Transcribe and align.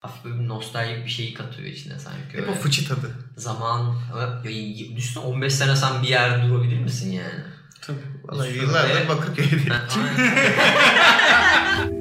hafif 0.00 0.24
böyle 0.24 0.40
bir 0.40 0.48
nostaljik 0.48 1.04
bir 1.04 1.10
şeyi 1.10 1.34
katıyor 1.34 1.68
içine 1.68 1.98
sanki. 1.98 2.18
Hep 2.32 2.40
Öyle. 2.40 2.50
o 2.50 2.54
fıçı 2.54 2.88
tadı. 2.88 3.10
Zaman, 3.36 3.94
ya, 4.18 4.42
düşünsene 4.96 5.24
15 5.24 5.54
sene 5.54 5.76
sen 5.76 6.02
bir 6.02 6.08
yerde 6.08 6.48
durabilir 6.48 6.80
misin 6.80 7.12
yani? 7.12 7.40
Tabii. 7.82 7.98
Vallahi 8.24 8.50
Şurada- 8.54 8.62
yıllardır 8.86 9.08
Bakırköy'de. 9.08 9.68
Ha, 9.74 9.82
aynen. 10.18 11.98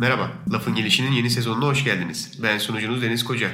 Merhaba, 0.00 0.30
Lafın 0.52 0.74
Gelişi'nin 0.74 1.12
yeni 1.12 1.30
sezonuna 1.30 1.66
hoş 1.66 1.84
geldiniz. 1.84 2.38
Ben 2.42 2.58
sunucunuz 2.58 3.02
Deniz 3.02 3.24
Koca. 3.24 3.48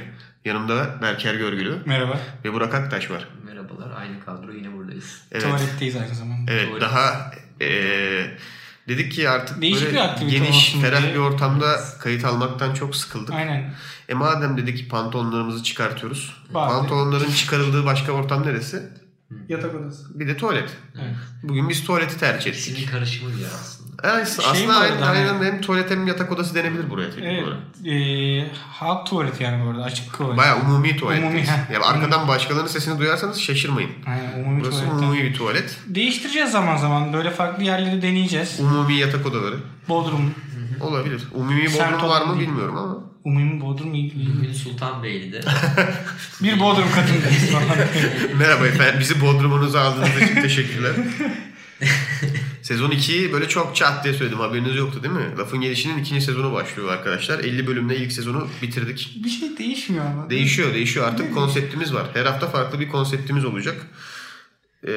Yanımda 0.45 0.99
Berker 1.01 1.35
Görgülü 1.35 1.77
Merhaba. 1.85 2.19
ve 2.45 2.53
Burak 2.53 2.73
Aktaş 2.73 3.11
var. 3.11 3.27
Merhabalar, 3.45 3.91
aynı 4.01 4.19
kadro 4.19 4.51
yine 4.51 4.73
buradayız. 4.73 4.90
Evet, 5.31 5.43
Tuvaletteyiz 5.43 5.95
aynı 5.95 6.15
zamanda. 6.15 6.51
evet 6.51 6.65
Tuvalet. 6.67 6.81
daha 6.81 7.31
eee, 7.61 8.37
dedik 8.87 9.11
ki 9.11 9.29
artık 9.29 9.61
Değişik 9.61 9.85
böyle 9.93 10.15
bir 10.21 10.27
geniş, 10.31 10.73
ferah 10.81 11.01
diye. 11.01 11.13
bir 11.13 11.19
ortamda 11.19 11.79
kayıt 11.99 12.25
almaktan 12.25 12.73
çok 12.73 12.95
sıkıldık. 12.95 13.33
Aynen. 13.35 13.73
E 14.09 14.13
madem 14.13 14.57
dedik 14.57 14.89
pantolonlarımızı 14.89 15.63
çıkartıyoruz. 15.63 16.35
Bari. 16.53 16.69
Pantolonların 16.69 17.31
çıkarıldığı 17.31 17.85
başka 17.85 18.11
ortam 18.11 18.45
neresi? 18.47 18.83
Yatak 19.49 19.75
odası. 19.75 20.19
Bir 20.19 20.27
de 20.27 20.37
tuvalet. 20.37 20.69
Evet. 20.95 21.15
Bugün 21.43 21.69
biz 21.69 21.83
tuvaleti 21.83 22.17
tercih 22.19 22.51
ettik. 22.51 22.67
İkisinin 22.67 22.87
karışımı 22.91 23.31
yer 23.31 23.47
aslında. 23.61 23.80
Evet, 24.03 24.27
Şey 24.41 24.45
aslında 24.51 24.75
aynı, 24.77 24.95
hani- 24.95 25.05
aynen 25.29 25.43
hem 25.43 25.61
tuvalet 25.61 25.91
hem 25.91 26.07
yatak 26.07 26.31
odası 26.31 26.55
denebilir 26.55 26.89
buraya. 26.89 27.09
teknik 27.09 27.25
Evet. 27.25 27.43
olarak. 27.43 27.59
Ee, 27.87 28.47
halk 28.71 29.07
tuvaleti 29.07 29.43
yani 29.43 29.65
bu 29.65 29.69
arada. 29.69 29.83
Açık 29.83 30.17
tuvalet. 30.17 30.37
Baya 30.37 30.57
umumi 30.61 30.97
tuvalet. 30.97 31.19
Umumi, 31.23 31.41
heh. 31.41 31.73
Ya 31.73 31.81
arkadan 31.81 32.27
başkalarının 32.27 32.67
sesini 32.67 32.99
duyarsanız 32.99 33.39
şaşırmayın. 33.39 33.91
Aynen 34.07 34.43
umumi 34.43 34.61
Burası 34.63 34.79
tuvalet. 34.83 35.01
umumi 35.01 35.23
bir 35.23 35.33
tuvalet. 35.33 35.77
Değiştireceğiz 35.87 36.51
zaman 36.51 36.77
zaman. 36.77 37.13
Böyle 37.13 37.31
farklı 37.31 37.63
yerleri 37.63 38.01
deneyeceğiz. 38.01 38.59
Umumi 38.59 38.93
yatak 38.95 39.25
odaları. 39.25 39.55
Bodrum. 39.89 40.33
Olabilir. 40.81 41.21
Umumi 41.33 41.69
Semt 41.69 41.93
bodrum 41.93 42.09
var 42.09 42.21
mı 42.25 42.37
değil. 42.39 42.49
bilmiyorum 42.49 42.77
ama. 42.77 42.97
Umumi 43.23 43.61
Bodrum 43.61 43.93
iyi. 43.93 44.13
Bugün 44.37 44.53
Sultanbeyli'de. 44.53 45.41
Bir 46.43 46.59
Bodrum 46.59 46.91
katındayız 46.95 47.49
falan. 47.51 47.87
Merhaba 48.39 48.67
efendim. 48.67 48.99
Bizi 48.99 49.21
bodrumunuza 49.21 49.81
aldığınız 49.81 50.21
için 50.21 50.41
teşekkürler. 50.41 50.91
Sezon 52.71 52.91
2'yi 52.91 53.33
böyle 53.33 53.47
çok 53.47 53.75
çat 53.75 54.03
diye 54.03 54.13
söyledim. 54.13 54.39
Haberiniz 54.39 54.75
yoktu 54.75 55.03
değil 55.03 55.13
mi? 55.13 55.37
Lafın 55.37 55.61
Gelişi'nin 55.61 55.97
ikinci 55.97 56.21
sezonu 56.21 56.53
başlıyor 56.53 56.89
arkadaşlar. 56.89 57.39
50 57.39 57.67
bölümle 57.67 57.97
ilk 57.97 58.11
sezonu 58.11 58.47
bitirdik. 58.61 59.19
bir 59.23 59.29
şey 59.29 59.57
değişmiyor 59.57 60.05
ama. 60.05 60.29
Değişiyor 60.29 60.73
değişiyor. 60.73 61.07
Artık 61.07 61.33
konseptimiz 61.33 61.93
var. 61.93 62.07
Her 62.13 62.25
hafta 62.25 62.47
farklı 62.47 62.79
bir 62.79 62.89
konseptimiz 62.89 63.45
olacak. 63.45 63.75
Ee, 64.87 64.91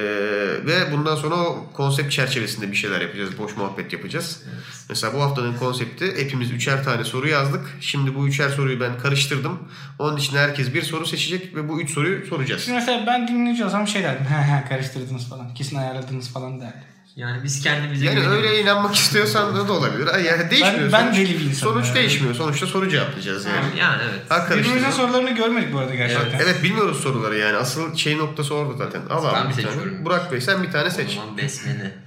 ve 0.66 0.92
bundan 0.92 1.16
sonra 1.16 1.34
o 1.34 1.72
konsept 1.72 2.12
çerçevesinde 2.12 2.70
bir 2.70 2.76
şeyler 2.76 3.00
yapacağız. 3.00 3.38
Boş 3.38 3.56
muhabbet 3.56 3.92
yapacağız. 3.92 4.42
Mesela 4.88 5.14
bu 5.14 5.22
haftanın 5.22 5.54
konsepti 5.54 6.14
hepimiz 6.16 6.50
üçer 6.50 6.84
tane 6.84 7.04
soru 7.04 7.28
yazdık. 7.28 7.76
Şimdi 7.80 8.14
bu 8.14 8.28
üçer 8.28 8.48
soruyu 8.48 8.80
ben 8.80 8.98
karıştırdım. 8.98 9.58
Onun 9.98 10.16
için 10.16 10.36
herkes 10.36 10.74
bir 10.74 10.82
soru 10.82 11.06
seçecek 11.06 11.56
ve 11.56 11.68
bu 11.68 11.80
üç 11.80 11.90
soruyu 11.90 12.26
soracağız. 12.26 12.62
Şimdi 12.62 12.78
mesela 12.78 13.06
ben 13.06 13.28
dinleyici 13.28 13.64
olsam 13.64 13.88
şey 13.88 14.02
derdim. 14.02 14.26
He 14.30 14.42
he 14.42 14.68
karıştırdınız 14.68 15.28
falan. 15.28 15.54
Kesin 15.54 15.76
ayarladınız 15.76 16.32
falan 16.32 16.60
derdim. 16.60 16.93
Yani 17.16 17.44
biz 17.44 17.62
kendimize 17.62 18.04
Yani 18.06 18.28
öyle 18.28 18.60
inanmak 18.60 18.94
istiyorsan 18.94 19.56
da, 19.56 19.68
da 19.68 19.72
olabilir. 19.72 20.06
Yani 20.24 20.50
değişmiyor. 20.50 20.92
Ben- 20.92 21.06
ben 21.06 21.14
deli 21.14 21.28
bir 21.40 21.44
insanım 21.44 21.54
Sonuç 21.74 21.86
yani. 21.86 21.94
değişmiyor. 21.94 22.34
Sonuçta 22.34 22.66
soru 22.66 22.88
cevaplayacağız 22.88 23.44
yani. 23.44 23.78
Yani 23.80 24.02
evet. 24.10 24.22
Ha 24.30 24.46
Birbirimizin 24.50 24.90
sorularını 24.90 25.30
görmedik 25.30 25.72
bu 25.72 25.78
arada 25.78 25.94
gerçekten. 25.94 26.38
Evet 26.38 26.62
bilmiyoruz 26.62 27.00
soruları 27.00 27.38
yani. 27.38 27.56
Asıl 27.56 27.96
şey 27.96 28.18
noktası 28.18 28.54
orada 28.54 28.76
zaten. 28.76 29.02
Al 29.10 29.24
abi 29.24 29.56
bir 29.56 29.62
tane. 29.62 30.04
Burak 30.04 30.32
Bey 30.32 30.40
sen 30.40 30.62
bir 30.62 30.72
tane 30.72 30.86
O 30.88 30.90
seç. 30.90 31.14
zaman 31.14 31.38
besmele. 31.38 32.03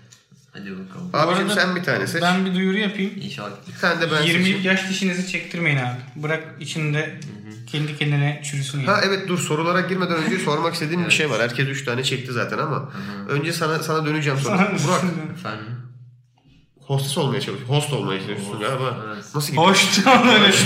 Hadi 0.59 0.71
bakalım. 0.71 1.09
Abicim 1.13 1.47
arada 1.49 1.61
sen 1.61 1.75
bir 1.75 1.83
tane 1.83 2.07
seç. 2.07 2.21
Ben 2.21 2.45
bir 2.45 2.55
duyuru 2.55 2.77
yapayım. 2.77 3.11
İnşallah. 3.21 3.49
Tane 3.81 4.01
de 4.01 4.11
ben 4.11 4.21
20'lik 4.21 4.37
seçeyim. 4.37 4.61
yaş 4.63 4.89
dişinizi 4.89 5.31
çektirmeyin 5.31 5.77
abi. 5.77 5.97
Bırak 6.15 6.43
içinde 6.59 7.19
kendi 7.67 7.97
kendine 7.97 8.41
çürüsün 8.45 8.77
yani. 8.79 8.89
Ha 8.89 9.01
evet 9.05 9.27
dur 9.27 9.37
sorulara 9.39 9.81
girmeden 9.81 10.15
önce 10.15 10.39
sormak 10.39 10.73
istediğim 10.73 11.05
bir 11.05 11.11
şey 11.11 11.29
var. 11.29 11.41
Herkes 11.41 11.67
3 11.67 11.85
tane 11.85 12.03
çekti 12.03 12.31
zaten 12.33 12.57
ama 12.57 12.89
önce 13.29 13.53
sana 13.53 13.79
sana 13.79 14.05
döneceğim 14.05 14.39
sonra. 14.39 14.71
Burak 14.87 15.03
Efendim. 15.39 15.65
hostes 16.79 17.17
olmaya 17.17 17.41
çalışıyor. 17.41 17.69
Host 17.69 17.93
olmaya 17.93 18.19
çalışıyorsun 18.19 18.59
galiba. 18.59 18.97
Evet. 19.07 19.25
Nasıl 19.35 19.49
gidiyor? 19.53 19.77
Evet. 20.39 20.63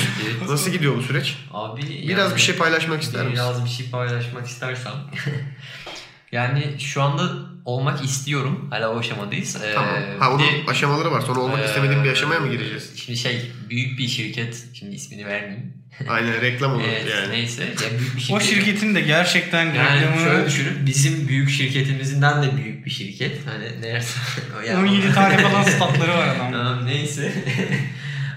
Nasıl 0.49 0.71
gidiyor 0.71 0.97
bu 0.97 1.01
süreç? 1.01 1.37
Abi 1.53 1.81
Biraz 2.07 2.25
yani- 2.29 2.35
bir 2.35 2.41
şey 2.41 2.55
paylaşmak 2.55 3.01
ister 3.01 3.21
misin? 3.25 3.33
Biraz 3.33 3.65
bir 3.65 3.69
şey 3.69 3.89
paylaşmak 3.89 4.47
istersem. 4.47 4.93
yani 6.31 6.75
şu 6.79 7.01
anda 7.01 7.23
olmak 7.65 8.03
istiyorum. 8.05 8.67
Hala 8.69 8.89
o 8.95 8.99
aşamadayız. 8.99 9.55
Ee, 9.55 9.73
Tamam. 9.75 9.95
Ha 10.19 10.29
onun 10.31 10.39
bir 10.39 10.67
de- 10.67 10.71
aşamaları 10.71 11.11
var. 11.11 11.21
Sonra 11.21 11.39
olmak 11.39 11.59
Ee, 11.59 11.65
istemediğin 11.65 12.03
bir 12.03 12.11
aşamaya 12.11 12.39
mı 12.39 12.51
gireceğiz? 12.51 12.91
Şimdi 13.05 13.19
şey 13.19 13.51
büyük 13.69 13.99
bir 13.99 14.07
şirket. 14.07 14.65
Şimdi 14.73 14.95
ismini 14.95 15.25
vermeyeyim. 15.25 15.73
Aynen 16.09 16.41
reklam 16.41 16.73
olur 16.73 16.83
Evet, 16.87 17.07
yani. 17.11 17.31
Neyse. 17.33 17.63
Ya 17.63 17.99
büyük 17.99 18.15
bir 18.15 18.33
O 18.33 18.39
şirket. 18.39 18.41
şirketin 18.65 18.95
de 18.95 19.01
gerçekten 19.01 19.65
yani 19.73 20.01
reklamı 20.01 20.21
şöyle 20.21 20.45
düşünün. 20.45 20.85
Bizim 20.85 21.27
büyük 21.27 21.49
şirketimizden 21.49 22.43
de 22.43 22.57
büyük 22.57 22.85
bir 22.85 22.91
şirket. 22.91 23.37
Hani 23.47 23.81
neyse. 23.81 24.19
yani- 24.67 24.79
17 24.89 25.13
tane 25.13 25.37
falan 25.37 25.63
statları 25.75 26.11
var 26.11 26.27
adam. 26.27 26.51
Tamam 26.51 26.85
neyse. 26.85 27.33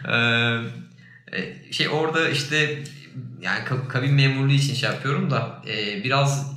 Eee, 0.08 0.60
şey 1.72 1.88
orada 1.88 2.28
işte 2.28 2.78
yani 3.42 3.58
ka- 3.64 3.88
kabin 3.88 4.14
memurluğu 4.14 4.52
için 4.52 4.74
şey 4.74 4.90
yapıyorum 4.90 5.30
da 5.30 5.62
eee, 5.66 6.00
biraz 6.04 6.53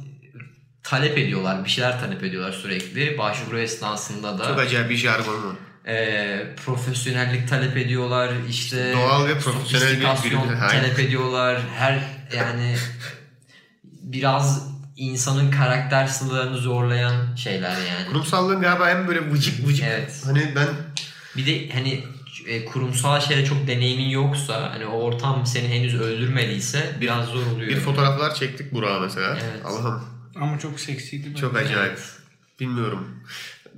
talep 0.87 1.17
ediyorlar. 1.17 1.65
Bir 1.65 1.69
şeyler 1.69 1.99
talep 1.99 2.23
ediyorlar 2.23 2.51
sürekli. 2.51 3.17
Başvuru 3.17 3.59
esnasında 3.59 4.37
Çok 4.37 4.57
da 4.57 4.61
acayip 4.61 4.89
bir 4.89 4.97
jargon 4.97 5.39
mu? 5.39 5.55
eee, 5.87 6.55
profesyonellik 6.65 7.49
talep 7.49 7.77
ediyorlar. 7.77 8.31
İşte 8.49 8.93
Doğal 8.93 9.27
ve 9.27 9.39
profesyonel 9.39 9.99
bir 10.23 10.31
talep 10.69 10.99
ediyorlar. 10.99 11.61
Her 11.77 11.99
yani 12.37 12.75
biraz 13.83 14.67
insanın 14.97 15.51
karakter 15.51 16.07
sınırlarını 16.07 16.57
zorlayan 16.57 17.35
şeyler 17.35 17.69
yani. 17.71 18.07
Kurumsallığın 18.07 18.61
galiba 18.61 18.89
en 18.89 19.07
böyle 19.07 19.31
vıcık 19.31 19.67
vıcık. 19.67 19.85
Evet. 19.85 20.21
Hani 20.25 20.51
ben 20.55 20.67
Bir 21.37 21.45
de 21.45 21.73
hani 21.73 22.03
e, 22.47 22.65
kurumsal 22.65 23.19
şeyde 23.19 23.45
çok 23.45 23.67
deneyimin 23.67 24.09
yoksa 24.09 24.71
hani 24.73 24.85
o 24.85 25.01
ortam 25.01 25.45
seni 25.45 25.67
henüz 25.67 25.95
öldürmediyse 26.01 26.95
biraz 27.01 27.25
zor 27.25 27.45
oluyor. 27.45 27.69
bir 27.69 27.79
fotoğraflar 27.79 28.35
çektik 28.35 28.73
Burak'a 28.73 28.99
mesela. 28.99 29.37
Evet. 29.43 29.65
Allah'ım 29.65 30.16
Ama 30.41 30.59
çok 30.59 30.79
seksiydi. 30.79 31.35
çok 31.35 31.53
böyle. 31.53 31.65
acayip. 31.67 31.99
Bilmiyorum. 32.59 33.23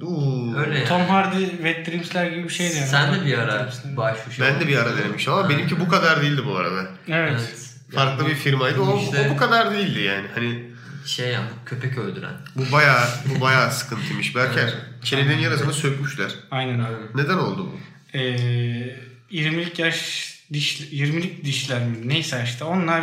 Uuu. 0.01 0.57
Öyle 0.57 0.75
yani. 0.75 0.87
Tom 0.87 1.01
Hardy 1.05 1.45
Wet 1.49 1.87
Dreams'ler 1.87 2.25
gibi 2.31 2.43
bir 2.43 2.49
şeydi 2.53 2.75
yani. 2.77 2.87
Sen 2.87 3.15
de 3.15 3.25
bir 3.25 3.37
ara 3.37 3.69
başvuruş 3.97 4.39
Ben 4.39 4.59
de 4.59 4.67
bir 4.67 4.75
ara 4.77 4.97
denemiştim 4.97 5.33
ama 5.33 5.49
benimki 5.49 5.79
bu 5.79 5.89
kadar 5.89 6.21
değildi 6.21 6.41
bu 6.45 6.55
arada. 6.57 6.87
Evet. 7.07 7.31
Evet. 7.39 7.69
Farklı 7.95 8.27
bir 8.27 8.35
firmaydı. 8.35 8.81
O, 8.81 8.99
İşte- 9.03 9.27
o 9.29 9.33
bu 9.33 9.37
kadar 9.37 9.71
değildi 9.71 9.99
yani. 9.99 10.27
Hani 10.35 10.69
Şey 11.05 11.31
ya 11.31 11.41
köpek 11.65 11.97
öldüren. 11.97 12.33
bu 12.55 12.71
bayağı 12.71 13.03
bu 13.25 13.41
bayağı 13.41 13.71
sıkıntıymış. 13.71 14.35
Berker 14.35 14.73
çenenin 15.03 15.37
yarısını 15.37 15.73
sökmüşler. 15.73 16.31
Aynen 16.51 16.79
abi. 16.79 16.95
Neden 17.15 17.37
oldu 17.37 17.71
bu? 17.71 17.77
Ee, 18.17 18.95
20'lik 19.31 19.79
yaş 19.79 20.29
diş 20.53 20.81
20'lik 20.81 21.43
dişler 21.45 21.81
mi? 21.87 21.97
Neyse 22.07 22.41
işte 22.45 22.63
onlar 22.63 23.01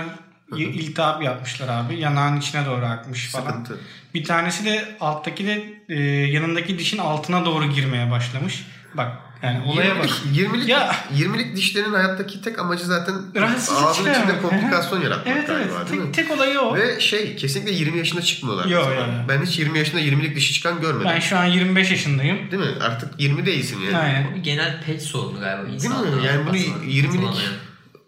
iltihap 0.56 1.22
yapmışlar 1.22 1.68
abi. 1.68 1.98
Yanağın 1.98 2.36
içine 2.36 2.66
doğru 2.66 2.84
akmış 2.86 3.30
falan. 3.30 3.46
Sıkıntı. 3.46 3.78
Bir 4.14 4.24
tanesi 4.24 4.64
de 4.64 4.96
alttaki 5.00 5.46
de 5.46 5.64
e, 5.88 6.02
yanındaki 6.30 6.78
dişin 6.78 6.98
altına 6.98 7.44
doğru 7.44 7.64
girmeye 7.64 8.10
başlamış. 8.10 8.66
Bak 8.94 9.12
yani 9.42 9.62
olaya 9.66 9.98
bak. 9.98 10.04
20'lik 10.34 10.52
20'lik 10.54 10.68
Ya. 10.68 10.96
20'lik 11.18 11.56
dişlerin 11.56 11.92
hayattaki 11.92 12.42
tek 12.42 12.58
amacı 12.58 12.84
zaten 12.84 13.14
ağzın 13.44 14.02
içinde 14.02 14.14
çıkarmak. 14.14 14.42
komplikasyon 14.42 15.00
yaratmak 15.00 15.36
Evet 15.36 15.50
evet. 15.50 15.68
galiba 15.70 15.90
değil 15.90 16.00
mi? 16.00 16.12
Tek, 16.12 16.28
tek 16.28 16.36
olayı 16.36 16.60
o. 16.60 16.74
Ve 16.74 17.00
şey 17.00 17.36
kesinlikle 17.36 17.72
20 17.72 17.98
yaşında 17.98 18.22
çıkmıyorlar. 18.22 18.66
Yo, 18.66 18.78
mesela. 18.78 18.94
yo, 18.94 19.12
yo. 19.12 19.28
Ben 19.28 19.42
hiç 19.42 19.58
20 19.58 19.78
yaşında 19.78 20.00
20'lik 20.00 20.36
dişi 20.36 20.54
çıkan 20.54 20.80
görmedim. 20.80 21.10
Ben 21.14 21.20
şu 21.20 21.38
an 21.38 21.44
25 21.44 21.90
yaşındayım. 21.90 22.50
Değil 22.50 22.62
mi? 22.62 22.82
Artık 22.82 23.20
20 23.20 23.46
değilsin 23.46 23.80
yani. 23.80 23.96
Aynen. 23.96 24.32
O 24.32 24.34
bir 24.34 24.42
genel 24.42 24.82
pet 24.82 25.02
sorunu 25.02 25.40
galiba 25.40 25.66
Değil 25.68 25.90
mi? 25.90 26.26
Yani 26.26 26.46
bunu 26.46 26.56
Aslında 26.56 26.84
20'lik 26.84 27.06
hatırlamayan. 27.06 27.52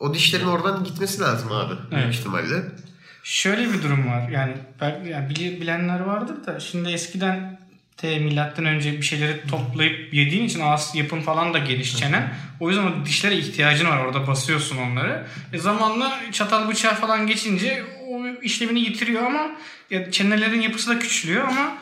O 0.00 0.15
dişlerin 0.15 0.47
oradan 0.47 0.85
gitmesi 0.85 1.21
lazım 1.21 1.53
abi. 1.53 1.75
Büyük 1.91 2.05
Evet. 2.05 2.15
ihtimalle. 2.15 2.62
Şöyle 3.23 3.73
bir 3.73 3.83
durum 3.83 4.09
var. 4.09 4.29
Yani, 4.29 4.53
yani 5.11 5.29
bilenler 5.61 6.00
vardır 6.00 6.47
da 6.47 6.61
şimdi 6.61 6.91
eskiden 6.91 7.59
te 7.97 8.19
milattan 8.19 8.65
önce 8.65 8.93
bir 8.93 9.03
şeyleri 9.03 9.47
toplayıp 9.47 10.15
yediğin 10.15 10.45
için 10.45 10.61
ağız 10.61 10.91
yapın 10.95 11.21
falan 11.21 11.55
da 11.55 11.59
geniş 11.59 11.97
çenen. 11.97 12.35
O 12.61 12.69
yüzden 12.69 12.85
o 12.87 13.05
dişlere 13.05 13.37
ihtiyacın 13.37 13.87
var. 13.87 13.99
Orada 14.05 14.27
basıyorsun 14.27 14.77
onları. 14.77 15.27
E 15.53 15.59
zamanla 15.59 16.21
çatal 16.33 16.69
bıçağı 16.69 16.95
falan 16.95 17.27
geçince 17.27 17.85
o 18.09 18.27
işlevini 18.43 18.81
yitiriyor 18.81 19.23
ama 19.23 19.50
ya 19.91 20.11
çenelerin 20.11 20.61
yapısı 20.61 20.91
da 20.91 20.99
küçülüyor 20.99 21.49
ama 21.49 21.79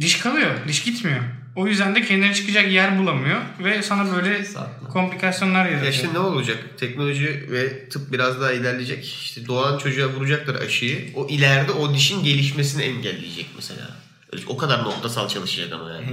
diş 0.00 0.18
kalıyor. 0.18 0.50
Diş 0.68 0.82
gitmiyor. 0.82 1.20
O 1.56 1.66
yüzden 1.66 1.94
de 1.94 2.02
kendine 2.02 2.34
çıkacak 2.34 2.72
yer 2.72 2.98
bulamıyor 2.98 3.40
ve 3.64 3.82
sana 3.82 4.16
böyle 4.16 4.44
Saklı. 4.44 4.88
komplikasyonlar 4.88 5.64
Ya 5.64 5.70
yaratıyor. 5.70 5.92
işte 5.92 6.08
ne 6.14 6.18
olacak? 6.18 6.58
Teknoloji 6.78 7.46
ve 7.50 7.88
tıp 7.88 8.12
biraz 8.12 8.40
daha 8.40 8.52
ilerleyecek. 8.52 9.04
İşte 9.04 9.46
doğan 9.46 9.78
çocuğa 9.78 10.08
vuracaklar 10.08 10.54
aşıyı. 10.54 11.12
O 11.14 11.26
ileride 11.28 11.72
o 11.72 11.94
dişin 11.94 12.24
gelişmesini 12.24 12.82
engelleyecek 12.82 13.46
mesela. 13.56 13.80
Öyle- 14.32 14.44
O 14.46 14.56
kadar 14.56 14.84
noktasal 14.84 15.28
çalışacak 15.28 15.72
ama 15.72 15.90
yani. 15.92 16.06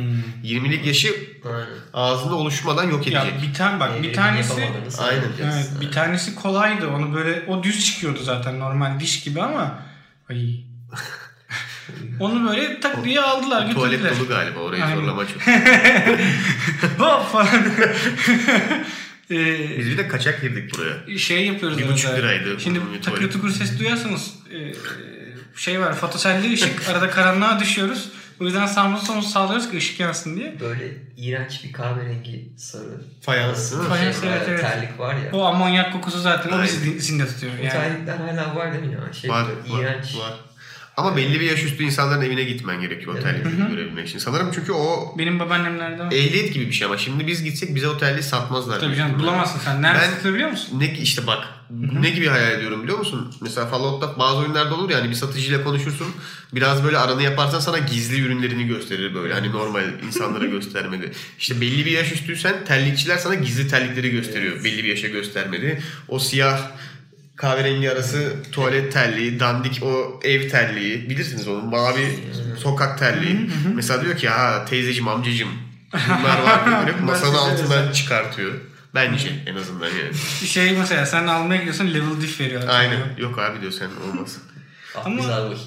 20'lik 0.44 0.86
yaşı 0.86 1.16
Aynen. 1.46 1.68
ağzında 1.94 2.36
oluşmadan 2.36 2.90
yok 2.90 3.08
Ya 3.08 3.24
edecek. 3.24 3.42
bir 3.50 3.54
tane 3.54 3.80
bak 3.80 3.92
bir 3.98 4.04
Evrim 4.08 4.14
tanesi 4.14 4.54
Aynen. 5.00 5.22
evet, 5.44 5.72
bir 5.82 5.92
tanesi 5.92 6.36
kolaydı. 6.36 6.88
Onu 6.88 7.14
böyle 7.14 7.44
o 7.48 7.64
düz 7.64 7.86
çıkıyordu 7.86 8.20
zaten 8.24 8.60
normal 8.60 9.00
diş 9.00 9.24
gibi 9.24 9.42
ama 9.42 9.80
ay. 10.30 10.60
Onu 12.20 12.50
böyle 12.50 12.80
tak 12.80 13.04
diye 13.06 13.22
aldılar 13.22 13.72
Tuvalet 13.72 13.92
götürdüler. 14.00 14.20
dolu 14.20 14.28
galiba 14.28 14.60
orayı 14.60 14.84
Aynen. 14.84 14.96
zorlama 14.96 15.24
çok. 15.28 15.42
Hop 17.00 17.32
falan. 17.32 17.48
Ee, 19.32 19.80
Biz 19.80 19.88
bir 19.90 19.98
de 19.98 20.08
kaçak 20.08 20.42
girdik 20.42 20.72
buraya. 20.78 21.18
şey 21.18 21.46
yapıyoruz. 21.48 21.78
Bir 21.78 21.88
buçuk 21.88 22.12
liraydı 22.18 22.60
Şimdi 22.60 22.80
takır 23.06 23.32
tukur 23.32 23.50
ses 23.52 23.80
duyarsanız 23.80 24.34
e, 24.54 24.74
şey 25.56 25.80
var 25.80 25.94
fotoselli 25.94 26.54
ışık 26.54 26.90
arada 26.90 27.10
karanlığa 27.10 27.60
düşüyoruz. 27.60 28.10
O 28.42 28.46
yüzden 28.46 28.66
sağımızı 28.66 29.06
solumuzu 29.06 29.30
sağlıyoruz 29.30 29.72
ki 29.72 29.78
ışık 29.78 30.00
yansın 30.00 30.36
diye. 30.36 30.56
Böyle 30.60 30.94
iğrenç 31.18 31.64
bir 31.64 31.74
kahverengi 31.74 32.50
sarı. 32.58 33.02
Fayans 33.22 33.72
değil 33.72 33.84
mi? 33.84 33.90
Fayans, 33.90 34.22
Şey, 34.22 34.30
evet, 34.30 34.42
evet. 34.50 34.62
Terlik 34.62 35.00
var 35.00 35.16
ya. 35.16 35.30
O 35.34 35.46
amonyak 35.46 35.94
kokusu 35.94 36.20
zaten 36.20 36.50
o 36.60 36.64
bizi 36.64 36.90
Aynen. 36.90 37.00
zinde 37.00 37.28
tutuyor. 37.28 37.54
Yani. 37.54 37.70
terlikler 37.70 38.18
hala 38.18 38.56
var 38.56 38.74
değil 38.74 38.84
mi 38.86 38.94
ya? 38.94 39.14
Şey, 39.14 39.30
Var, 39.30 39.42
var, 39.44 39.80
iğrenç. 39.82 40.16
var. 40.16 40.34
Ama 40.97 41.18
belli 41.18 41.39
bir 41.39 41.45
yaş 41.45 41.63
üstü 41.63 41.83
insanların 41.83 42.21
evine 42.21 42.44
gitmen 42.44 42.81
gerekiyor 42.81 43.15
o 43.15 43.19
terlikleri 43.19 43.69
görebilmek 43.71 44.07
için. 44.07 44.19
Sanırım 44.19 44.51
çünkü 44.56 44.71
o 44.71 45.15
Benim 45.18 45.39
babaannemlerde 45.39 46.03
var. 46.03 46.12
ehliyet 46.12 46.53
gibi 46.53 46.68
bir 46.68 46.71
şey 46.71 46.86
ama 46.86 46.97
şimdi 46.97 47.27
biz 47.27 47.44
gitsek 47.44 47.75
bize 47.75 47.88
o 47.88 47.97
terliği 47.97 48.24
satmazlar. 48.24 48.80
Tabii 48.80 48.95
canım 48.95 49.19
bulamazsın 49.19 49.59
sen. 49.59 49.81
Nerede 49.81 50.00
Ben- 50.01 50.09
satılıyor 50.09 50.33
biliyor 50.36 50.50
musun? 50.50 50.80
Ne 50.80 50.94
işte 50.97 51.27
bak 51.27 51.47
ne 52.01 52.09
gibi 52.09 52.27
hayal 52.27 52.51
ediyorum 52.51 52.83
biliyor 52.83 52.97
musun? 52.97 53.33
Mesela 53.42 53.68
Fallout'ta 53.68 54.19
bazı 54.19 54.38
oyunlarda 54.38 54.75
olur 54.75 54.89
ya 54.89 54.97
hani 54.97 55.09
bir 55.09 55.15
satıcıyla 55.15 55.63
konuşursun. 55.63 56.07
Biraz 56.53 56.83
böyle 56.83 56.98
aranı 56.98 57.24
yaparsan 57.24 57.59
sana 57.59 57.77
gizli 57.77 58.21
ürünlerini 58.21 58.68
gösterir 58.68 59.13
böyle. 59.15 59.33
Hani 59.33 59.51
normal 59.51 59.83
insanlara 60.07 60.45
göstermedi. 60.56 61.12
İşte 61.39 61.62
belli 61.62 61.86
bir 61.86 61.91
yaş 61.91 62.12
üstüysen 62.12 62.65
terlikçiler 62.65 63.18
sana 63.18 63.36
gizli 63.36 63.68
terlikleri 63.68 64.09
gösteriyor. 64.09 64.63
Belli 64.63 64.83
bir 64.83 64.89
yaşa 64.89 65.07
göstermedi. 65.07 65.81
O 66.07 66.19
siyah 66.19 66.59
kahverengi 67.36 67.92
arası 67.92 68.36
tuvalet 68.52 68.94
terliği, 68.94 69.40
dandik 69.40 69.84
o 69.84 70.20
ev 70.24 70.50
terliği. 70.50 71.10
Bilirsiniz 71.10 71.48
onu 71.48 71.62
mavi 71.62 72.20
sokak 72.58 73.00
terliği. 73.00 73.50
Mesela 73.76 74.04
diyor 74.04 74.18
ki 74.18 74.30
ha 74.30 74.66
teyzeciğim 74.66 75.08
amcacığım 75.08 75.50
bunlar 75.94 76.44
var 76.44 76.66
böyle 76.86 76.98
masanın 77.02 77.34
Ben 77.34 77.56
size 77.56 77.64
altından 77.66 77.92
çıkartıyor. 77.92 78.54
Bence 78.96 79.30
en 79.46 79.56
azından 79.56 79.88
yani. 79.88 80.48
Şey 80.48 80.72
mesela 80.72 81.06
sen 81.06 81.28
almaya 81.28 81.58
gidiyorsun 81.58 81.94
level 81.94 82.22
diff 82.22 82.40
veriyor. 82.40 82.64
Aynen. 82.68 83.00
Yok 83.18 83.40
abi 83.40 83.62
diyor 83.62 83.72
sen 83.72 83.90
olmaz. 84.10 84.38
Ah, 84.98 85.06
Ama 85.06 85.22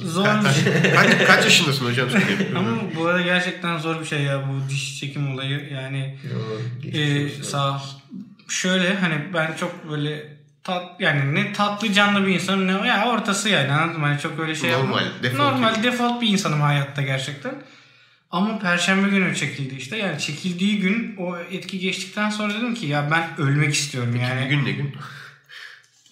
zor 0.05 0.25
bir 0.25 0.63
şey. 0.83 0.93
kaç, 0.95 1.27
kaç 1.27 1.45
yaşındasın 1.45 1.87
hocam. 1.87 2.09
Ama 2.57 2.71
bu 2.97 3.07
arada 3.07 3.23
gerçekten 3.23 3.79
zor 3.79 4.01
bir 4.01 4.05
şey 4.07 4.23
ya 4.23 4.43
bu 4.49 4.71
diş 4.71 5.01
çekim 5.01 5.35
olayı. 5.35 5.69
Yani 5.73 6.19
Yo, 6.33 6.39
olsun. 7.25 7.43
sağ. 7.43 7.83
Şöyle 8.49 8.95
hani 8.97 9.15
ben 9.35 9.57
çok 9.61 9.91
böyle 9.91 10.38
tat 10.69 11.01
yani 11.01 11.35
ne 11.35 11.53
tatlı 11.53 11.93
canlı 11.93 12.27
bir 12.27 12.35
insanım 12.35 12.67
ne 12.83 12.89
ya 12.89 13.07
ortası 13.09 13.49
yani 13.49 13.73
anladın 13.73 14.01
mı? 14.01 14.07
Hani 14.07 14.21
çok 14.21 14.39
öyle 14.41 14.55
şey 14.55 14.73
Normal, 14.73 15.03
yapmam. 15.03 15.23
default 15.23 15.53
Normal 15.53 15.75
gibi. 15.75 15.87
default 15.87 16.21
bir 16.23 16.29
insanım 16.29 16.61
hayatta 16.61 17.03
gerçekten. 17.03 17.55
Ama 18.31 18.59
perşembe 18.59 19.09
günü 19.09 19.37
çekildi 19.37 19.75
işte. 19.75 19.97
Yani 19.97 20.19
çekildiği 20.21 20.81
gün 20.81 21.15
o 21.19 21.37
etki 21.39 21.79
geçtikten 21.79 22.31
sonra 22.31 22.55
dedim 22.55 22.75
ki 22.75 22.87
ya 22.87 23.09
ben 23.11 23.47
ölmek 23.47 23.75
istiyorum 23.75 24.17
yani. 24.23 24.45
Bugün 24.45 24.65
ne 24.65 24.73
gün? 24.73 24.95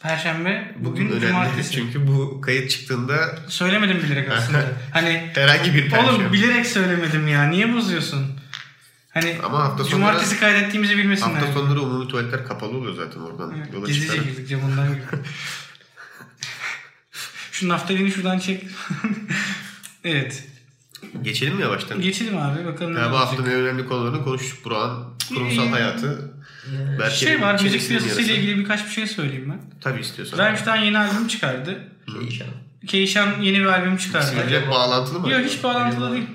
Perşembe 0.03 0.75
Bugün 0.79 1.09
bugün 1.11 1.21
cumartesi. 1.21 1.73
çünkü 1.75 2.07
bu 2.07 2.41
kayıt 2.41 2.71
çıktığında 2.71 3.39
Söylemedim 3.49 4.03
bilerek 4.03 4.31
aslında. 4.33 4.65
hani 4.93 5.31
herhangi 5.35 5.75
bir 5.75 5.91
perşembe. 5.91 6.11
oğlum 6.11 6.33
bilerek 6.33 6.67
söylemedim 6.67 7.29
ya. 7.29 7.45
Niye 7.45 7.75
bozuyorsun? 7.75 8.27
Hani 9.17 9.37
Ama 9.45 9.59
hafta 9.59 9.85
sonları- 9.85 9.91
cumartesi 9.91 10.41
kaydettiğimizi 10.41 10.99
bilmesinler. 10.99 11.31
Hafta 11.35 11.53
sonları 11.53 11.81
umumi 11.83 12.09
tuvaletler 12.09 12.45
kapalı 12.47 12.71
oluyor 12.77 12.95
zaten 12.95 13.21
oradan. 13.21 13.55
Evet, 13.59 13.75
Yola 13.75 13.87
Gizlice 13.87 14.07
çıkarak. 14.07 14.25
girdik 14.37 14.49
camından 14.49 14.89
gibi. 14.89 15.03
Şu 17.53 17.69
naftalini 17.69 18.11
şuradan 18.13 18.39
çek. 18.39 18.65
evet. 20.05 20.45
Geçelim 21.23 21.55
mi 21.57 21.63
yavaştan? 21.63 22.01
Geçelim 22.01 22.39
abi 22.39 22.65
bakalım 22.65 22.95
ne 22.95 22.99
Ya 22.99 23.13
bu 23.13 23.17
haftanın 23.19 23.51
en 23.51 23.55
önemli 23.57 23.87
konularını 23.89 24.25
konuştuk. 24.25 24.65
Burak'ın 24.65 25.05
kurumsal 25.35 25.63
İyi. 25.65 25.71
hayatı. 25.71 26.35
Belki 27.01 27.19
Şey 27.19 27.41
var 27.41 27.61
müzik 27.63 27.89
piyasası 27.89 28.23
ile 28.23 28.37
ilgili 28.37 28.59
birkaç 28.59 28.85
bir 28.87 28.91
şey 28.91 29.07
söyleyeyim 29.07 29.49
ben. 29.51 29.81
Tabii 29.81 30.01
istiyorsan. 30.01 30.39
Rammstein 30.39 30.83
yeni 30.83 30.99
albüm 30.99 31.29
çıkardı. 31.29 31.89
Değişen. 32.21 32.47
Keişan 32.87 33.41
yeni 33.43 33.59
bir 33.59 33.65
albüm 33.67 33.97
çıkardı. 33.97 34.27
Sizinle 34.27 34.71
bağlantılı 34.71 35.21
mı? 35.21 35.31
Yok 35.31 35.41
hiç 35.45 35.63
bağlantılı 35.63 36.13
değil. 36.13 36.27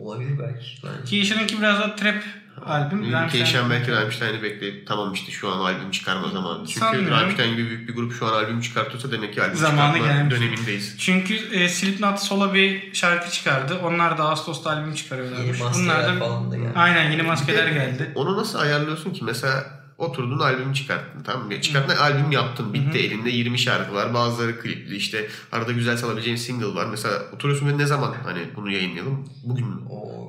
Olabilir 0.00 0.38
belki. 0.38 0.66
Bence. 0.84 1.04
Keişan'ınki 1.10 1.58
biraz 1.58 1.78
daha 1.80 1.96
trap 1.96 2.22
albüm. 2.66 3.28
Keşan 3.28 3.70
belki 3.70 3.92
Rammstein'i 3.92 4.42
bekleyip 4.42 4.86
tamam 4.86 5.12
işte 5.12 5.32
şu 5.32 5.48
an 5.52 5.58
albüm 5.58 5.90
çıkarma 5.90 6.28
zamanı. 6.28 6.66
Çünkü 6.66 6.80
Sanmıyorum. 6.80 7.10
Rammstein 7.10 7.56
gibi 7.56 7.68
büyük 7.68 7.88
bir 7.88 7.94
grup 7.94 8.12
şu 8.14 8.26
an 8.26 8.32
albüm 8.32 8.60
çıkartıyorsa 8.60 9.12
demek 9.12 9.34
ki 9.34 9.42
albüm 9.42 9.56
Zamanı 9.56 9.94
çıkartma 9.96 10.14
gelmiş. 10.14 10.36
dönemindeyiz. 10.36 10.96
Çünkü 10.98 11.34
e, 11.34 11.68
Slipknot 11.68 12.20
solo 12.20 12.54
bir 12.54 12.94
şarkı 12.94 13.30
çıkardı. 13.30 13.78
Onlar 13.84 14.18
da 14.18 14.22
Ağustos'ta 14.24 14.70
albüm 14.70 14.94
çıkarıyorlarmış. 14.94 15.46
Yeni 15.60 15.68
maskeler 15.68 16.18
falan 16.18 16.50
da 16.50 16.56
geldi. 16.56 16.72
Aynen 16.74 17.10
yeni 17.10 17.22
maskeler 17.22 17.68
geldi. 17.68 18.12
Onu 18.14 18.36
nasıl 18.36 18.58
ayarlıyorsun 18.58 19.12
ki? 19.12 19.24
Mesela 19.24 19.79
oturdun 20.00 20.38
albüm 20.38 20.72
çıkarttın 20.72 21.22
tamam 21.22 21.46
mı? 21.46 21.60
Çıkarttın 21.60 21.96
albüm 21.96 22.32
yaptın. 22.32 22.74
Bitti 22.74 22.98
elinde 22.98 23.30
20 23.30 23.58
şarkı 23.58 23.94
var. 23.94 24.14
Bazıları 24.14 24.60
klipli 24.60 24.96
işte 24.96 25.26
arada 25.52 25.72
güzel 25.72 25.98
çalabileceğin 25.98 26.36
single 26.36 26.74
var. 26.74 26.86
Mesela 26.86 27.22
oturuyorsun 27.32 27.68
ve 27.68 27.78
ne 27.78 27.86
zaman 27.86 28.14
hani 28.24 28.40
bunu 28.56 28.70
yayınlayalım? 28.70 29.28
Bugün 29.44 29.66
mü? 29.66 29.80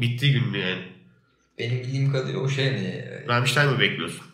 Bittiği 0.02 0.34
gün 0.34 0.48
mü 0.48 0.58
yani? 0.58 0.82
benim 1.60 1.80
bildiğim 1.80 2.12
kadarıyla 2.12 2.40
o 2.40 2.50
şey 2.50 2.66
ne? 2.66 3.24
Rammstein 3.28 3.70
mi 3.70 3.80
bekliyorsun? 3.80 4.26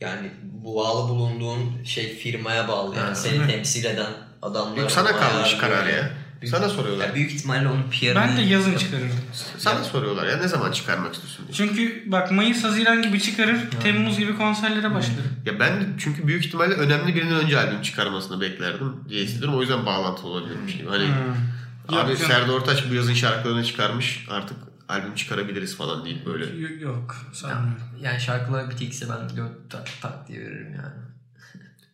Yani 0.00 0.30
bağlı 0.64 1.08
bulunduğun 1.08 1.84
şey 1.84 2.16
firmaya 2.16 2.68
bağlı. 2.68 2.96
Yani 2.96 3.08
Ha, 3.08 3.14
seni 3.14 3.46
temsil 3.46 3.84
eden 3.84 4.12
adamlar. 4.42 4.76
Yok, 4.76 4.90
sana 4.90 5.16
kalmış 5.16 5.56
karar 5.56 5.86
ya. 5.86 6.10
Büyük- 6.44 6.56
Sana 6.56 6.68
soruyorlar. 6.68 7.08
Ya 7.08 7.14
büyük 7.14 7.32
ihtimalle 7.32 7.68
onun 7.68 7.82
PR'ını... 7.90 8.14
Ben 8.14 8.36
de 8.36 8.40
yazın 8.40 8.76
çıkarırım. 8.76 9.10
Sana 9.58 9.84
soruyorlar 9.84 10.26
ya 10.26 10.36
ne 10.36 10.48
zaman 10.48 10.72
çıkarmak 10.72 11.14
istiyorsun 11.14 11.46
diye. 11.46 11.54
Çünkü 11.56 12.02
bak 12.12 12.32
Mayıs 12.32 12.64
Haziran 12.64 13.02
gibi 13.02 13.20
çıkarır. 13.20 13.56
Temmuz 13.82 14.18
gibi 14.18 14.36
konserlere 14.36 14.94
başlarım. 14.94 15.30
Ya 15.46 15.60
ben 15.60 15.80
de 15.80 15.84
çünkü 15.98 16.26
büyük 16.26 16.44
ihtimalle 16.46 16.74
önemli 16.74 17.14
birinin 17.14 17.34
önce 17.34 17.58
albüm 17.60 17.82
çıkarmasını 17.82 18.40
beklerdim 18.40 18.92
diye 19.08 19.24
hissediyorum. 19.24 19.58
O 19.58 19.60
yüzden 19.60 19.86
bağlantılı 19.86 20.28
olabilirmiş 20.28 20.76
gibi. 20.76 20.88
Hani 20.88 21.06
Hmm. 21.06 21.96
abi 21.98 22.10
Yok, 22.10 22.20
yok. 22.20 22.28
Serdar 22.30 22.48
Ortaç 22.48 22.90
bu 22.90 22.94
yazın 22.94 23.14
şarkılarını 23.14 23.64
çıkarmış 23.64 24.26
artık 24.30 24.56
albüm 24.88 25.14
çıkarabiliriz 25.14 25.76
falan 25.76 26.04
deyip 26.04 26.26
böyle. 26.26 26.44
Yok, 26.62 26.80
yok 26.82 27.16
sanmıyorum. 27.32 27.82
Yani 28.02 28.20
şarkılar 28.20 28.70
bitikse 28.70 29.06
ben 29.08 29.36
dört 29.36 29.70
tak 29.70 29.88
tak 30.02 30.28
diye 30.28 30.40
veririm 30.40 30.74
yani. 30.76 31.04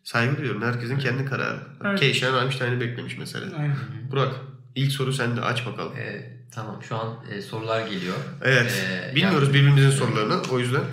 Saygı 0.05 0.37
duyuyorum. 0.37 0.63
Herkesin 0.63 0.99
kendi 0.99 1.25
kararı. 1.25 1.59
Evet. 1.85 2.01
Keşan 2.01 2.35
Rammstein'i 2.35 2.81
beklemiş 2.81 3.19
mesela. 3.19 3.47
Aynen. 3.59 3.77
Burak 4.11 4.35
ilk 4.75 4.93
soru 4.93 5.12
sende 5.12 5.41
aç 5.41 5.67
bakalım. 5.67 5.97
Ee, 5.97 6.33
tamam 6.50 6.83
şu 6.89 6.97
an 6.97 7.17
e, 7.31 7.43
sorular 7.43 7.87
geliyor. 7.87 8.17
Evet. 8.43 8.85
Ee, 8.91 9.15
Bilmiyoruz 9.15 9.55
birbirimizin 9.55 9.91
sorularını 9.91 10.43
o 10.50 10.59
yüzden. 10.59 10.85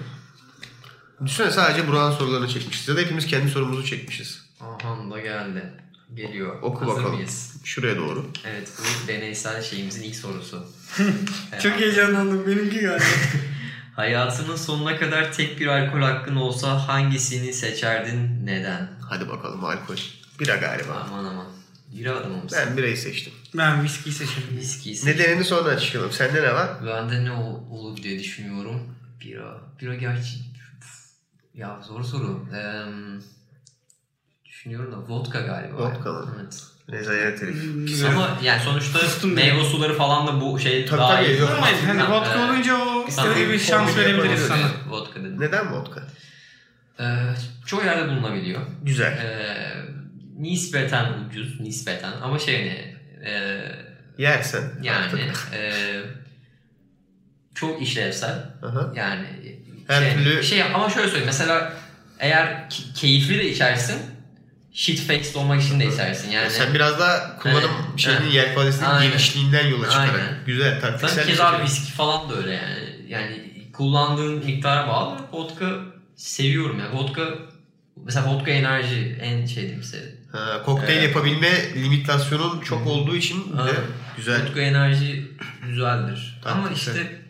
Düşünsene 1.26 1.52
sadece 1.52 1.88
Burak'ın 1.88 2.18
sorularını 2.18 2.48
çekmişiz. 2.48 2.88
Ya 2.88 2.96
da 2.96 3.00
hepimiz 3.00 3.26
kendi 3.26 3.50
sorumuzu 3.50 3.86
çekmişiz. 3.86 4.46
Aha 4.62 5.12
da 5.12 5.20
geldi. 5.20 5.74
Geliyor. 6.14 6.62
Oku 6.62 6.82
Hazır 6.82 6.96
bakalım. 6.96 7.16
mıyız? 7.16 7.56
Şuraya 7.64 7.98
doğru. 7.98 8.26
Evet 8.46 8.72
bu 8.80 9.08
deneysel 9.08 9.62
şeyimizin 9.62 10.04
ilk 10.04 10.16
sorusu. 10.16 10.66
Çok 11.64 11.74
heyecanlandım 11.80 12.48
benimki 12.48 12.80
galiba. 12.80 13.04
Hayatının 13.96 14.56
sonuna 14.56 14.98
kadar 14.98 15.34
tek 15.34 15.60
bir 15.60 15.68
alkol 15.68 16.00
hakkın 16.02 16.36
olsa 16.36 16.88
hangisini 16.88 17.54
seçerdin? 17.54 18.46
Neden? 18.46 18.90
Hadi 19.10 19.30
bakalım 19.30 19.66
alkol. 19.66 19.96
Bira 20.40 20.56
galiba. 20.56 21.08
Aman 21.08 21.26
aman. 21.26 21.46
Yürü 21.94 22.10
adamım 22.10 22.44
mısın? 22.44 22.60
Ben 22.68 22.78
birayı 22.78 22.98
seçtim. 22.98 23.34
ben 23.58 23.84
viski 23.84 24.12
seçerim. 24.12 24.58
Viskiyi 24.58 24.96
seç. 24.96 25.06
Nedenini 25.16 25.44
sonra 25.44 25.70
açıklayalım. 25.70 26.12
Sende 26.12 26.42
ne 26.44 26.54
var? 26.54 26.70
Bende 26.86 27.24
ne 27.26 27.32
ol- 27.32 27.70
olur 27.72 27.98
diye 27.98 28.20
düşünüyorum. 28.20 28.96
Bira. 29.22 29.58
Bira 29.82 29.96
gerçi... 29.96 30.38
Ya 31.54 31.80
zor 31.88 32.04
soru. 32.04 32.46
Ee, 32.56 32.84
düşünüyorum 34.46 34.92
da 34.92 34.98
vodka 35.14 35.42
galiba. 35.42 35.78
Vodka 35.78 36.12
mı? 36.14 36.36
Evet. 36.42 36.64
Rezalet 36.92 37.42
herif. 37.42 38.06
Ama 38.08 38.38
yani 38.44 38.62
sonuçta 38.64 39.00
Sustum 39.00 39.34
meyve 39.34 39.64
suları 39.64 39.98
falan 39.98 40.28
da 40.28 40.42
bu 40.42 40.60
şey 40.60 40.86
Tabii, 40.86 41.00
daha 41.00 41.16
tabii, 41.16 41.26
iyi. 41.28 41.40
yok. 41.40 41.50
Ama 41.58 41.68
hani 41.88 42.12
vodka 42.12 42.34
e, 42.40 42.46
olunca 42.52 42.78
o 42.78 43.08
istediği 43.08 43.50
bir 43.50 43.60
şans 43.60 43.98
verebiliriz 43.98 44.42
sana. 44.42 44.72
Vodka 44.90 45.20
dedim. 45.20 45.36
Neden 45.40 45.74
vodka? 45.74 46.08
Ee, 47.00 47.04
çoğu 47.66 47.84
yerde 47.84 48.10
bulunabiliyor. 48.12 48.62
Güzel. 48.84 49.12
Ee, 49.12 49.86
nispeten 50.38 51.14
ucuz, 51.14 51.60
nispeten 51.60 52.12
ama 52.22 52.40
şey 52.40 52.66
ne? 52.66 52.96
e, 53.30 53.62
Yersen. 54.18 54.64
yani 54.84 55.06
artık. 55.06 55.54
e, 55.54 55.72
çok 57.56 57.82
işlevsel. 57.82 58.36
Aha. 58.64 58.94
Yani 58.96 59.26
Her 59.88 60.02
şey, 60.02 60.14
türlü- 60.14 60.44
şey 60.44 60.64
ama 60.64 60.90
şöyle 60.90 61.08
söyleyeyim 61.08 61.26
mesela 61.26 61.74
eğer 62.20 62.70
keyifli 62.96 63.38
de 63.40 63.52
içersin 63.52 63.98
shit 64.74 65.00
faced 65.00 65.36
olmak 65.36 65.62
için 65.64 65.80
de 65.80 65.88
içersin 65.88 66.32
yani. 66.32 66.50
Sen 66.50 66.74
biraz 66.74 67.00
daha 67.00 67.38
kullanım 67.40 67.72
Evet. 67.90 68.00
şeyinin 68.00 68.22
Evet. 68.22 68.34
yelpazesinin 68.34 68.86
Aynen. 68.90 69.10
genişliğinden 69.12 69.68
yola 69.68 69.90
çıkarak. 69.90 70.16
Aynen. 70.16 70.46
Güzel 70.46 70.82
taktiksel 70.82 71.24
bir 71.24 71.32
keza 71.32 71.46
seçenek. 71.52 71.66
viski 71.70 71.92
falan 71.92 72.30
da 72.30 72.36
öyle 72.36 72.52
yani. 72.54 72.76
Yani 73.08 73.54
kullandığın 73.74 74.46
miktara 74.46 74.88
bağlı. 74.88 75.18
Vodka 75.32 75.66
seviyorum 76.16 76.80
yani. 76.80 76.96
Vodka 76.98 77.30
mesela 78.06 78.28
vodka 78.34 78.52
enerji 78.52 79.18
en 79.22 79.46
şey 79.46 79.64
diyeyim 79.64 79.84
size. 79.84 80.17
Ha, 80.32 80.64
kokteyl 80.66 80.98
Evet. 80.98 81.08
yapabilme 81.08 81.74
limitasyonun 81.76 82.60
çok 82.62 82.88
olduğu 82.88 83.16
için 83.16 83.58
de 83.58 83.62
Aynen. 83.62 83.76
güzel. 84.18 84.46
Vodka 84.48 84.60
enerji 84.62 85.32
güzeldir. 85.68 86.42
Ama 86.46 86.64
Taktiksel. 86.64 86.96
işte 86.96 87.22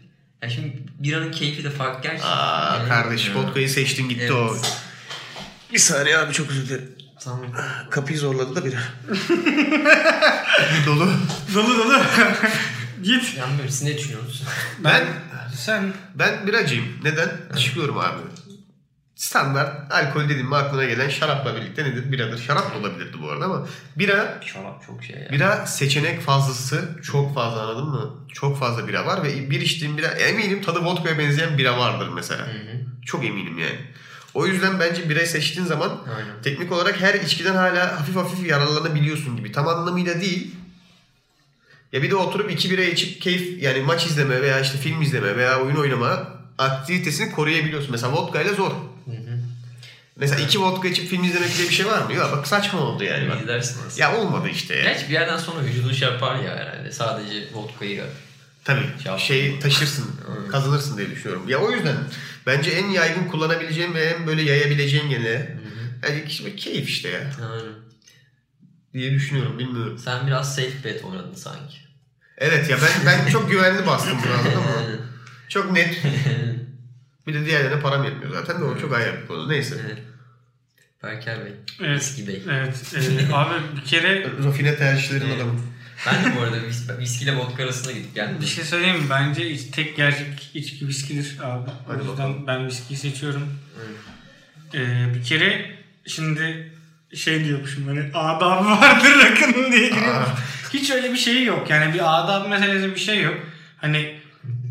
ya 0.43 0.49
şimdi 0.49 0.77
biranın 0.99 1.31
keyfi 1.31 1.63
de 1.63 1.69
farklı 1.69 2.01
gerçekten. 2.01 2.27
Aa 2.29 2.75
Yani- 2.77 2.89
kardeş 2.89 3.35
vodkayı 3.35 3.69
seçtin 3.69 4.09
gitti 4.09 4.21
Evet. 4.21 4.31
o. 4.31 4.57
Bir 5.73 5.77
saniye 5.79 6.17
abi 6.17 6.33
çok 6.33 6.49
özür 6.49 6.67
dilerim. 6.69 6.91
Tamam. 7.23 7.45
Kapıyı 7.89 8.19
zorladı 8.19 8.55
da 8.55 8.65
biri. 8.65 8.75
Dolu. 10.85 11.09
Dolu 11.55 11.77
dolu. 11.77 11.99
Git. 13.03 13.37
Yani 13.37 13.57
böyle, 13.59 13.71
siz 13.71 13.83
ne 13.83 13.97
düşünüyorsunuz? 13.97 14.43
Ben 14.83 15.03
Sen 15.55 15.93
ben 16.15 16.47
biracıyım. 16.47 16.85
Neden? 17.03 17.29
Açıklıyorum 17.53 17.97
abi. 17.97 18.17
Standart 19.17 19.91
alkol 19.91 20.29
dedim 20.29 20.47
mi 20.47 20.55
aklına 20.55 20.85
gelen 20.85 21.09
şarapla 21.09 21.55
birlikte 21.55 21.83
nedir? 21.83 22.11
Biradır. 22.11 22.37
Şarap 22.37 22.73
da 22.73 22.79
olabilirdi 22.79 23.17
bu 23.21 23.29
arada 23.29 23.45
ama 23.45 23.67
bira 23.95 24.41
Şarap 24.45 24.85
çok 24.87 25.03
şey 25.03 25.15
ya. 25.15 25.31
Bira 25.31 25.65
seçenek 25.65 26.21
fazlası 26.21 26.99
çok 27.03 27.35
fazla 27.35 27.61
anladın 27.61 27.89
mı? 27.89 28.15
Çok 28.33 28.59
fazla 28.59 28.87
bira 28.87 29.05
var 29.05 29.23
ve 29.23 29.49
bir 29.49 29.61
içtiğim 29.61 29.97
bira 29.97 30.07
eminim 30.07 30.61
tadı 30.61 30.85
vodka'ya 30.85 31.17
benzeyen 31.17 31.57
bira 31.57 31.77
vardır 31.77 32.09
mesela. 32.15 32.47
Hı 32.47 32.51
hı. 32.51 33.05
Çok 33.05 33.25
eminim 33.25 33.57
yani. 33.57 33.79
O 34.33 34.47
yüzden 34.47 34.79
bence 34.79 35.09
birayı 35.09 35.27
seçtiğin 35.27 35.67
zaman 35.67 35.89
Aynen. 36.17 36.41
teknik 36.43 36.71
olarak 36.71 37.01
her 37.01 37.13
içkiden 37.13 37.55
hala 37.55 37.99
hafif 37.99 38.15
hafif 38.15 38.47
yararlanabiliyorsun 38.47 39.37
gibi. 39.37 39.51
Tam 39.51 39.67
anlamıyla 39.67 40.21
değil. 40.21 40.55
Ya 41.93 42.03
bir 42.03 42.11
de 42.11 42.15
oturup 42.15 42.51
iki 42.51 42.71
bira 42.71 42.81
içip 42.81 43.21
keyif 43.21 43.63
yani 43.63 43.81
maç 43.81 44.05
izleme 44.05 44.41
veya 44.41 44.59
işte 44.59 44.77
film 44.77 45.01
izleme 45.01 45.37
veya 45.37 45.61
oyun 45.61 45.75
oynama 45.75 46.27
aktivitesini 46.57 47.31
koruyabiliyorsun. 47.31 47.91
Mesela 47.91 48.13
vodka 48.13 48.41
ile 48.41 48.53
zor. 48.53 48.71
Mesela 50.19 50.41
iki 50.41 50.59
vodka 50.59 50.87
içip 50.87 51.09
film 51.09 51.23
izlemek 51.23 51.57
diye 51.57 51.67
bir 51.69 51.73
şey 51.73 51.85
var 51.85 52.01
mı? 52.01 52.13
Yok 52.13 52.31
bak 52.37 52.47
saçma 52.47 52.79
oldu 52.79 53.03
yani. 53.03 53.29
Bak. 53.29 53.41
İzlersin 53.41 53.79
aslında. 53.87 54.03
Ya 54.03 54.17
olmadı 54.17 54.49
işte 54.49 54.75
ya. 54.75 54.83
Gerçi 54.83 55.07
bir 55.07 55.13
yerden 55.13 55.37
sonra 55.37 55.65
vücudun 55.65 55.93
şey 55.93 56.07
yapar 56.09 56.35
ya 56.35 56.55
herhalde. 56.55 56.91
Sadece 56.91 57.53
vodkayı 57.53 58.03
Tabii. 58.63 58.85
Şey 59.03 59.17
Şey 59.17 59.59
taşırsın, 59.59 60.05
kazanırsın 60.51 60.97
diye 60.97 61.09
düşünüyorum. 61.11 61.49
Ya 61.49 61.59
o 61.59 61.71
yüzden 61.71 61.95
bence 62.45 62.71
en 62.71 62.89
yaygın 62.89 63.27
kullanabileceğin 63.27 63.93
ve 63.93 64.03
en 64.03 64.27
böyle 64.27 64.41
yayabileceğin 64.41 65.09
gene 65.09 65.57
yani 66.07 66.23
işte 66.27 66.43
böyle 66.43 66.55
keyif 66.55 66.89
işte 66.89 67.09
ya 67.09 67.19
Aynen. 67.51 67.73
diye 68.93 69.11
düşünüyorum 69.11 69.59
bilmiyorum. 69.59 69.97
Sen 70.05 70.27
biraz 70.27 70.55
safe 70.55 70.83
bet 70.83 71.03
oynadın 71.03 71.33
sanki. 71.33 71.77
Evet 72.37 72.69
ya 72.69 72.77
ben 72.81 73.05
ben 73.05 73.31
çok 73.31 73.51
güvenli 73.51 73.87
bastım 73.87 74.17
bunu 74.23 74.33
anladın 74.33 74.59
mı? 74.59 74.97
Çok 75.49 75.71
net. 75.71 76.01
Bir 77.27 77.33
de 77.33 77.45
diğerlerine 77.45 77.79
param 77.79 78.03
yetmiyor 78.03 78.31
zaten 78.33 78.61
de 78.61 78.65
o 78.65 78.77
çok 78.77 78.93
ayrı 78.93 79.21
bir 79.21 79.27
konu. 79.27 79.49
Neyse. 79.49 79.75
Evet. 79.85 79.97
Berker 81.03 81.45
Bey. 81.45 81.53
Evet. 81.81 81.99
Viski 82.01 82.27
Bey. 82.27 82.41
Evet. 82.51 82.93
e, 83.29 83.33
abi 83.33 83.53
bir 83.77 83.85
kere 83.85 84.27
Rafine 84.45 84.75
tercihlerin 84.75 85.25
Evet. 85.25 85.35
adamı. 85.37 85.59
Ben 86.07 86.25
de 86.25 86.35
bu 86.37 86.41
arada 86.41 86.57
vis- 86.57 86.99
viski 86.99 87.23
ile 87.23 87.35
vodka 87.35 87.63
arasında 87.63 87.91
gidip 87.91 88.15
geldim. 88.15 88.37
bir 88.41 88.45
şey 88.45 88.63
söyleyeyim 88.63 88.95
mi? 88.97 89.05
Bence 89.09 89.49
iç- 89.49 89.71
tek 89.71 89.97
gerçek 89.97 90.51
içki 90.53 90.87
viskidir 90.87 91.37
abi. 91.43 91.69
O 91.69 91.73
Hadi 91.87 91.97
yüzden 91.97 92.13
bakalım. 92.13 92.47
ben 92.47 92.67
viskiyi 92.67 92.97
seçiyorum. 92.97 93.43
Evet. 93.79 93.97
Ee, 94.87 95.15
bir 95.15 95.23
kere 95.23 95.71
şimdi 96.07 96.71
şey 97.15 97.45
diyormuşum 97.45 97.87
hani 97.87 97.99
adabı 98.13 98.65
vardır 98.69 99.11
rakının 99.19 99.71
diye 99.71 99.89
giriyormuş. 99.89 100.29
Hiç 100.73 100.91
öyle 100.91 101.11
bir 101.11 101.17
şey 101.17 101.43
yok. 101.43 101.69
Yani 101.69 101.93
bir 101.93 101.99
adab 102.23 102.49
meselesi 102.49 102.95
bir 102.95 102.99
şey 102.99 103.21
yok. 103.21 103.35
Hani 103.77 104.19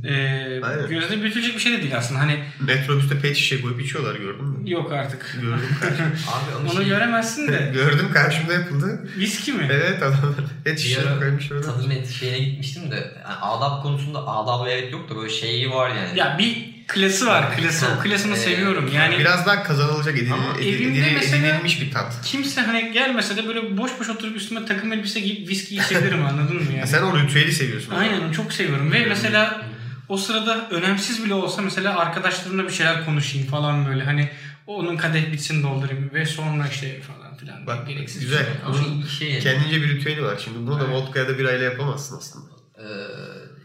e, 0.05 0.15
Aynen. 0.63 0.89
gözde 0.89 1.23
büyütülecek 1.23 1.55
bir 1.55 1.61
şey 1.61 1.73
de 1.73 1.83
değil 1.83 1.97
aslında. 1.97 2.21
Hani 2.21 2.45
Metrobüste 2.61 3.19
pet 3.21 3.37
şişe 3.37 3.61
koyup 3.63 3.81
içiyorlar 3.81 4.15
gördün 4.15 4.45
mü? 4.45 4.71
yok 4.71 4.93
artık. 4.93 5.37
Gördüm. 5.43 5.61
Abi 6.29 6.71
Onu 6.73 6.85
göremezsin 6.85 7.49
de. 7.49 7.71
Gördüm 7.75 8.07
karşımda 8.15 8.53
yapıldı. 8.53 9.09
Viski 9.19 9.53
mi? 9.53 9.69
Evet 9.71 10.03
adamlar 10.03 10.35
pet 10.65 10.79
şişe 10.81 11.01
koymuş 11.21 11.53
orada. 11.53 11.67
tadım 11.75 11.91
et 11.91 12.09
şeyine 12.11 12.39
gitmiştim 12.39 12.91
de 12.91 12.95
yani 12.97 13.37
adab 13.43 13.83
konusunda 13.83 14.27
adab 14.27 14.67
evet 14.67 14.93
yok 14.93 15.11
da 15.11 15.17
böyle 15.17 15.31
şeyi 15.33 15.71
var 15.71 15.89
yani. 15.91 16.19
Ya 16.19 16.37
bir 16.39 16.77
klası 16.89 17.27
var. 17.27 17.57
Klası. 17.57 17.87
O 17.99 18.03
klasını 18.03 18.33
Ee, 18.33 18.37
seviyorum. 18.37 18.91
Yani 18.95 19.19
Biraz 19.19 19.47
daha 19.47 19.63
kazanılacak 19.63 20.19
edin, 20.19 20.31
Ama 20.31 20.59
edin- 20.61 20.69
evimde 20.77 20.99
edin- 21.01 21.15
mesela- 21.15 21.47
edinilmiş 21.47 21.81
bir 21.81 21.91
tat. 21.91 22.15
kimse 22.25 22.61
hani 22.61 22.93
gelmese 22.93 23.37
de 23.37 23.47
böyle 23.49 23.77
boş 23.77 23.91
boş 24.01 24.09
oturup 24.11 24.37
üstüme 24.37 24.65
takım 24.67 24.93
elbise 24.93 25.21
giyip 25.21 25.49
viski 25.49 25.77
içebilirim 25.77 26.27
anladın 26.31 26.57
mı 26.57 26.73
yani? 26.77 26.87
Sen 26.87 27.03
o 27.03 27.19
ritüeli 27.19 27.53
seviyorsun. 27.53 27.95
Aynen 27.95 28.33
çok 28.33 28.53
seviyorum 28.53 28.93
ve 28.93 29.07
mesela 29.09 29.63
o 30.09 30.17
sırada 30.17 30.69
önemsiz 30.71 31.25
bile 31.25 31.35
olsa 31.35 31.63
mesela 31.63 31.99
arkadaşlarımla 31.99 32.65
bir 32.65 32.73
şeyler 32.73 33.05
konuşayım 33.05 33.47
falan 33.47 33.87
böyle 33.87 34.05
hani 34.05 34.31
onun 34.67 34.97
kadeh 34.97 35.33
bitsin 35.33 35.63
doldurayım 35.63 36.11
ve 36.15 36.27
sonra 36.27 36.69
işte 36.69 37.01
falan 37.01 37.37
filan. 37.37 37.67
Bak, 37.67 37.89
gereksiz 37.89 38.21
güzel. 38.21 38.41
bir 38.41 38.45
şey. 38.79 38.93
Ama 38.93 39.07
şey 39.07 39.31
yani, 39.31 39.43
Kendince 39.43 39.83
bir 39.83 39.89
ritüeli 39.89 40.23
var. 40.25 40.41
Şimdi 40.45 40.59
bunu 40.67 40.81
da 40.81 40.85
Evet. 40.85 40.95
vodka 40.95 41.19
ya 41.19 41.29
da 41.29 41.39
birayla 41.39 41.65
yapamazsın 41.65 42.17
aslında. 42.19 42.47
e, 42.79 42.87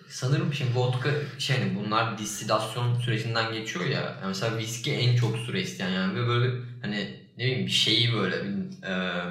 sanırım 0.09 0.53
şimdi 0.53 0.75
vodka 0.75 1.09
şey 1.39 1.57
hani 1.59 1.75
bunlar 1.75 2.17
distilasyon 2.17 2.99
sürecinden 2.99 3.53
geçiyor 3.53 3.85
ya. 3.85 3.91
Yani 4.01 4.27
mesela 4.27 4.57
viski 4.57 4.91
en 4.93 5.15
çok 5.15 5.37
süre 5.37 5.61
isteyen 5.61 5.89
yani 5.89 6.15
ve 6.15 6.27
böyle 6.27 6.53
hani 6.81 7.21
ne 7.37 7.43
bileyim 7.45 7.65
bir 7.65 7.71
şeyi 7.71 8.13
böyle 8.13 8.35
bir 8.43 8.83
e, 8.87 9.23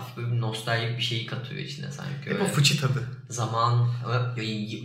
hafif 0.00 0.16
böyle 0.16 0.32
bir 0.32 0.40
nostaljik 0.40 0.98
bir 0.98 1.02
şeyi 1.02 1.26
katıyor 1.26 1.60
içine 1.60 1.92
sanki. 1.92 2.30
Hep 2.30 2.40
o 2.42 2.44
fıçı 2.44 2.80
tadı. 2.80 3.02
Zaman 3.28 3.88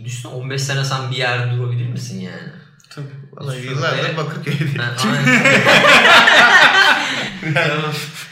düşünsene 0.04 0.32
15 0.34 0.62
sene 0.62 0.84
sen 0.84 1.10
bir 1.10 1.16
yerde 1.16 1.56
durabilir 1.56 1.88
misin 1.88 2.20
yani? 2.20 2.48
tabii. 2.90 3.06
Vallahi 3.32 3.56
Şöyle- 3.56 3.70
yıllardır 3.70 4.16
Bakırköy'de. 4.16 4.82
Ha, 4.82 4.94
aynen. 5.06 5.44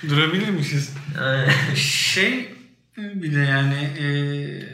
Durabilirmişiz. 0.08 0.94
Aynen. 1.22 1.74
Şey 1.74 2.54
bir 2.96 3.34
de 3.34 3.40
yani 3.40 3.88
eee 3.98 4.68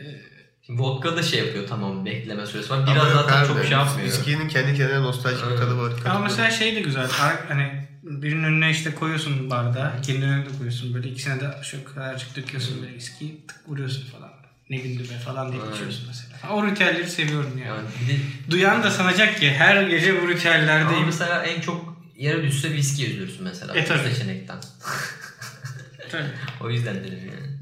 Şimdi 0.66 0.82
vodka 0.82 1.16
da 1.16 1.22
şey 1.22 1.38
yapıyor 1.38 1.68
tamam 1.68 2.04
bekleme 2.06 2.46
süresi 2.46 2.70
var. 2.70 2.76
Ama 2.76 2.86
Biraz 2.94 3.04
yok 3.10 3.14
zaten 3.14 3.40
abi, 3.40 3.46
çok 3.48 3.62
şey 3.62 3.70
yapmıyor. 3.70 4.08
Viskinin 4.08 4.48
kendi 4.48 4.74
kendine 4.76 5.02
nostaljik 5.02 5.50
bir 5.50 5.56
tadı 5.56 5.78
var. 5.78 5.92
ama 6.10 6.18
mesela 6.18 6.50
şey 6.50 6.76
de 6.76 6.80
güzel. 6.80 7.08
Hani 7.48 7.77
birinin 8.02 8.45
önüne 8.45 8.71
işte 8.71 8.95
koyuyorsun 8.95 9.50
bardağı. 9.50 10.02
Kendi 10.02 10.25
önüne 10.26 10.45
de 10.47 10.49
koyuyorsun. 10.59 10.95
Böyle 10.95 11.09
ikisine 11.09 11.40
de 11.40 11.57
şu 11.62 11.85
kadarcık 11.85 12.37
döküyorsun 12.37 12.83
böyle 12.83 12.95
viskiyi 12.95 13.47
tık 13.49 13.69
vuruyorsun 13.69 14.11
falan. 14.11 14.31
Ne 14.71 14.76
gündü 14.76 15.02
be 15.02 15.19
falan 15.25 15.52
diye 15.52 15.62
Evet. 15.64 15.75
içiyorsun 15.75 16.05
mesela. 16.09 16.52
O 16.55 16.67
ritüelleri 16.67 17.11
seviyorum 17.11 17.59
yani. 17.59 17.69
Yani 17.69 17.88
bir 18.02 18.12
de 18.14 18.19
Duyan 18.50 18.83
da 18.83 18.90
sanacak 18.90 19.38
ki 19.40 19.50
her 19.50 19.83
gece 19.83 20.14
bu 20.14 20.19
ama 20.19 20.28
ritüellerdeyim. 20.31 21.07
mesela 21.07 21.43
en 21.43 21.61
çok 21.61 22.02
yere 22.17 22.43
düşse 22.43 22.73
viski 22.73 23.07
üzülürsün 23.07 23.45
mesela. 23.45 23.75
E, 23.76 23.85
tabii. 23.85 24.09
seçenekten. 24.14 24.57
Tabii. 26.11 26.25
O 26.61 26.71
yüzden 26.71 26.97
dedim 26.97 27.19
yani. 27.26 27.59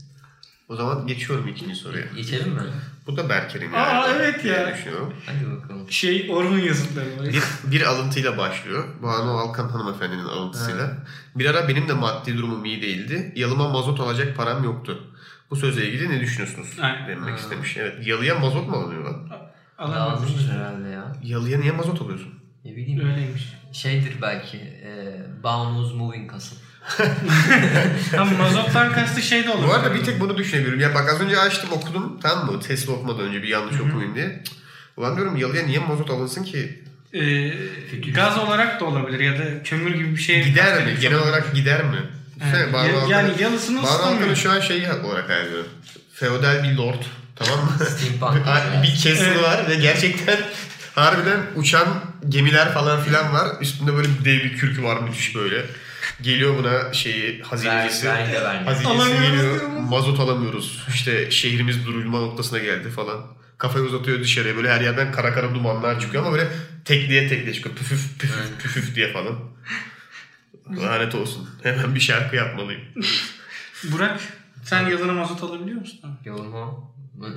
O 0.68 0.76
zaman 0.76 1.06
geçiyorum 1.06 1.48
ikinci 1.48 1.74
soruya. 1.74 2.04
Geçelim 2.16 2.48
mi? 2.52 2.60
Bu 3.06 3.16
da 3.16 3.28
Berker'in 3.28 3.72
Aa, 3.72 3.76
yani. 3.78 4.12
evet 4.16 4.44
ya. 4.44 4.74
Düşünüyorum. 4.74 5.14
Hadi 5.26 5.50
bakalım. 5.62 5.90
Şey 5.90 6.26
Orhun 6.30 6.58
yazıtları 6.58 7.06
var. 7.18 7.26
Bir, 7.26 7.42
bir 7.72 7.82
alıntıyla 7.82 8.38
başlıyor. 8.38 8.84
Banu 9.02 9.30
Alkan 9.30 9.68
hanımefendinin 9.68 10.24
alıntısıyla. 10.24 10.92
Bir 11.34 11.46
ara 11.46 11.68
benim 11.68 11.88
de 11.88 11.92
maddi 11.92 12.36
durumum 12.38 12.64
iyi 12.64 12.82
değildi. 12.82 13.32
Yalıma 13.36 13.68
mazot 13.68 14.00
alacak 14.00 14.36
param 14.36 14.64
yoktu. 14.64 15.12
Bu 15.50 15.56
sözle 15.56 15.88
ilgili 15.88 16.10
ne 16.10 16.20
düşünüyorsunuz? 16.20 16.76
Aynen. 16.82 17.08
Demek 17.08 17.34
Ha. 17.34 17.36
istemiş. 17.38 17.76
Evet. 17.76 18.06
Yalıya 18.06 18.38
mazot 18.38 18.68
mu 18.68 18.76
alınıyor 18.76 19.04
lan? 19.04 19.30
Lazımdır 19.80 20.48
herhalde 20.50 20.88
ya. 20.88 21.12
Yalıya 21.22 21.58
niye 21.58 21.72
mazot 21.72 22.02
alıyorsun? 22.02 22.34
Ne 22.64 22.76
bileyim. 22.76 23.00
Öyleymiş. 23.10 23.52
Şeydir 23.72 24.16
belki. 24.22 24.56
E, 24.56 25.20
Boundless 25.42 25.94
Moving 25.94 26.32
Castle. 26.32 26.56
Tam 28.12 28.36
mazottan 28.36 28.92
kastı 28.92 29.22
şey 29.22 29.44
de 29.44 29.50
olur. 29.50 29.68
Bu 29.68 29.72
arada 29.72 29.94
bir 29.94 30.04
tek 30.04 30.20
bunu 30.20 30.38
düşünebiliyorum. 30.38 30.80
Ya 30.80 30.94
bak 30.94 31.08
az 31.14 31.20
önce 31.20 31.38
açtım 31.38 31.70
okudum 31.72 32.20
tamam 32.22 32.52
mı? 32.52 32.60
Tesla 32.60 32.92
okumadan 32.92 33.20
önce 33.20 33.42
bir 33.42 33.48
yanlış 33.48 33.80
okumayayım 33.80 34.14
diye. 34.14 34.42
Ulan 34.96 35.16
diyorum 35.16 35.36
yalıya 35.36 35.62
niye 35.62 35.78
mazot 35.78 36.10
alınsın 36.10 36.44
ki? 36.44 36.82
Ee, 37.14 38.10
gaz 38.14 38.38
olarak 38.38 38.80
da 38.80 38.84
olabilir 38.84 39.20
ya 39.20 39.38
da 39.38 39.62
kömür 39.64 39.94
gibi 39.94 40.16
bir 40.16 40.20
şey. 40.22 40.44
Gider 40.44 40.84
mi? 40.86 40.94
Genel 41.00 41.16
olabilir. 41.18 41.30
olarak 41.32 41.54
gider 41.54 41.84
mi? 41.84 41.96
Evet. 41.96 42.52
Düşünsene, 42.52 42.72
Banu 42.72 42.88
Ya- 42.88 42.94
Alkan'ı- 42.96 43.10
yani 43.12 43.42
yalısını 43.42 43.82
ısıtamıyor. 43.82 44.36
şu 44.36 44.50
an 44.50 44.60
şeyi 44.60 44.88
olarak 45.04 45.30
ediyorum. 45.46 45.66
Feodal 46.14 46.64
bir 46.64 46.76
lord. 46.76 47.02
Tamam 47.36 47.64
mı? 47.64 47.72
Bir 48.82 48.88
castle 48.94 49.26
Evet. 49.26 49.42
var 49.42 49.68
ve 49.70 49.74
gerçekten 49.74 50.36
harbiden 50.94 51.40
uçan 51.56 51.88
gemiler 52.28 52.72
falan 52.74 53.02
filan 53.02 53.32
var. 53.32 53.48
Üstünde 53.60 53.94
böyle 53.94 54.08
bir 54.08 54.24
dev 54.24 54.44
bir 54.44 54.56
kürkü 54.56 54.82
var 54.82 55.00
müthiş 55.02 55.34
böyle. 55.34 55.64
Geliyor 56.22 56.58
buna 56.58 56.92
şeyi 56.92 57.42
hazinecisi. 57.42 58.06
Vergi 58.06 58.38
Alamıyoruz 58.86 59.22
geliyor. 59.22 59.66
Mazot 59.66 60.20
alamıyoruz. 60.20 60.84
İşte 60.94 61.30
şehrimiz 61.30 61.86
durulma 61.86 62.20
noktasına 62.20 62.58
geldi 62.58 62.90
falan. 62.90 63.26
Kafayı 63.58 63.84
uzatıyor 63.84 64.20
dışarıya 64.20 64.56
böyle 64.56 64.70
her 64.70 64.80
yerden 64.80 65.12
kara 65.12 65.34
kara 65.34 65.54
dumanlar 65.54 66.00
çıkıyor 66.00 66.22
ama 66.22 66.32
böyle 66.32 66.48
tekliye 66.84 67.28
tekliye 67.28 67.54
çıkıyor. 67.54 67.74
Püfüf 67.76 68.18
püfüf 68.18 68.40
Aynen. 68.40 68.58
püfüf 68.58 68.94
diye 68.94 69.12
falan. 69.12 69.38
Lanet 70.82 71.14
olsun. 71.14 71.48
Hemen 71.62 71.94
bir 71.94 72.00
şarkı 72.00 72.36
yapmalıyım. 72.36 72.82
Burak 73.92 74.20
sen 74.64 74.86
yılına 74.88 75.12
mazot 75.12 75.42
alabiliyor 75.42 75.80
musun? 75.80 76.00
Yalama. 76.24 76.74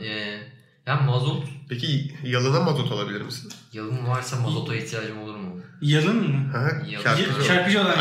Ee, 0.03 0.39
ya 0.85 0.95
mazot. 0.95 1.43
Peki 1.69 2.15
yalına 2.23 2.59
mazot 2.59 2.91
alabilir 2.91 3.21
misin? 3.21 3.51
Yalım 3.73 4.07
varsa 4.07 4.39
mazota 4.39 4.75
ihtiyacım 4.75 5.21
olur 5.21 5.35
mu? 5.35 5.48
Yalın 5.81 6.15
mı? 6.29 6.51
Ha, 6.53 6.69
şarkıcı. 7.03 7.45
Şarkıcı 7.47 7.81
olan. 7.81 7.95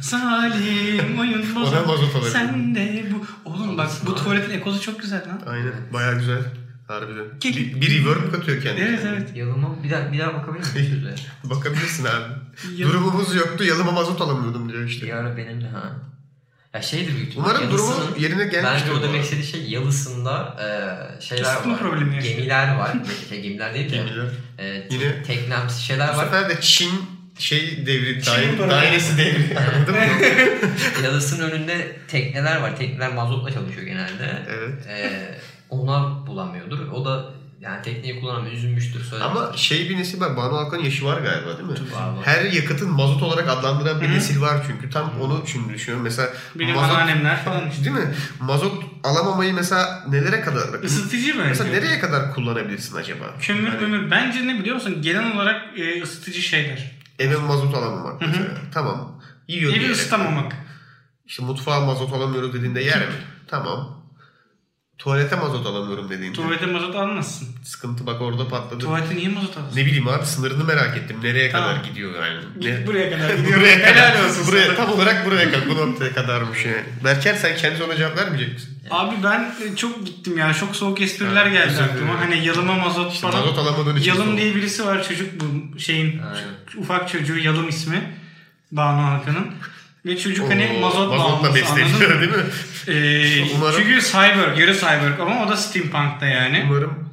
Salim 0.00 1.18
oyun. 1.20 1.44
Ona 1.56 1.78
alabilir. 1.78 2.30
Sen 2.32 2.74
de 2.74 3.04
bu. 3.12 3.26
Oğlum 3.50 3.78
bak 3.78 3.90
bu 4.06 4.14
tuvaletin 4.14 4.50
ekozu 4.58 4.80
çok 4.80 5.00
güzel 5.00 5.22
lan. 5.28 5.40
Aynen. 5.46 5.72
Baya 5.92 6.12
güzel. 6.12 6.42
Harbiden. 6.88 7.24
Bir, 7.44 7.80
bir 7.80 8.04
reverb 8.04 8.32
katıyor 8.32 8.62
kendine. 8.62 8.84
Evet 8.88 9.00
evet. 9.08 9.36
Yalıma 9.36 9.82
bir 9.82 9.90
daha 9.90 10.12
bir 10.12 10.18
daha 10.18 10.34
bakabilir 10.34 10.74
miyim? 10.74 11.14
Bakabilirsin 11.44 12.04
abi. 12.04 12.34
Durumumuz 12.82 13.34
yoktu. 13.34 13.64
Yalıma 13.64 13.90
mazot 13.92 14.20
alamıyordum 14.20 14.72
diyor 14.72 14.84
işte. 14.84 15.06
Bir 15.06 15.12
ara 15.12 15.36
benim 15.36 15.60
de 15.60 15.68
ha. 15.68 15.92
Ya 16.74 16.82
şeydir 16.82 17.14
büyük 17.16 17.28
ihtimal. 17.28 17.50
Umarım 17.50 17.70
durumu 17.70 17.94
yerine 18.18 18.44
gelmiştir. 18.44 18.64
Bence 18.90 18.92
o 18.92 18.98
bu 18.98 19.02
demek 19.02 19.24
istediği 19.24 19.44
şey 19.46 19.62
yalısında 19.70 20.56
e, 20.60 20.66
şeyler 21.22 21.42
Isıtma 21.44 21.72
var. 21.72 21.78
problemi. 21.78 22.18
Gemiler 22.22 22.74
var. 22.76 22.96
şey, 23.28 23.40
gemiler 23.42 23.74
değil 23.74 23.90
de. 23.92 23.96
Gemiler. 23.96 24.26
E, 24.58 24.86
Yine- 24.90 25.22
teknemsi 25.22 25.82
şeyler 25.82 26.14
Bu 26.14 26.18
var. 26.18 26.24
sefer 26.24 26.48
de 26.50 26.60
Çin 26.60 26.90
şey 27.38 27.86
devri, 27.86 28.22
Çin 28.22 28.32
daire, 28.32 28.70
dairesi 28.70 29.18
devri. 29.18 29.58
Anladın 29.76 29.94
mı? 29.94 30.00
Yalısının 31.04 31.50
önünde 31.50 31.96
tekneler 32.08 32.60
var. 32.60 32.76
Tekneler 32.76 33.12
mazotla 33.14 33.50
çalışıyor 33.52 33.86
genelde. 33.86 34.42
evet. 34.50 34.86
E, 34.88 35.10
ona 35.70 36.26
bulamıyordur. 36.26 36.88
O 36.92 37.04
da 37.04 37.24
yani 37.60 37.82
tekneyi 37.82 38.20
kullanamıyor. 38.20 38.52
Üzülmüştür 38.54 39.04
söylemiştir. 39.04 39.42
Ama 39.42 39.56
şey 39.56 39.88
bir 39.90 39.98
nesil 39.98 40.20
var. 40.20 40.36
Banu 40.36 40.56
Alkan'ın 40.56 40.82
yaşı 40.82 41.04
var 41.04 41.20
galiba 41.20 41.58
değil 41.58 41.68
mi? 41.68 41.92
Var. 41.94 42.10
Her 42.24 42.44
yakıtın 42.44 42.90
mazot 42.90 43.22
olarak 43.22 43.48
adlandıran 43.48 44.00
bir 44.00 44.06
Hı 44.06 44.10
hı. 44.10 44.14
nesil 44.16 44.40
var 44.40 44.64
çünkü. 44.66 44.90
Tam 44.90 45.12
onu 45.20 45.42
şimdi 45.46 45.74
düşünüyorum. 45.74 46.04
Mesela 46.04 46.28
Benim 46.54 46.74
mazot, 46.74 46.90
anneannemler 46.96 47.44
falan 47.44 47.70
işte. 47.70 47.84
değil 47.84 47.96
mi? 47.96 48.14
Mazot 48.40 48.82
alamamayı 49.04 49.54
mesela 49.54 50.04
nelere 50.08 50.40
kadar? 50.40 50.82
Isıtıcı 50.82 51.34
mı? 51.34 51.42
Mesela 51.48 51.70
nereye 51.70 51.98
kadar 51.98 52.34
kullanabilirsin 52.34 52.96
acaba? 52.96 53.24
Kömür 53.40 53.78
kömür. 53.78 54.10
Bence 54.10 54.46
ne 54.46 54.58
biliyor 54.58 54.74
musun? 54.76 54.98
Genel 55.02 55.34
olarak 55.36 55.78
e, 55.78 56.02
ısıtıcı 56.02 56.42
şeyler. 56.42 57.01
Eve 57.22 57.36
mazot 57.36 57.74
alamamak 57.74 58.20
Hı 58.20 58.24
hı. 58.24 58.28
mesela. 58.30 58.54
Tamam. 58.74 59.22
Yiyor 59.48 59.74
Evi 59.74 59.90
ısıtamamak. 59.90 60.52
İşte 61.26 61.44
mutfağa 61.44 61.80
mazot 61.80 62.12
alamıyoruz 62.12 62.54
dediğinde 62.54 62.80
yer 62.80 62.98
mi? 62.98 63.14
Tamam. 63.48 64.01
Tuvalete 65.02 65.36
mazot 65.36 65.66
alamıyorum 65.66 66.10
dediğinde. 66.10 66.36
Tuvalete 66.36 66.66
mazot 66.66 66.96
almazsın. 66.96 67.48
Sıkıntı 67.64 68.06
bak 68.06 68.20
orada 68.22 68.48
patladı. 68.48 68.78
Tuvalete 68.84 69.16
niye 69.16 69.28
mazot 69.28 69.56
alırsın? 69.56 69.76
Ne 69.78 69.86
bileyim 69.86 70.08
abi 70.08 70.26
sınırını 70.26 70.64
merak 70.64 70.96
ettim. 70.96 71.16
Nereye 71.22 71.50
Tamam. 71.50 71.68
kadar 71.76 71.84
gidiyor 71.84 72.12
yani? 72.26 72.40
Ne? 72.80 72.86
buraya 72.86 73.10
kadar 73.10 73.34
gidiyor. 73.36 73.60
buraya 73.60 73.78
kadar. 73.82 73.94
Helal 74.14 74.24
olsun 74.24 74.46
buraya, 74.46 74.66
sana. 74.66 74.76
tam 74.76 74.90
olarak 74.92 75.26
buraya 75.26 75.50
kadar. 75.52 75.68
Bu 75.68 75.76
noktaya 75.76 76.12
kadarmış 76.14 76.64
yani. 76.64 76.82
Berker 77.04 77.34
sen 77.34 77.56
kendi 77.56 77.82
ona 77.82 77.96
cevap 77.96 78.18
vermeyecek 78.18 78.54
misin? 78.54 78.78
Abi 78.90 79.14
ben 79.24 79.54
e, 79.72 79.76
çok 79.76 80.06
gittim 80.06 80.38
ya. 80.38 80.54
Çok 80.54 80.76
soğuk 80.76 81.00
espriler 81.00 81.42
Ha, 81.46 81.48
geldi 81.48 81.82
aklıma. 81.82 82.20
Hani 82.20 82.44
yalıma 82.46 82.74
mazot 82.74 83.12
İşte 83.12 83.26
falan. 83.30 83.40
mazot 83.40 83.58
alamadığın 83.58 83.96
için. 83.96 84.10
Yalım 84.10 84.36
diye 84.36 84.54
birisi 84.54 84.86
var 84.86 85.08
çocuk 85.08 85.28
bu 85.40 85.78
şeyin 85.78 86.08
Aynen. 86.18 86.82
ufak 86.82 87.08
çocuğu 87.08 87.38
Yalım 87.38 87.68
ismi. 87.68 88.14
Banu 88.72 89.02
Halkan'ın. 89.02 89.46
Ve 90.06 90.18
çocuk 90.18 90.50
hani 90.50 90.72
Oo, 90.76 90.80
mazot 90.80 91.08
mazotla 91.18 91.54
besleniyor 91.54 92.14
mı? 92.14 92.20
değil 92.20 92.30
mi? 92.32 92.44
Ee, 92.88 93.54
Umarım- 93.56 93.76
Çünkü 93.76 94.00
cyborg, 94.06 94.58
yarı 94.58 94.74
cyborg 94.78 95.20
ama 95.20 95.44
o 95.46 95.48
da 95.48 95.56
steampunk'ta 95.56 96.26
yani. 96.26 96.62
Umarım 96.70 97.08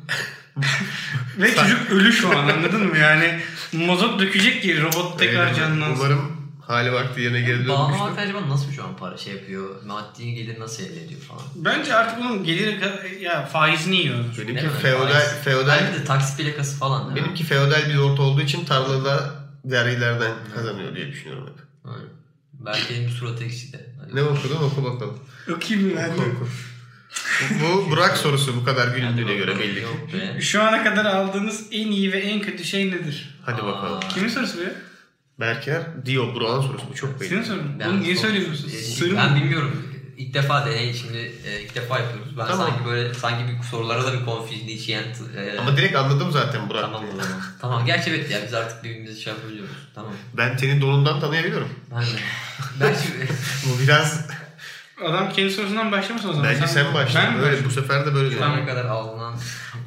Ve 1.38 1.56
çocuk 1.56 1.92
ölü 1.92 2.14
şu 2.14 2.30
an 2.40 2.48
anladın 2.48 2.88
mı? 2.88 2.98
Yani 2.98 3.40
mazot 3.74 4.20
dökecek 4.20 4.62
ki 4.62 4.82
robot 4.82 5.20
tekrar 5.20 5.46
Öyle 5.48 5.56
canlansın. 5.56 5.96
Umarım 6.06 6.32
hali 6.68 6.94
vakti 6.94 7.22
yerine 7.22 7.40
geri 7.42 7.58
dönmüştür. 7.68 7.74
Halk 8.00 8.20
acaba 8.20 8.50
nasıl 8.50 8.72
şu 8.72 8.84
an 8.84 8.98
para 8.98 9.18
şey 9.18 9.34
yapıyor? 9.34 9.84
Maddi 9.86 10.34
gelir 10.34 10.60
nasıl 10.60 10.84
elde 10.84 11.04
ediyor 11.06 11.22
falan? 11.22 11.42
Bence 11.56 11.96
artık 11.96 12.20
bunun 12.20 12.44
geliri 12.44 12.80
ya 13.22 13.46
faizini 13.46 13.96
yiyor. 13.96 14.18
Benimki 14.38 14.64
mi? 14.66 14.72
feodal, 14.82 15.08
Faiz. 15.14 15.34
feodal, 15.44 15.80
Bence 15.88 16.00
de 16.00 16.04
taksi 16.04 16.38
plakası 16.44 16.78
falan. 16.80 17.02
değil 17.06 17.18
mi? 17.18 17.24
benimki 17.26 17.44
feodal 17.44 17.90
bir 17.90 17.96
lord 17.96 18.18
olduğu 18.18 18.42
için 18.42 18.66
tarlada 18.66 19.30
vergilerden 19.66 20.32
kazanıyor 20.56 20.96
diye 20.96 21.08
düşünüyorum 21.08 21.48
hep. 21.48 21.66
Aynen. 21.86 22.19
Bir 22.66 23.10
surat 23.10 23.42
ekşidi. 23.42 23.90
Hadi. 24.02 24.16
Ne 24.16 24.24
okudun 24.24 24.56
oku 24.56 24.84
bakalım. 24.84 25.20
Okuyayım 25.56 25.96
ben. 25.98 26.10
Oku 26.10 26.22
oku. 26.22 26.48
Bu 27.62 27.90
Burak 27.92 28.18
sorusu 28.18 28.56
bu 28.56 28.64
kadar 28.64 28.96
güldüğüne 28.96 29.36
göre 29.36 29.60
belli. 29.60 29.86
Şu 30.42 30.64
ana 30.64 30.84
kadar 30.84 31.06
aldığınız 31.06 31.66
en 31.72 31.88
iyi 31.92 32.12
ve 32.12 32.20
en 32.20 32.42
kötü 32.42 32.64
şey 32.64 32.92
nedir? 32.92 33.40
Hadi 33.46 33.62
Aa. 33.62 33.66
bakalım. 33.68 34.00
Kimin 34.14 34.30
sorusu 34.30 34.58
bu 34.58 34.62
ya? 34.62 34.72
Berker 35.40 35.82
diyor 36.06 36.36
Burak'ın 36.36 36.62
sorusu 36.62 36.86
bu 36.92 36.96
çok 36.96 37.22
belli. 37.22 37.30
Senin 37.30 37.44
sorun. 37.44 37.80
Ben 37.80 37.90
Bunu 37.90 38.02
niye 38.02 38.16
Söyle 38.16 38.46
Ben 39.18 39.34
mi? 39.34 39.42
bilmiyorum. 39.42 39.86
İlk 40.20 40.34
defa 40.34 40.66
deney 40.66 40.94
şimdi 40.94 41.18
e, 41.48 41.62
ilk 41.62 41.76
defa 41.76 42.00
yapıyoruz. 42.00 42.38
Ben 42.38 42.48
Tamam. 42.48 42.68
sanki 42.70 42.86
böyle 42.86 43.14
sanki 43.14 43.44
bir 43.48 43.64
sorulara 43.64 44.04
da 44.04 44.14
bir 44.14 44.26
confidential 44.26 45.04
e, 45.38 45.60
Ama 45.60 45.78
direkt 45.78 45.96
anladım 45.96 46.32
zaten 46.32 46.70
Burak. 46.70 46.82
tamam 46.82 47.04
o 47.04 47.12
zaman. 47.24 47.42
tamam. 47.62 47.86
Gerçi 47.86 48.10
evet 48.10 48.32
ya 48.32 48.40
biz 48.46 48.54
artık 48.54 48.84
birbirimizi 48.84 49.22
şey 49.22 49.34
yapabiliyoruz. 49.34 49.72
Tamam. 49.96 50.12
Ben 50.34 50.58
senin 50.58 50.82
donundan 50.82 51.20
tanıyabiliyorum. 51.20 51.70
Ben 51.92 52.02
de. 52.02 52.06
Belki 52.80 53.08
Bu 53.66 53.80
biraz 53.82 54.26
Adam 55.06 55.34
kendi 55.34 55.52
sorusundan 55.52 55.92
başlamasın 55.92 56.30
o 56.30 56.34
zaman. 56.34 56.50
bence 56.54 56.68
sen 56.68 56.94
başla. 56.94 57.20
Ben 57.20 57.40
Böyle 57.42 57.66
bu 57.66 57.72
sefer 57.72 58.06
de 58.06 58.14
böyle. 58.16 58.36
şu 58.38 58.46
ana 58.46 58.66
kadar 58.66 58.86
alınan. 58.86 59.36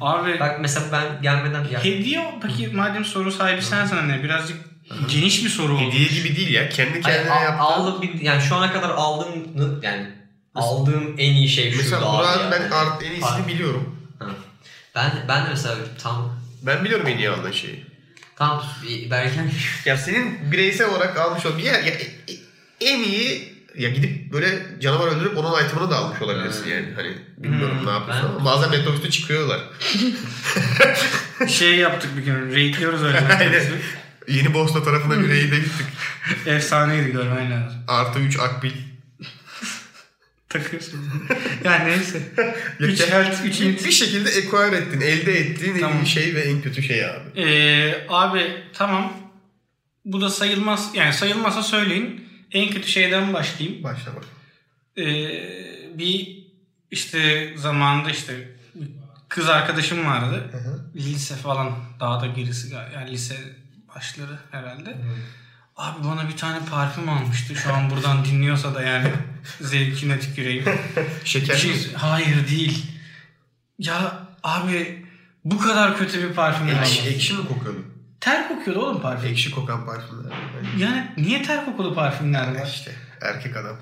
Abi 0.01 0.39
Bak 0.39 0.57
mesela 0.61 0.85
ben 0.91 1.21
gelmeden 1.21 1.63
ya, 1.63 1.83
hediye 1.83 2.33
peki 2.41 2.67
madem 2.67 3.05
soru 3.05 3.31
sahibi 3.31 3.61
sensin 3.61 3.95
hani 3.95 4.23
birazcık 4.23 4.57
geniş 5.09 5.43
bir 5.45 5.49
soru 5.49 5.73
oldu. 5.73 5.81
Hediye 5.81 6.07
gibi 6.07 6.35
değil 6.35 6.53
ya. 6.53 6.69
Kendi 6.69 7.01
Hayır, 7.01 7.17
kendine 7.17 7.31
al- 7.33 7.43
yaptığın. 7.43 7.59
aldım 7.65 8.01
bir, 8.01 8.21
yani 8.21 8.41
şu 8.41 8.55
ana 8.55 8.71
kadar 8.73 8.89
aldığım 8.89 9.47
yani 9.81 10.22
aldığım 10.55 11.15
en 11.17 11.33
iyi 11.33 11.49
şey 11.49 11.71
şuydu 11.71 11.83
Mesela 11.83 12.05
abi 12.11 12.39
yani. 12.41 12.51
ben 12.51 12.71
art 12.71 13.03
en 13.03 13.07
iyisini 13.11 13.21
Fark- 13.29 13.47
biliyorum. 13.47 13.95
Ha. 14.19 14.25
Ben 14.95 15.11
ben 15.27 15.45
de 15.45 15.49
mesela 15.49 15.75
tam 16.03 16.39
Ben 16.61 16.85
biliyorum 16.85 17.07
en 17.07 17.17
iyi 17.17 17.29
aldığın 17.29 17.51
şeyi. 17.51 17.85
tam 18.35 18.63
Berken 19.11 19.51
Ya 19.85 19.97
senin 19.97 20.51
bireysel 20.51 20.89
olarak 20.89 21.17
almış 21.17 21.45
ol 21.45 21.57
bir 21.57 21.63
yer 21.63 21.83
ya 21.83 21.93
en 22.81 22.99
iyi 23.03 23.53
ya 23.77 23.89
gidip 23.89 24.33
böyle 24.33 24.59
canavar 24.81 25.07
öldürüp 25.07 25.37
onun 25.37 25.65
itemını 25.65 25.91
da 25.91 25.95
almış 25.97 26.21
olabilirsin 26.21 26.63
Hmm. 26.65 26.71
yani. 26.71 26.87
Hani 26.95 27.17
bilmiyorum 27.37 27.79
Hmm. 27.79 27.87
ne 27.87 27.91
yapıyorsun 27.91 28.29
Ben- 28.29 28.35
ama 28.35 28.45
bazen 28.45 28.69
metrobüste 28.69 29.09
çıkıyorlar. 29.09 29.59
Şey 31.47 31.75
yaptık 31.75 32.17
bir 32.17 32.21
gün. 32.23 32.51
Raidliyoruz 32.55 33.03
öyle. 33.03 33.19
Aynen. 33.39 33.63
Yeni 34.27 34.53
Bosna 34.53 34.83
tarafına 34.83 35.19
bir 35.19 35.29
raid'e 35.29 35.55
gittik. 35.59 35.85
Efsaneydi 36.45 37.11
görmen 37.11 37.51
lazım. 37.51 37.79
Artı 37.87 38.19
3 38.19 38.39
akbil. 38.39 38.71
Takıyorsun. 40.53 40.99
yani 41.63 41.89
neyse. 41.89 42.21
Ya 42.79 42.87
3 42.87 42.99
ke- 43.01 43.09
health, 43.09 43.45
3 43.45 43.61
bir, 43.61 43.85
bir 43.85 43.91
şekilde 43.91 44.29
acquire 44.29 44.75
ettin. 44.77 45.01
Elde 45.01 45.39
ettiğin 45.39 45.75
en 45.75 45.79
Tamam. 45.81 46.03
iyi 46.03 46.07
şey 46.07 46.35
ve 46.35 46.41
en 46.41 46.61
kötü 46.61 46.83
şey 46.83 47.05
abi. 47.05 47.41
Ee, 47.41 48.05
abi 48.09 48.63
tamam. 48.73 49.13
Bu 50.05 50.21
da 50.21 50.29
sayılmaz. 50.29 50.91
Yani 50.95 51.13
sayılmazsa 51.13 51.63
söyleyin. 51.63 52.27
En 52.51 52.69
kötü 52.69 52.87
şeyden 52.87 53.33
başlayayım. 53.33 53.83
Başla 53.83 54.15
bak. 54.15 54.23
Ee, 54.97 55.03
bir 55.99 56.43
işte 56.91 57.53
zamanında 57.57 58.09
işte 58.11 58.49
kız 59.29 59.49
arkadaşım 59.49 60.05
vardı. 60.05 60.49
Hı 60.51 60.57
hı. 60.57 60.85
Lise 60.95 61.35
falan 61.35 61.75
daha 61.99 62.21
da 62.21 62.27
gerisi 62.27 62.73
yani 62.95 63.11
lise 63.11 63.35
başları 63.95 64.39
herhalde. 64.51 64.97
Abi 65.77 66.03
bana 66.07 66.29
bir 66.29 66.37
tane 66.37 66.57
parfüm 66.71 67.09
almıştı. 67.09 67.55
Şu 67.55 67.73
an 67.73 67.89
buradan 67.89 68.25
dinliyorsa 68.25 68.75
da 68.75 68.81
yani 68.81 69.11
zevkine 69.61 70.19
tüküreyim. 70.19 70.65
Şeker 71.25 71.55
mi? 71.55 71.61
Şey- 71.61 71.93
hayır 71.93 72.47
değil. 72.49 72.85
Ya 73.79 74.27
abi 74.43 75.05
bu 75.45 75.57
kadar 75.59 75.97
kötü 75.97 76.29
bir 76.29 76.33
parfüm 76.33 76.67
Ekşi, 76.67 76.77
almıştı. 76.79 77.09
ekşi 77.09 77.33
mi 77.33 77.47
kokuyordu? 77.47 77.85
Ter 78.19 78.47
kokuyordu 78.47 78.81
oğlum 78.85 79.01
parfüm. 79.01 79.29
Ekşi 79.31 79.51
kokan 79.51 79.85
parfümler. 79.85 80.31
Yani 80.77 81.11
niye 81.17 81.43
ter 81.43 81.65
kokulu 81.65 81.95
parfümler 81.95 82.55
var? 82.55 82.67
İşte 82.67 82.91
erkek 83.21 83.57
adam. 83.57 83.75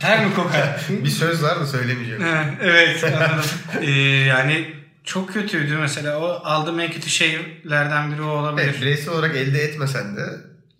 Ter 0.00 0.26
mi 0.26 0.34
kokar? 0.34 0.80
Bir 1.04 1.10
söz 1.10 1.42
var 1.42 1.60
da 1.60 1.66
söylemeyeceğim. 1.66 2.22
Ha, 2.22 2.44
evet 2.60 3.04
anladım. 3.04 3.44
Ee, 3.80 3.90
yani 4.00 4.74
çok 5.04 5.32
kötüydü 5.32 5.76
mesela. 5.76 6.18
O 6.18 6.40
aldığım 6.44 6.80
en 6.80 6.90
kötü 6.92 7.10
şeylerden 7.10 8.12
biri 8.12 8.22
o 8.22 8.26
olabilir. 8.26 8.64
Evet, 8.68 8.80
bireysel 8.80 9.14
olarak 9.14 9.36
elde 9.36 9.58
etmesen 9.62 10.16
de 10.16 10.22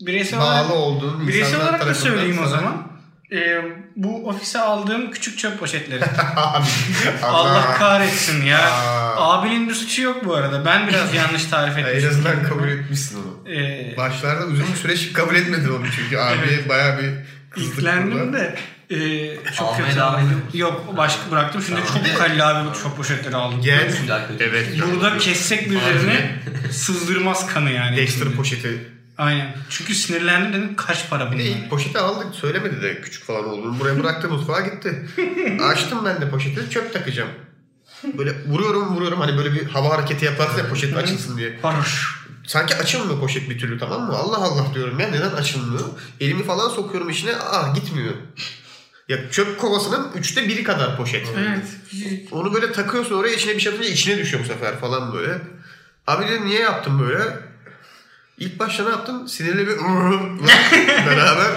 bireysel 0.01 0.41
bağlı 0.41 0.49
olarak, 0.51 0.71
olduğun 0.71 1.29
bireysel 1.29 1.61
olarak 1.61 1.87
da 1.87 1.95
söyleyeyim 1.95 2.39
o 2.39 2.49
sana- 2.49 2.57
zaman. 2.57 2.87
Ee, 3.33 3.59
bu 3.97 4.29
ofise 4.29 4.61
aldığım 4.61 5.11
küçük 5.11 5.39
çöp 5.39 5.59
poşetleri. 5.61 6.05
Allah 7.23 7.75
kahretsin 7.79 8.45
ya. 8.45 8.71
Aa. 8.71 9.33
Abinin 9.39 9.69
bir 9.69 9.75
suçu 9.75 10.03
yok 10.03 10.25
bu 10.25 10.35
arada. 10.35 10.65
Ben 10.65 10.89
biraz 10.89 11.15
yanlış 11.15 11.45
tarif 11.45 11.79
En 11.79 11.85
etmişim. 11.85 12.09
azından 12.11 12.43
kabul 12.43 12.69
etmişsin 12.69 13.19
onu. 13.23 13.53
Ee, 13.55 13.95
Başlarda 13.97 14.45
uzun 14.47 14.67
bir 14.73 14.77
süre 14.77 15.13
kabul 15.13 15.35
etmedin 15.35 15.69
onu 15.69 15.87
çünkü 15.97 16.17
abi 16.19 16.69
bayağı 16.69 16.99
bir 16.99 17.11
kızdık 17.51 17.79
İlklendim 17.79 18.19
burada. 18.21 18.33
de 18.39 18.57
Ee, 18.91 19.37
çok 19.59 19.69
Almaya 19.69 19.89
kötü 19.89 20.01
abi. 20.01 20.21
Yok 20.55 20.97
başka 20.97 21.31
bıraktım. 21.31 21.63
Şimdi 21.63 21.81
Tamam. 21.87 22.05
çok 22.05 22.19
kalli 22.19 22.45
abi 22.45 22.69
çok 22.83 22.97
poşetleri 22.97 23.37
aldım. 23.37 23.61
Gel. 23.63 23.93
Evet. 24.41 24.67
Burada 24.95 25.19
kessek 25.19 25.71
birilerini 25.71 26.31
sızdırmaz 26.71 27.47
kanı 27.47 27.71
yani. 27.71 27.97
Dexter 27.97 28.29
poşeti. 28.33 28.96
Aynen. 29.19 29.57
Çünkü 29.71 29.95
sinirlendim 29.95 30.53
dedim 30.53 30.77
kaç 30.77 31.11
para 31.11 31.27
bunlar. 31.33 31.39
ilk 31.41 31.71
poşeti 31.71 31.99
aldık. 31.99 32.35
Söylemedi 32.35 32.83
de 32.83 33.01
küçük 33.01 33.25
falan 33.25 33.49
olduğunu. 33.49 33.81
Buraya 33.81 33.99
bıraktı 34.03 34.29
mutfağa 34.29 34.61
gitti. 34.61 35.07
Açtım 35.63 35.99
ben 36.05 36.21
de 36.21 36.31
poşeti. 36.31 36.71
Çöp 36.71 36.93
takacağım. 36.93 37.31
Böyle 38.19 38.45
vuruyorum 38.49 38.97
vuruyorum 38.97 39.21
hani 39.21 39.37
böyle 39.39 39.53
bir 39.53 39.65
hava 39.67 39.91
hareketi 39.99 40.25
yaparsın 40.25 40.59
ya 40.59 40.69
poşet 40.69 40.97
açılsın 40.97 41.37
diye. 41.39 41.59
Varoş. 41.63 42.17
Sanki 42.47 42.75
açılmıyor 42.77 43.21
poşet 43.21 43.51
bir 43.51 43.59
türlü 43.59 43.79
tamam 43.79 44.03
mı? 44.03 44.13
Allah 44.17 44.37
Allah 44.37 44.75
diyorum 44.75 45.01
ya 45.01 45.09
neden 45.09 45.31
açılmıyor? 45.31 45.85
Elimi 46.21 46.45
falan 46.45 46.69
sokuyorum 46.69 47.11
içine 47.11 47.37
aa 47.37 47.73
gitmiyor. 47.75 48.15
Ya 49.09 49.31
çöp 49.31 49.59
kovasının 49.59 50.13
üçte 50.15 50.49
biri 50.49 50.65
kadar 50.65 50.97
poşet. 50.97 51.27
Evet. 51.39 51.67
Onu 52.31 52.55
böyle 52.55 52.73
takıyorsun 52.73 53.15
oraya 53.15 53.35
içine 53.35 53.55
bir 53.55 53.61
şey 53.61 53.73
atınca 53.73 53.89
içine 53.89 54.19
düşüyor 54.19 54.43
bu 54.45 54.49
sefer 54.49 54.81
falan 54.81 55.13
böyle. 55.13 55.39
Abi 56.07 56.29
dedim 56.29 56.47
niye 56.47 56.61
yaptın 56.61 56.99
böyle? 57.01 57.46
İlk 58.39 58.59
başta 58.59 58.85
ne 58.85 58.91
yaptın? 58.91 59.27
Sinirli 59.27 59.67
bir 59.67 59.77
beraber 61.07 61.53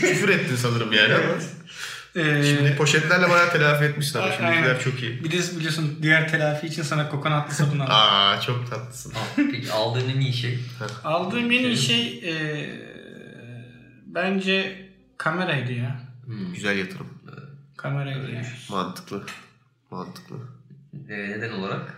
küfür 0.00 0.28
ettin 0.28 0.56
sanırım 0.56 0.92
yani. 0.92 1.14
ama 1.14 1.24
Ee, 2.16 2.42
Şimdi 2.44 2.76
poşetlerle 2.76 3.30
bayağı 3.30 3.52
telafi 3.52 3.84
etmişsin 3.84 4.18
ama 4.18 4.32
şimdikiler 4.32 4.80
çok 4.80 5.02
iyi. 5.02 5.24
bir 5.24 5.30
de 5.30 5.36
biliyorsun 5.58 5.98
diğer 6.02 6.28
telafi 6.28 6.66
için 6.66 6.82
sana 6.82 7.08
kokonatlı 7.08 7.54
sabun 7.54 7.78
aldım. 7.78 7.94
Aa 7.94 8.40
çok 8.40 8.70
tatlısın. 8.70 9.12
Peki 9.36 9.72
aldığın 9.72 10.08
en 10.08 10.20
iyi 10.20 10.32
şey? 10.32 10.58
Aldığım 11.04 11.44
en 11.50 11.64
iyi 11.64 11.76
şey 11.76 12.06
e, 12.24 12.32
bence 14.06 14.88
kameraydı 15.18 15.72
ya. 15.72 16.00
Hmm. 16.24 16.54
Güzel 16.54 16.78
yatırım. 16.78 17.08
Kameraydı 17.76 18.30
ya. 18.30 18.42
Mantıklı. 18.70 19.22
Mantıklı. 19.90 20.36
Ee, 21.08 21.14
neden 21.30 21.50
olarak? 21.50 21.94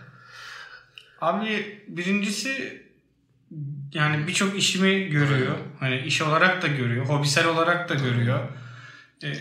Abi 1.21 1.79
birincisi 1.87 2.80
yani 3.93 4.27
birçok 4.27 4.57
işimi 4.57 5.07
görüyor. 5.09 5.55
Hani 5.79 5.99
iş 5.99 6.21
olarak 6.21 6.61
da 6.61 6.67
görüyor. 6.67 7.05
Hobisel 7.05 7.47
olarak 7.47 7.89
da 7.89 7.93
görüyor. 7.93 8.39
Ee, 9.23 9.33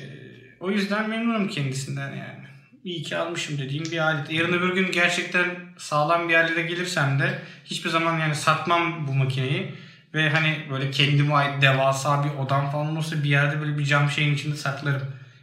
o 0.61 0.71
yüzden 0.71 1.11
memnunum 1.11 1.49
kendisinden 1.49 2.09
yani. 2.09 2.41
İyi 2.85 3.03
ki 3.03 3.17
almışım 3.17 3.59
dediğim 3.59 3.85
bir 3.85 3.99
alet. 3.99 4.31
Yarın 4.33 4.53
öbür 4.53 4.75
gün 4.75 4.93
gerçekten 4.93 5.47
sağlam 5.79 6.29
bir 6.29 6.33
yerlere 6.33 6.63
gelirsem 6.63 7.19
de 7.19 7.43
hiçbir 7.65 7.91
zaman 7.91 8.19
yani 8.19 8.35
satmam 8.35 9.09
bu 9.09 9.15
makineyi. 9.15 9.75
Ve 10.15 10.31
hani 10.31 10.67
böyle 10.71 10.91
kendime 10.91 11.35
ait 11.35 11.63
devasa 11.63 12.25
bir 12.25 12.45
odam 12.45 12.71
falan 12.71 12.87
olursa 12.97 13.23
bir 13.23 13.29
yerde 13.29 13.61
böyle 13.61 13.79
bir 13.79 13.85
cam 13.85 14.11
şeyin 14.11 14.35
içinde 14.35 14.57
saklarım. 14.57 15.03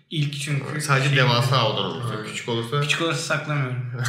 İlk 0.10 0.42
çünkü. 0.42 0.82
Sadece 0.82 1.10
şey- 1.10 1.18
devasa 1.18 1.70
odan 1.72 1.86
olursa. 1.86 2.24
Küçük 2.24 2.50
olursa. 2.50 2.82
Küçük 2.82 3.02
olursa 3.02 3.22
saklamıyorum. 3.22 3.92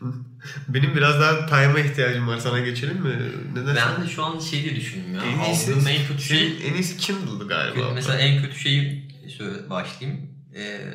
Benim 0.68 0.96
biraz 0.96 1.20
daha 1.20 1.46
time'a 1.46 1.78
ihtiyacım 1.80 2.28
var. 2.28 2.38
Sana 2.38 2.58
geçelim 2.60 2.96
mi? 3.02 3.16
Neden? 3.54 3.76
Ben 3.76 4.04
de 4.04 4.08
şu 4.08 4.24
an 4.24 4.38
şey 4.38 4.62
diye 4.64 4.76
düşündüm 4.76 5.14
ya. 5.14 5.22
en 5.24 5.44
iyisi, 5.44 5.72
Aldığım 5.72 5.86
en 5.88 6.06
kötü 6.06 6.22
şey 6.22 6.68
en 6.68 6.74
iyisi 6.74 6.96
Kindle'dı 6.96 7.48
galiba. 7.48 7.74
Kötü- 7.82 7.94
mesela 7.94 8.18
en 8.18 8.42
kötü 8.42 8.58
şeyi 8.58 9.08
söyle, 9.38 9.70
başlayayım. 9.70 10.30
Ee, 10.56 10.94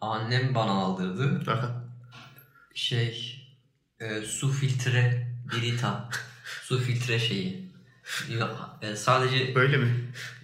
annem 0.00 0.54
bana 0.54 0.70
aldırdı. 0.70 1.50
Aha. 1.50 1.84
Şey 2.74 3.38
e, 4.00 4.20
su 4.22 4.50
filtre 4.52 5.28
Brita. 5.52 6.08
su 6.62 6.78
filtre 6.80 7.18
şeyi. 7.18 7.72
Ya, 8.38 8.48
e, 8.82 8.96
sadece 8.96 9.54
Böyle 9.54 9.76
mi? 9.76 9.90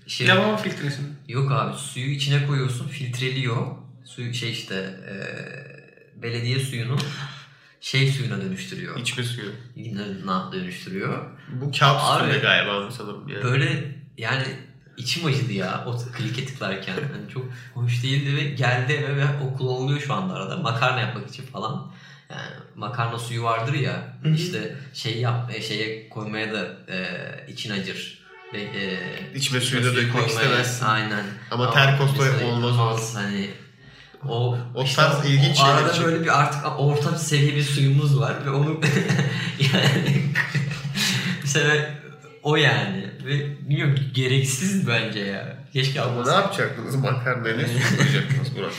şey 0.07 0.29
Lavabo 0.29 0.57
filtresi 0.57 1.03
mi? 1.03 1.09
yok 1.29 1.53
abi 1.53 1.77
suyu 1.79 2.07
içine 2.11 2.47
koyuyorsun 2.47 2.89
filtreliyor. 2.89 3.67
Suyu 4.05 4.35
şey 4.35 4.51
işte 4.53 4.75
e, 5.09 5.15
belediye 6.23 6.59
suyunu 6.59 6.97
şey 7.81 8.13
suyuna 8.13 8.41
dönüştürüyor. 8.41 9.01
İçme 9.01 9.25
suyu. 9.25 9.53
İnanına 9.77 10.53
dönüştürüyor. 10.53 11.31
Bu 11.53 11.73
kağıt 11.79 12.01
Abi, 12.03 12.25
üstünde 12.25 12.43
galiba 12.43 12.91
sanırım 12.91 13.29
yani. 13.29 13.45
Böyle 13.45 13.95
yani 14.19 14.45
içim 14.97 15.27
acıdı 15.27 15.53
ya 15.53 15.85
o 15.87 15.99
klike 16.13 16.47
tıklarken. 16.47 16.95
Hani 16.95 17.33
çok 17.35 17.45
hoş 17.75 18.03
değildi 18.03 18.37
ve 18.37 18.45
geldi 18.45 18.93
eve 18.93 19.17
ve 19.17 19.27
o 19.45 19.57
kullanılıyor 19.57 20.01
şu 20.01 20.15
anda 20.15 20.35
arada. 20.35 20.57
Makarna 20.57 21.01
yapmak 21.01 21.29
için 21.29 21.47
falan. 21.47 21.93
Yani 22.31 22.51
makarna 22.77 23.19
suyu 23.19 23.43
vardır 23.43 23.75
ya 23.75 24.19
Hı 24.23 24.29
hı. 24.29 24.35
işte 24.35 24.77
şey 24.95 25.21
yap 25.21 25.51
e, 25.55 25.63
şeye 25.63 26.09
koymaya 26.09 26.53
da 26.53 26.77
e, 26.89 27.53
için 27.53 27.71
acır. 27.71 28.19
Ve, 28.53 28.61
e, 28.61 28.99
İçme 29.35 29.61
suyu 29.61 29.85
da 29.85 29.97
dökmek 29.97 30.29
istemezsin. 30.29 30.85
Aynen. 30.85 31.25
Ama 31.51 31.71
terkosta 31.71 32.25
mesela 32.25 32.47
olmaz 32.47 32.79
o. 32.79 33.19
Hani 33.19 33.51
o, 34.29 34.59
O 34.75 34.85
tarz 34.85 35.25
ilginç 35.27 35.61
arada 35.61 35.79
şeyler 35.79 35.93
için. 35.93 36.05
böyle 36.05 36.23
bir 36.25 36.41
artık 36.41 36.65
orta 36.81 37.19
seviye 37.19 37.57
bir 37.57 37.63
suyumuz 37.63 38.19
var 38.21 38.47
ve 38.47 38.51
onu 38.51 38.81
yani 39.75 40.23
mesela 41.43 41.91
o 42.43 42.57
yani 42.57 43.11
ve 43.25 43.61
bilmiyorum 43.69 43.95
gereksiz 44.15 44.89
bence 44.89 45.19
ya. 45.21 45.59
Keşke 45.73 46.01
Ama 46.01 46.11
ne 46.13 46.17
almasaydım. 46.19 46.43
yapacaktınız? 46.43 46.95
Makarnaya 46.95 47.57
ne 47.57 47.67
su 47.69 47.97
koyacaktınız 47.97 48.57
Burak? 48.57 48.73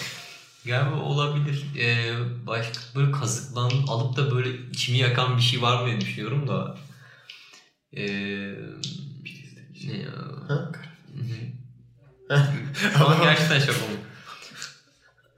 Galiba 0.66 0.96
olabilir. 0.96 1.66
Ee, 1.80 2.14
başka 2.48 2.74
böyle 2.96 3.12
kazıklan 3.12 3.72
alıp 3.88 4.18
da 4.18 4.36
böyle 4.36 4.50
içimi 4.72 4.98
yakan 4.98 5.38
bir 5.38 5.42
şey 5.42 5.62
var 5.62 5.82
mı 5.82 5.88
diye 5.88 6.02
düşünüyorum 6.02 6.48
da. 6.48 6.78
Ee, 7.98 8.04
ne 9.88 9.98
ya? 9.98 10.12
Ama- 13.00 13.24
gerçekten 13.24 13.60
şok 13.60 13.70
oldum. 13.76 14.00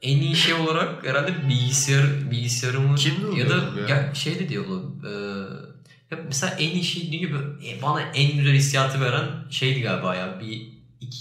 En 0.01 0.17
iyi 0.17 0.35
şey 0.35 0.53
olarak 0.53 1.05
herhalde 1.05 1.47
bilgisayar 1.49 2.31
bilgisayarımı 2.31 2.95
Kindle 2.95 3.39
ya 3.39 3.49
da 3.49 3.55
ya. 3.89 3.95
ya. 3.95 4.15
şey 4.15 4.39
de 4.39 4.49
diyorlar. 4.49 4.81
E, 5.07 5.11
ya 6.11 6.17
mesela 6.27 6.53
en 6.53 6.69
iyi 6.69 6.83
şey 6.83 7.09
gibi 7.09 7.35
e, 7.67 7.81
bana 7.81 8.01
en 8.01 8.37
güzel 8.37 8.53
hissiyatı 8.53 9.01
veren 9.01 9.27
şeydi 9.49 9.81
galiba 9.81 10.15
ya. 10.15 10.39
Bir 10.39 10.61
iki, 11.01 11.17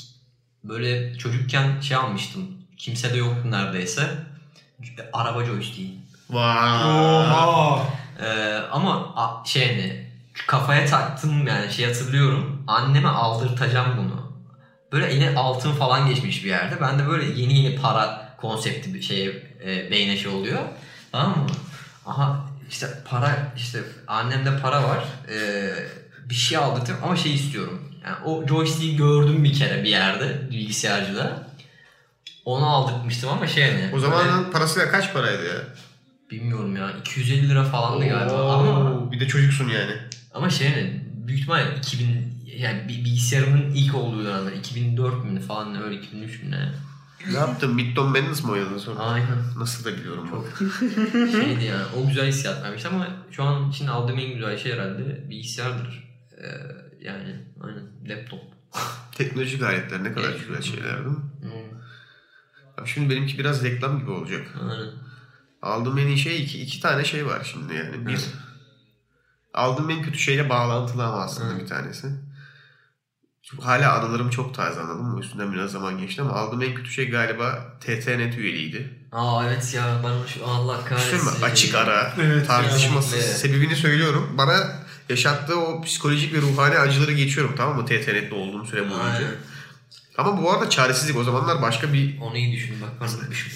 böyle 0.65 1.19
çocukken 1.19 1.81
şey 1.81 1.97
almıştım. 1.97 2.43
Kimse 2.77 3.13
de 3.13 3.17
yoktu 3.17 3.51
neredeyse. 3.51 4.11
Araba 5.13 5.45
joystick'i. 5.45 5.91
Vay. 6.31 6.85
Oha. 6.85 7.87
Ee, 8.23 8.59
ama 8.73 9.15
a- 9.17 9.45
şey 9.47 9.67
hani 9.67 10.07
kafaya 10.47 10.87
taktım 10.87 11.47
yani 11.47 11.73
şey 11.73 11.87
hatırlıyorum. 11.87 12.63
Anneme 12.67 13.09
aldırtacağım 13.09 13.97
bunu. 13.97 14.33
Böyle 14.93 15.15
yine 15.15 15.39
altın 15.39 15.73
falan 15.73 16.09
geçmiş 16.09 16.45
bir 16.45 16.49
yerde. 16.49 16.81
Ben 16.81 16.99
de 16.99 17.07
böyle 17.09 17.41
yeni 17.41 17.59
yeni 17.59 17.77
para 17.77 18.30
konsepti 18.41 18.95
bir 18.95 19.03
şeye 19.03 19.29
e, 19.65 19.91
beyne 19.91 20.17
şey 20.17 20.31
oluyor. 20.33 20.61
Tamam 21.13 21.39
mı? 21.39 21.47
Aha 22.07 22.47
işte 22.71 22.87
para 23.05 23.53
işte 23.57 23.79
annemde 24.07 24.59
para 24.63 24.83
var. 24.83 25.05
Ee, 25.33 25.71
bir 26.31 26.35
şey 26.35 26.59
aldırtıyorum 26.59 27.05
ama 27.05 27.17
şey 27.17 27.35
istiyorum. 27.35 27.83
Yani 28.05 28.17
o 28.25 28.47
joystick'i 28.49 28.97
gördüm 28.97 29.45
bir 29.45 29.55
kere 29.55 29.85
bir 29.85 29.89
yerde 29.89 30.51
bilgisayarcıda. 30.51 31.47
Onu 32.45 32.67
aldırtmıştım 32.67 33.31
ama 33.31 33.47
şey 33.47 33.65
hani. 33.71 33.89
O 33.91 33.93
böyle- 33.93 34.01
zamanın 34.07 34.51
parasıyla 34.51 34.91
kaç 34.91 35.13
paraydı 35.13 35.45
ya? 35.47 35.55
Bilmiyorum 36.31 36.77
ya 36.77 36.91
250 37.01 37.49
lira 37.49 37.65
falandı 37.65 38.09
galiba 38.09 38.55
ama 38.55 38.91
Oo, 38.91 39.13
Bir 39.13 39.21
de 39.21 39.29
çocuksun 39.29 39.69
yani. 39.69 39.93
ama 40.35 40.51
şey 40.51 40.69
hani 40.75 41.01
büyük 41.27 41.41
ihtimalle 41.41 41.77
2000 41.79 42.35
yani 42.57 42.89
bilgisayarımın 42.89 43.75
ilk 43.75 43.95
olduğu 43.95 44.25
dönemler 44.25 44.53
2004 44.53 45.25
mü 45.25 45.41
falan 45.41 45.83
öyle 45.83 45.97
2003 45.97 46.43
mü 46.43 46.51
ne? 46.51 46.69
Ne 47.33 47.39
yaptın? 47.39 47.75
Midton 47.75 48.09
Madness 48.09 48.45
mı 48.45 48.53
oynadın 48.53 48.79
sonra? 48.79 48.99
Aynen. 48.99 49.39
Nasıl 49.59 49.85
da 49.85 49.97
biliyorum 49.97 50.29
bak. 50.33 50.59
Şeydi 51.33 51.65
yani 51.65 51.83
o 51.97 52.07
güzel 52.09 52.27
hissiyat 52.27 52.65
vermişti 52.65 52.89
ama 52.89 53.07
şu 53.31 53.43
an 53.45 53.71
için 53.71 53.87
aldığım 53.87 54.19
en 54.19 54.33
güzel 54.35 54.59
şey 54.59 54.73
herhalde 54.73 55.31
bilgisayardır. 55.31 56.11
Ee, 56.43 56.47
yani 57.01 57.47
aynen 57.61 57.83
laptop. 58.09 58.41
Teknolojik 59.15 59.63
aletler 59.63 60.05
ne 60.05 60.13
kadar 60.13 60.29
Evet. 60.29 60.41
güzel 60.49 60.63
şeyler 60.63 60.97
değil 60.97 61.07
mi? 61.17 61.23
Hmm, 62.77 62.87
şimdi 62.87 63.11
benimki 63.11 63.39
biraz 63.39 63.65
reklam 63.65 64.01
gibi 64.01 64.11
olacak. 64.11 64.47
aynen. 64.71 64.91
Aldığım 65.63 65.99
en 65.99 66.07
iyi 66.07 66.19
şey 66.19 66.43
iki, 66.43 66.63
iki 66.63 66.81
tane 66.81 67.05
şey 67.05 67.27
var 67.27 67.49
şimdi 67.53 67.75
yani. 67.75 68.07
Bir, 68.07 68.11
Evet. 68.13 68.31
aldığım 69.55 69.91
en 69.91 70.03
kötü 70.03 70.19
şeyle 70.19 70.49
bağlantılı 70.49 71.05
ama 71.05 71.23
aslında 71.23 71.53
Evet. 71.53 71.63
bir 71.63 71.69
tanesi. 71.69 72.07
Hala 73.61 73.93
anılarım 73.99 74.31
çok 74.31 74.55
taze 74.55 74.81
anladın 74.81 75.05
mı? 75.05 75.21
Üstünden 75.21 75.53
biraz 75.53 75.71
zaman 75.71 75.99
geçti 75.99 76.23
ama 76.23 76.33
aldığım 76.33 76.63
en 76.63 76.75
kötü 76.75 76.91
şey 76.91 77.11
galiba 77.11 77.59
TTNet 77.81 78.39
üyeliğiydi. 78.39 78.99
Aa 79.13 79.45
evet 79.49 79.75
ya 79.75 80.01
ben 80.05 80.27
şu 80.27 80.47
Allah 80.47 80.85
kahretsin. 80.85 81.43
Açık 81.43 81.75
ara, 81.75 82.13
Evet, 82.23 82.47
tartışmasız. 82.47 83.11
kesinlikle. 83.13 83.39
Sebebini 83.39 83.77
söylüyorum. 83.77 84.35
Bana 84.39 84.57
yaşattığı 85.09 85.61
o 85.61 85.83
psikolojik 85.83 86.35
ve 86.35 86.41
ruhani 86.41 86.79
acıları 86.79 87.13
geçiyorum 87.13 87.55
tamam 87.57 87.77
mı? 87.77 87.85
TTNet'te 87.87 88.35
olduğum 88.35 88.65
süre 88.65 88.81
boyunca. 88.81 89.05
Aynen. 89.05 89.31
Ama 90.21 90.43
bu 90.43 90.53
arada 90.53 90.71
çaresizlik 90.71 91.17
o 91.17 91.25
zamanlar 91.25 91.63
başka 91.63 91.93
bir 91.93 92.19
Onu 92.21 92.37
iyi 92.37 92.53
düşün 92.53 92.77
bak 92.83 93.11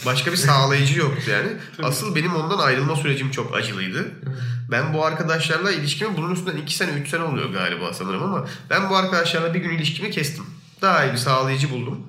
başka 0.07 0.33
bir 0.33 0.37
sağlayıcı 0.37 0.99
yoktu 0.99 1.31
yani. 1.31 1.49
Asıl 1.83 2.15
benim 2.15 2.35
ondan 2.35 2.59
ayrılma 2.59 2.97
sürecim 2.97 3.31
çok 3.31 3.55
acılıydı. 3.55 4.11
Ben 4.71 4.95
bu 4.95 5.05
arkadaşlarla 5.05 5.73
ilişkimi 5.73 6.17
bunun 6.17 6.35
üstünden 6.35 6.57
2 6.57 6.77
sene 6.77 6.91
3 6.91 7.09
sene 7.09 7.23
oluyor 7.23 7.51
galiba 7.51 7.93
sanırım 7.93 8.23
ama 8.23 8.47
ben 8.71 8.91
bu 8.91 8.97
arkadaşlarla 8.97 9.55
bir 9.55 9.61
gün 9.61 9.71
ilişkimi 9.71 10.11
kestim. 10.11 10.45
daha 10.83 11.05
iyi 11.05 11.13
bir 11.13 11.19
sağlayıcı 11.19 11.71
buldum. 11.71 12.07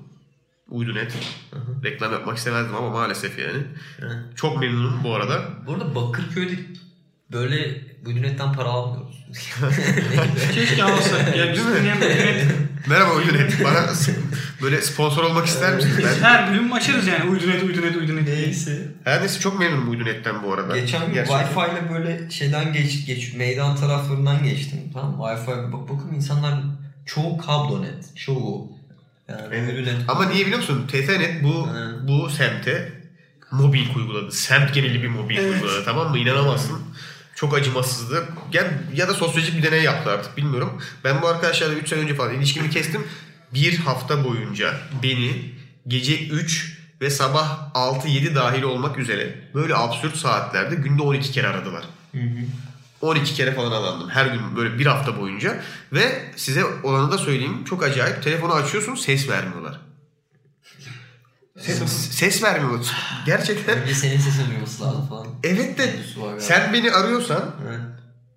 Uydunet. 0.69 1.13
Reklam 1.83 2.11
yapmak 2.11 2.37
istemezdim 2.37 2.75
ama 2.75 2.89
maalesef 2.89 3.39
yani. 3.39 3.63
Çok 4.35 4.59
memnunum 4.59 5.03
bu 5.03 5.15
arada. 5.15 5.41
Bu 5.67 5.73
arada 5.73 5.95
Bakırköy'de 5.95 6.55
böyle 7.31 7.81
netten 8.05 8.53
para 8.53 8.69
almıyoruz. 8.69 9.25
Keşke 10.53 10.83
alsak. 10.83 11.37
Ya 11.37 11.53
biz 11.53 11.67
dinleyen 11.67 11.99
Merhaba 12.87 13.13
Uydunet. 13.13 13.63
Bana 13.63 13.85
böyle 14.61 14.81
sponsor 14.81 15.23
olmak 15.23 15.47
ister 15.47 15.75
misiniz? 15.75 15.97
Ben 16.03 16.23
her 16.23 16.51
bölüm 16.51 16.73
açarız 16.73 17.07
yani. 17.07 17.29
Uydunet, 17.29 17.63
Uydunet, 17.63 17.95
Uydunet. 17.95 18.27
Neyse. 18.27 18.87
her 19.03 19.19
neyse 19.21 19.39
çok 19.39 19.59
memnunum 19.59 19.89
Uydunet'ten 19.91 20.43
bu 20.43 20.53
arada. 20.53 20.77
Geçen 20.77 21.13
gün. 21.13 21.23
Wi-Fi 21.23 21.73
ile 21.73 21.93
böyle 21.93 22.29
şeyden 22.29 22.73
geç, 22.73 23.05
geç 23.05 23.33
meydan 23.33 23.75
taraflarından 23.75 24.43
geçtim. 24.43 24.79
Tamam? 24.93 25.15
Wi-Fi 25.19 25.71
bak 25.71 25.89
bakın 25.89 26.15
insanlar 26.15 26.53
çoğu 27.05 27.37
kablo 27.37 27.81
net. 27.83 28.15
Çoğu. 28.15 28.71
Yani 29.29 29.41
Evet. 29.51 29.73
öyle 29.73 29.93
net. 29.93 30.01
Ama 30.09 30.25
niye 30.25 30.41
biliyor 30.45 30.59
musun? 30.59 30.87
TTNet 30.87 31.43
bu 31.43 31.67
Hı. 31.67 32.07
bu 32.07 32.29
semte 32.29 32.91
mobbing 33.51 33.97
uyguladı. 33.97 34.31
Semt 34.31 34.73
geneli 34.73 35.03
bir 35.03 35.07
mobbing 35.07 35.39
uyguladı. 35.39 35.85
Tamam 35.85 36.09
mı? 36.11 36.17
İnanamazsın. 36.17 36.79
Çok 37.35 37.53
acımasızdı. 37.53 38.25
Ya, 38.53 38.63
ya 38.93 39.07
da 39.07 39.13
sosyolojik 39.13 39.57
bir 39.57 39.63
deney 39.63 39.83
yaptı 39.83 40.11
artık 40.11 40.37
bilmiyorum. 40.37 40.81
Ben 41.03 41.21
bu 41.21 41.27
arkadaşlarla 41.27 41.73
3 41.75 41.89
sene 41.89 41.99
önce 41.99 42.15
falan 42.15 42.33
ilişkimi 42.33 42.69
kestim. 42.69 43.03
Bir 43.53 43.77
hafta 43.77 44.23
boyunca 44.23 44.73
beni 45.03 45.51
gece 45.87 46.27
3 46.27 46.77
ve 47.01 47.09
sabah 47.09 47.71
6-7 47.73 48.35
dahil 48.35 48.63
olmak 48.63 48.97
üzere 48.97 49.35
böyle 49.53 49.75
absürt 49.75 50.15
saatlerde 50.17 50.75
günde 50.75 51.01
12 51.01 51.31
kere 51.31 51.47
aradılar. 51.47 51.85
12 53.01 53.33
kere 53.33 53.51
falan 53.51 53.71
alandım 53.71 54.09
her 54.09 54.25
gün 54.25 54.55
böyle 54.55 54.79
bir 54.79 54.85
hafta 54.85 55.19
boyunca 55.19 55.61
ve 55.93 56.31
size 56.35 56.65
olanı 56.83 57.11
da 57.11 57.17
söyleyeyim 57.17 57.63
çok 57.65 57.83
acayip 57.83 58.23
telefonu 58.23 58.53
açıyorsun 58.53 58.95
ses 58.95 59.29
vermiyorlar. 59.29 59.79
Ses, 61.65 62.11
ses 62.11 62.43
vermiyor. 62.43 62.85
Gerçekten. 63.25 63.77
Önce 63.77 63.93
senin 63.93 64.19
sesin 64.19 64.49
duyması 64.51 64.83
lazım 64.83 65.07
falan. 65.07 65.27
Evet 65.43 65.77
de 65.77 65.95
sen 66.39 66.73
beni 66.73 66.91
arıyorsan 66.91 67.55
Evet. 67.67 67.79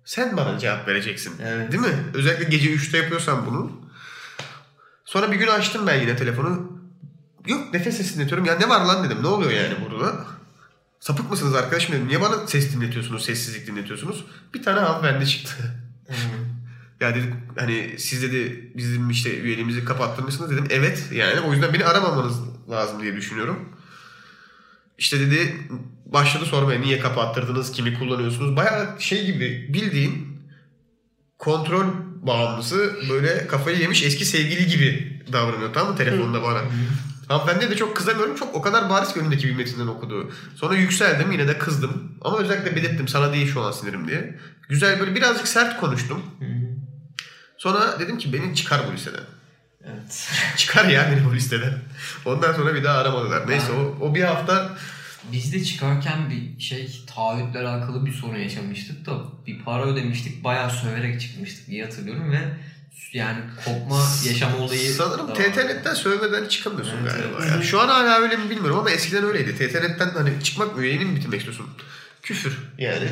sen 0.05 0.37
bana 0.37 0.59
cevap 0.59 0.87
vereceksin. 0.87 1.33
Evet. 1.43 1.71
Değil 1.71 1.83
mi? 1.83 1.95
Özellikle 2.13 2.43
gece 2.57 2.73
3'te 2.73 2.97
yapıyorsan 2.97 3.45
bunu. 3.45 3.71
Sonra 5.05 5.31
bir 5.31 5.35
gün 5.37 5.47
açtım 5.47 5.87
ben 5.87 6.01
yine 6.01 6.15
telefonu. 6.15 6.79
Yok 7.47 7.73
nefes 7.73 7.97
sesi 7.97 8.15
dinletiyorum. 8.15 8.45
Ya 8.45 8.55
ne 8.57 8.69
var 8.69 8.85
lan 8.85 9.03
dedim. 9.03 9.23
Ne 9.23 9.27
oluyor 9.27 9.51
yani 9.51 9.73
burada? 9.89 10.13
Sapık 10.99 11.29
mısınız 11.31 11.55
arkadaşım 11.55 11.95
dedim. 11.95 12.07
Niye 12.07 12.21
bana 12.21 12.47
ses 12.47 12.73
dinletiyorsunuz, 12.75 13.25
sessizlik 13.25 13.67
dinletiyorsunuz? 13.67 14.25
Bir 14.53 14.63
tane 14.63 14.79
hanımefendi 14.79 15.27
çıktı. 15.27 15.75
Ya 17.01 17.15
dedik 17.15 17.33
hani 17.55 17.95
siz 17.97 18.23
dedi 18.23 18.71
bizim 18.75 19.09
işte 19.09 19.39
üyeliğimizi 19.39 19.85
kapattırmışsınız 19.85 20.51
dedim. 20.51 20.67
Evet 20.69 21.03
yani 21.13 21.39
o 21.39 21.53
yüzden 21.53 21.73
beni 21.73 21.85
aramamanız 21.85 22.35
lazım 22.69 23.01
diye 23.01 23.15
düşünüyorum. 23.15 23.69
İşte 24.97 25.19
dedi 25.19 25.57
başladı 26.05 26.45
sormaya 26.45 26.79
niye 26.79 26.99
kapattırdınız, 26.99 27.71
kimi 27.71 27.99
kullanıyorsunuz. 27.99 28.55
Bayağı 28.55 28.87
şey 28.99 29.25
gibi 29.25 29.69
bildiğin 29.73 30.39
kontrol 31.37 31.85
bağımlısı 32.21 32.95
böyle 33.09 33.47
kafayı 33.47 33.77
yemiş 33.77 34.03
eski 34.03 34.25
sevgili 34.25 34.67
gibi 34.67 35.19
davranıyor 35.33 35.73
tamam 35.73 35.91
mı 35.91 35.97
telefonda 35.97 36.43
bana. 36.43 36.61
Hanımefendiye 37.27 37.71
de 37.71 37.75
çok 37.75 37.95
kızamıyorum. 37.97 38.35
Çok 38.35 38.55
o 38.55 38.61
kadar 38.61 38.89
bariz 38.89 39.13
ki 39.13 39.19
önündeki 39.19 39.47
bir 39.47 39.55
metinden 39.55 39.87
okuduğu. 39.87 40.31
Sonra 40.55 40.75
yükseldim 40.75 41.31
yine 41.31 41.47
de 41.47 41.57
kızdım. 41.57 42.11
Ama 42.21 42.37
özellikle 42.37 42.75
belirttim 42.75 43.07
sana 43.07 43.33
değil 43.33 43.53
şu 43.53 43.61
an 43.61 43.71
sinirim 43.71 44.07
diye. 44.07 44.39
Güzel 44.69 44.99
böyle 44.99 45.15
birazcık 45.15 45.47
sert 45.47 45.79
konuştum. 45.79 46.21
Sonra 47.59 47.99
dedim 47.99 48.17
ki 48.17 48.33
beni 48.33 48.55
çıkar 48.55 48.81
bu 48.89 48.93
listeden. 48.93 49.23
Evet. 49.85 50.29
Çıkar 50.57 50.85
ya 50.85 51.11
beni 51.11 51.25
bu 51.25 51.35
listeden. 51.35 51.79
Ondan 52.25 52.53
sonra 52.53 52.75
bir 52.75 52.83
daha 52.83 52.97
aramadılar. 52.97 53.49
Neyse 53.49 53.71
o, 53.71 54.05
o 54.05 54.15
bir 54.15 54.23
hafta 54.23 54.77
Biz 55.31 55.53
de 55.53 55.63
çıkarken 55.63 56.29
bir 56.29 56.61
şey 56.61 57.03
taahhütle 57.15 57.59
alakalı 57.59 58.05
bir 58.05 58.13
sorun 58.13 58.37
yaşamıştık 58.37 59.05
da 59.05 59.11
bir 59.47 59.63
para 59.63 59.85
ödemiştik 59.85 60.43
bayağı 60.43 60.69
söverek 60.71 61.21
çıkmıştık 61.21 61.67
diye 61.67 61.83
hatırlıyorum 61.85 62.31
ve 62.31 62.39
yani 63.13 63.39
kopma 63.65 64.01
yaşama 64.25 64.57
olayı 64.57 64.93
sanırım. 64.93 65.33
TTNet'ten 65.33 65.93
sövmeden 65.93 66.47
çıkamıyorsun 66.47 66.97
Evet, 67.01 67.11
galiba. 67.11 67.37
evet. 67.41 67.55
Ya. 67.55 67.61
Şu 67.63 67.81
an 67.81 67.87
hala 67.87 68.19
öyle 68.19 68.37
mi 68.37 68.49
bilmiyorum 68.49 68.79
ama 68.79 68.89
eskiden 68.89 69.23
öyleydi. 69.23 69.55
TTNet'ten 69.55 70.09
hani 70.09 70.43
çıkmak 70.43 70.77
üyeliğini 70.77 71.05
mi 71.05 71.15
bitirmek 71.15 71.39
istiyorsun? 71.39 71.67
Küfür 72.23 72.57
yani. 72.77 73.07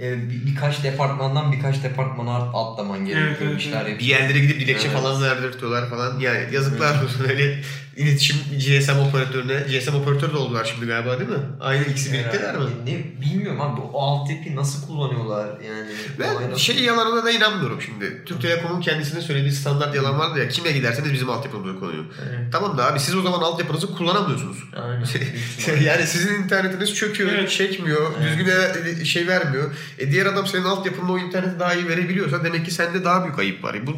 Ee, 0.00 0.30
bir, 0.30 0.46
birkaç 0.46 0.84
departmandan 0.84 1.52
birkaç 1.52 1.82
departmana 1.84 2.36
at- 2.36 2.54
atlaman 2.54 2.98
gerekiyor. 3.06 3.26
Evet, 3.28 3.38
evet, 3.42 3.56
bir 3.56 3.62
şeyler 3.62 3.86
Bir 3.86 4.04
yerlere 4.04 4.38
gidip 4.38 4.60
dilekçe 4.60 4.88
Evet. 4.88 5.00
falan 5.00 5.22
verdirtiyorlar 5.22 5.90
falan. 5.90 6.20
Yani 6.20 6.54
yazıklar 6.54 7.02
olsun 7.04 7.28
öyle 7.28 7.60
iletişim 7.96 8.36
GSM 8.58 8.98
operatörüne. 9.08 9.60
GSM 9.60 9.94
operatörü 9.94 10.32
de 10.32 10.36
oldular 10.36 10.64
şimdi 10.64 10.86
galiba 10.86 11.18
değil 11.18 11.30
mi? 11.30 11.36
Aynı 11.60 11.84
ikisi 11.84 12.12
birlikteler 12.12 12.56
mi? 12.56 12.64
Ne, 12.86 13.20
bilmiyorum 13.20 13.60
abi 13.60 13.80
o 13.80 14.00
altyapıyı 14.02 14.56
nasıl 14.56 14.86
kullanıyorlar 14.86 15.46
yani. 15.46 15.90
Ben 16.20 16.34
nasıl- 16.50 16.56
şey 16.58 16.76
yalanına 16.82 17.24
da 17.24 17.30
inanmıyorum 17.30 17.82
şimdi. 17.82 18.22
Türk 18.26 18.42
Telekom'un 18.42 18.80
kendisine 18.80 19.20
söylediği 19.20 19.52
standart 19.52 19.94
yalan 19.94 20.18
vardı 20.18 20.38
ya. 20.38 20.48
Kime 20.48 20.72
giderseniz 20.72 21.12
bizim 21.12 21.30
altyapımızı 21.30 21.78
kullanıyor. 21.78 22.04
Evet. 22.28 22.52
Tamam 22.52 22.78
da 22.78 22.86
abi 22.86 23.00
siz 23.00 23.16
o 23.16 23.22
zaman 23.22 23.40
altyapınızı 23.40 23.94
kullanamıyorsunuz. 23.94 24.56
Aynen. 24.82 25.02
ihtimalle. 25.58 25.84
yani 25.84 26.06
sizin 26.06 26.34
internetiniz 26.34 26.94
çöküyor, 26.94 27.30
Evet. 27.32 27.50
çekmiyor, 27.50 28.12
Evet. 28.20 28.28
düzgün 28.38 28.52
e- 29.00 29.04
şey 29.04 29.26
vermiyor. 29.26 29.70
E 29.98 30.12
diğer 30.12 30.26
adam 30.26 30.46
senin 30.46 30.64
altyapında 30.64 31.12
o 31.12 31.18
interneti 31.18 31.60
daha 31.60 31.74
iyi 31.74 31.88
verebiliyorsa 31.88 32.44
demek 32.44 32.64
ki 32.64 32.70
sende 32.70 33.04
daha 33.04 33.24
büyük 33.24 33.38
ayıp 33.38 33.64
var. 33.64 33.74
E 33.74 33.86
bu 33.86 33.96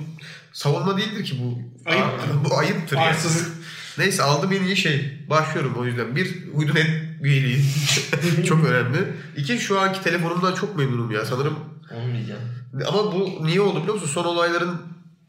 savunma 0.53 0.99
değildir 0.99 1.25
ki 1.25 1.37
bu. 1.43 1.59
Ayıptır. 1.91 2.51
bu 2.51 2.59
ayıptır. 2.59 2.97
yani. 2.97 3.07
Arsızlık. 3.07 3.62
Neyse 3.99 4.23
aldım 4.23 4.53
en 4.53 4.63
iyi 4.63 4.77
şey. 4.77 5.19
Başlıyorum 5.31 5.75
o 5.79 5.85
yüzden. 5.85 6.17
Bir 6.17 6.37
uydunet 6.55 6.91
üyeliği. 7.23 7.61
çok 8.49 8.65
önemli. 8.65 8.99
İki 9.37 9.59
şu 9.59 9.81
anki 9.81 10.03
telefonumdan 10.03 10.55
çok 10.55 10.77
memnunum 10.77 11.11
ya. 11.11 11.25
Sanırım 11.25 11.55
diyeceğim. 12.15 12.41
ama 12.89 13.13
bu 13.13 13.47
niye 13.47 13.61
oldu 13.61 13.79
biliyor 13.81 13.95
musun? 13.95 14.09
Son 14.09 14.25
olayların 14.25 14.81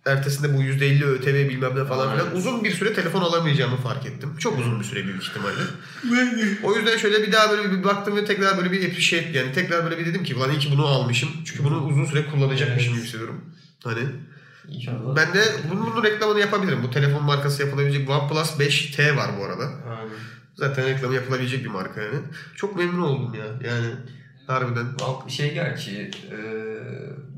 ertesinde 0.06 0.58
bu 0.58 0.63
%50 0.63 1.04
ÖTV 1.04 1.49
bilmem 1.49 1.76
ne 1.76 1.86
falan 1.86 2.12
filan 2.17 2.36
uzun 2.36 2.63
bir 2.63 2.71
süre 2.71 2.93
telefon 2.93 3.21
alamayacağımı 3.21 3.78
fark 3.78 4.06
ettim. 4.06 4.38
Çok 4.39 4.60
uzun 4.60 4.80
bir 4.80 4.86
süre 4.86 5.04
büyük 5.08 5.23
ihtimalle. 5.23 5.62
o 6.63 6.76
yüzden 6.76 6.97
şöyle 6.97 7.28
bir 7.28 7.32
daha 7.32 7.52
böyle 7.52 7.71
bir 7.71 7.84
baktım 7.84 8.15
ve 8.15 8.26
tekrar 8.26 8.58
böyle 8.58 8.71
bir 8.71 9.02
şey 9.02 9.32
yani 9.34 9.54
tekrar 9.54 9.84
böyle 9.84 9.97
bir 9.99 10.06
dedim 10.06 10.23
ki 10.23 10.36
ulan 10.36 10.52
iyi 10.52 10.60
ki 10.60 10.69
bunu 10.71 10.86
almışım. 10.86 11.30
Çünkü 11.45 11.63
bunu 11.63 11.86
uzun 11.86 12.06
süre 12.06 12.26
kullanacakmışım 12.26 12.89
Evet. 12.89 12.95
gibi 12.95 13.06
hissediyorum. 13.08 13.41
Hani 13.84 13.99
İnşallah. 14.67 15.15
ben 15.15 15.34
de 15.34 15.43
bunun, 15.71 15.86
bunun 15.86 16.04
reklamını 16.04 16.39
yapabilirim. 16.39 16.84
Bu 16.84 16.89
telefon 16.89 17.23
markası 17.23 17.63
yapılabilecek 17.63 18.10
OnePlus 18.10 18.60
5T 18.60 19.17
var 19.17 19.30
bu 19.39 19.45
arada. 19.45 19.63
Aynen. 19.63 20.13
Zaten 20.56 20.86
reklamı 20.86 21.15
yapılabilecek 21.15 21.63
bir 21.63 21.69
marka 21.69 22.02
yani. 22.02 22.19
Çok 22.56 22.76
memnun 22.76 23.02
oldum 23.02 23.34
ya. 23.34 23.45
Yani 23.45 23.88
harbiden. 24.47 24.86
Bak 24.99 25.30
şey 25.30 25.54
gerçi 25.54 26.12
e, 26.32 26.38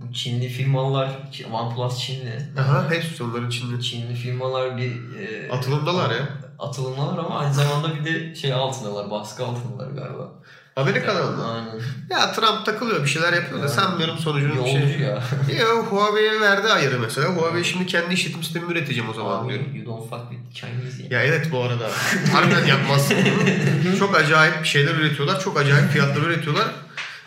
bu 0.01 0.13
Çinli 0.13 0.49
firmalar 0.49 1.19
OnePlus 1.51 1.99
Çinli. 1.99 2.49
Aha 2.59 2.91
hepsi 2.91 3.23
onların 3.23 3.47
içinde. 3.49 3.81
Çinli 3.81 4.15
firmalar 4.15 4.77
bir 4.77 5.19
e, 5.19 5.51
Atılımdalar 5.51 6.09
ya. 6.11 6.29
Atılımdalar 6.59 7.17
ama 7.17 7.39
aynı 7.39 7.53
zamanda 7.53 7.95
bir 7.95 8.05
de 8.05 8.35
şey 8.35 8.53
altındalar, 8.53 9.11
baskı 9.11 9.45
altındalar 9.45 9.91
galiba. 9.91 10.31
Amerika'da 10.75 11.23
mı? 11.23 11.47
Aynen. 11.53 11.81
Ya 12.09 12.31
Trump 12.31 12.65
takılıyor 12.65 13.03
bir 13.03 13.09
şeyler 13.09 13.33
yapıyor 13.33 13.63
da 13.63 13.67
sanmıyorum 13.67 14.17
sonucunu 14.17 14.65
bir 14.65 14.69
şey. 14.71 14.99
ya. 14.99 15.23
Ya 15.59 15.65
Huawei'ye 15.67 16.41
verdi 16.41 16.67
ayarı 16.67 16.99
mesela. 16.99 17.27
Huawei 17.27 17.63
şimdi 17.65 17.85
kendi 17.85 18.13
işletim 18.13 18.43
sistemimi 18.43 18.71
üreteceğim 18.71 19.09
o 19.09 19.13
zaman 19.13 19.49
diyor. 19.49 19.59
Abi, 19.59 19.77
you 19.77 19.85
don't 19.85 20.09
fuck 20.09 20.21
with 20.31 20.53
Chinese 20.65 21.03
ya. 21.03 21.19
Ya 21.19 21.25
evet 21.25 21.51
bu 21.51 21.61
arada. 21.63 21.89
Harbiden 22.33 22.65
yapmazsın 22.65 23.17
bunu. 23.85 23.97
Çok 23.99 24.15
acayip 24.15 24.65
şeyler 24.65 24.95
üretiyorlar. 24.95 25.39
Çok 25.39 25.57
acayip 25.59 25.89
fiyatlar 25.91 26.21
üretiyorlar. 26.21 26.67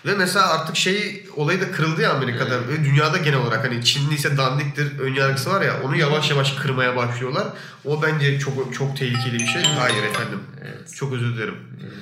Ve 0.07 0.15
mesela 0.15 0.49
artık 0.53 0.77
şey 0.77 1.27
olayı 1.37 1.61
da 1.61 1.71
kırıldı 1.73 2.03
ya 2.03 2.13
Amerika'da 2.13 2.69
ve 2.69 2.85
dünyada 2.85 3.17
genel 3.19 3.39
olarak 3.39 3.65
hani 3.65 3.85
Çinli 3.85 4.15
ise 4.15 4.37
dandiktir 4.37 4.99
ön 4.99 5.15
yargısı 5.15 5.51
var 5.51 5.63
ya 5.63 5.83
onu 5.85 5.97
yavaş 5.97 6.31
yavaş 6.31 6.53
kırmaya 6.53 6.97
başlıyorlar. 6.97 7.47
O 7.85 8.03
bence 8.03 8.39
çok 8.39 8.75
çok 8.75 8.97
tehlikeli 8.97 9.35
bir 9.39 9.47
şey. 9.47 9.63
Hayır 9.63 10.03
efendim. 10.05 10.41
Evet. 10.63 10.95
Çok 10.97 11.13
özür 11.13 11.35
dilerim. 11.37 11.55
evet. 11.83 11.93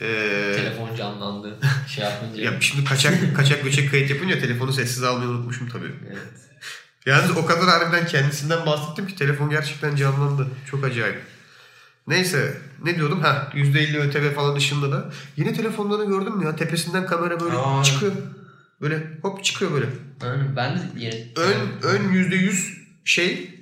Ee, 0.00 0.52
Telefon 0.56 0.96
canlandı. 0.96 1.58
Şey 1.88 2.04
yapınca. 2.04 2.42
ya 2.42 2.60
şimdi 2.60 2.84
kaçak 2.84 3.36
kaçak 3.36 3.64
göçek 3.64 3.90
kayıt 3.90 4.10
yapınca 4.10 4.38
telefonu 4.38 4.72
sessiz 4.72 5.02
almayı 5.02 5.28
unutmuşum 5.30 5.68
tabii. 5.68 5.94
Evet. 6.10 6.18
Yalnız 7.06 7.36
o 7.36 7.46
kadar 7.46 7.64
harbiden 7.68 8.06
kendisinden 8.06 8.66
bahsettim 8.66 9.06
ki 9.06 9.14
telefon 9.16 9.50
gerçekten 9.50 9.96
canlandı. 9.96 10.46
Çok 10.70 10.84
acayip. 10.84 11.22
Neyse 12.06 12.56
ne 12.84 12.96
diyordum? 12.96 13.20
Ha 13.20 13.50
%50 13.54 13.98
ÖTV 13.98 14.34
falan 14.34 14.56
dışında 14.56 14.92
da. 14.92 15.10
Yeni 15.36 15.52
telefonlarını 15.54 16.06
gördün 16.06 16.36
mü 16.36 16.44
ya? 16.44 16.56
Tepesinden 16.56 17.06
kamera 17.06 17.40
böyle 17.40 17.56
Aa. 17.56 17.82
çıkıyor. 17.84 18.12
Böyle 18.80 19.02
hop 19.22 19.44
çıkıyor 19.44 19.72
böyle. 19.72 19.86
Aynen. 20.22 20.56
Ben 20.56 20.76
de 20.76 20.80
yeni... 20.96 21.32
Ön 21.36 21.56
ön 21.82 22.02
%100 22.12 22.72
şey 23.04 23.54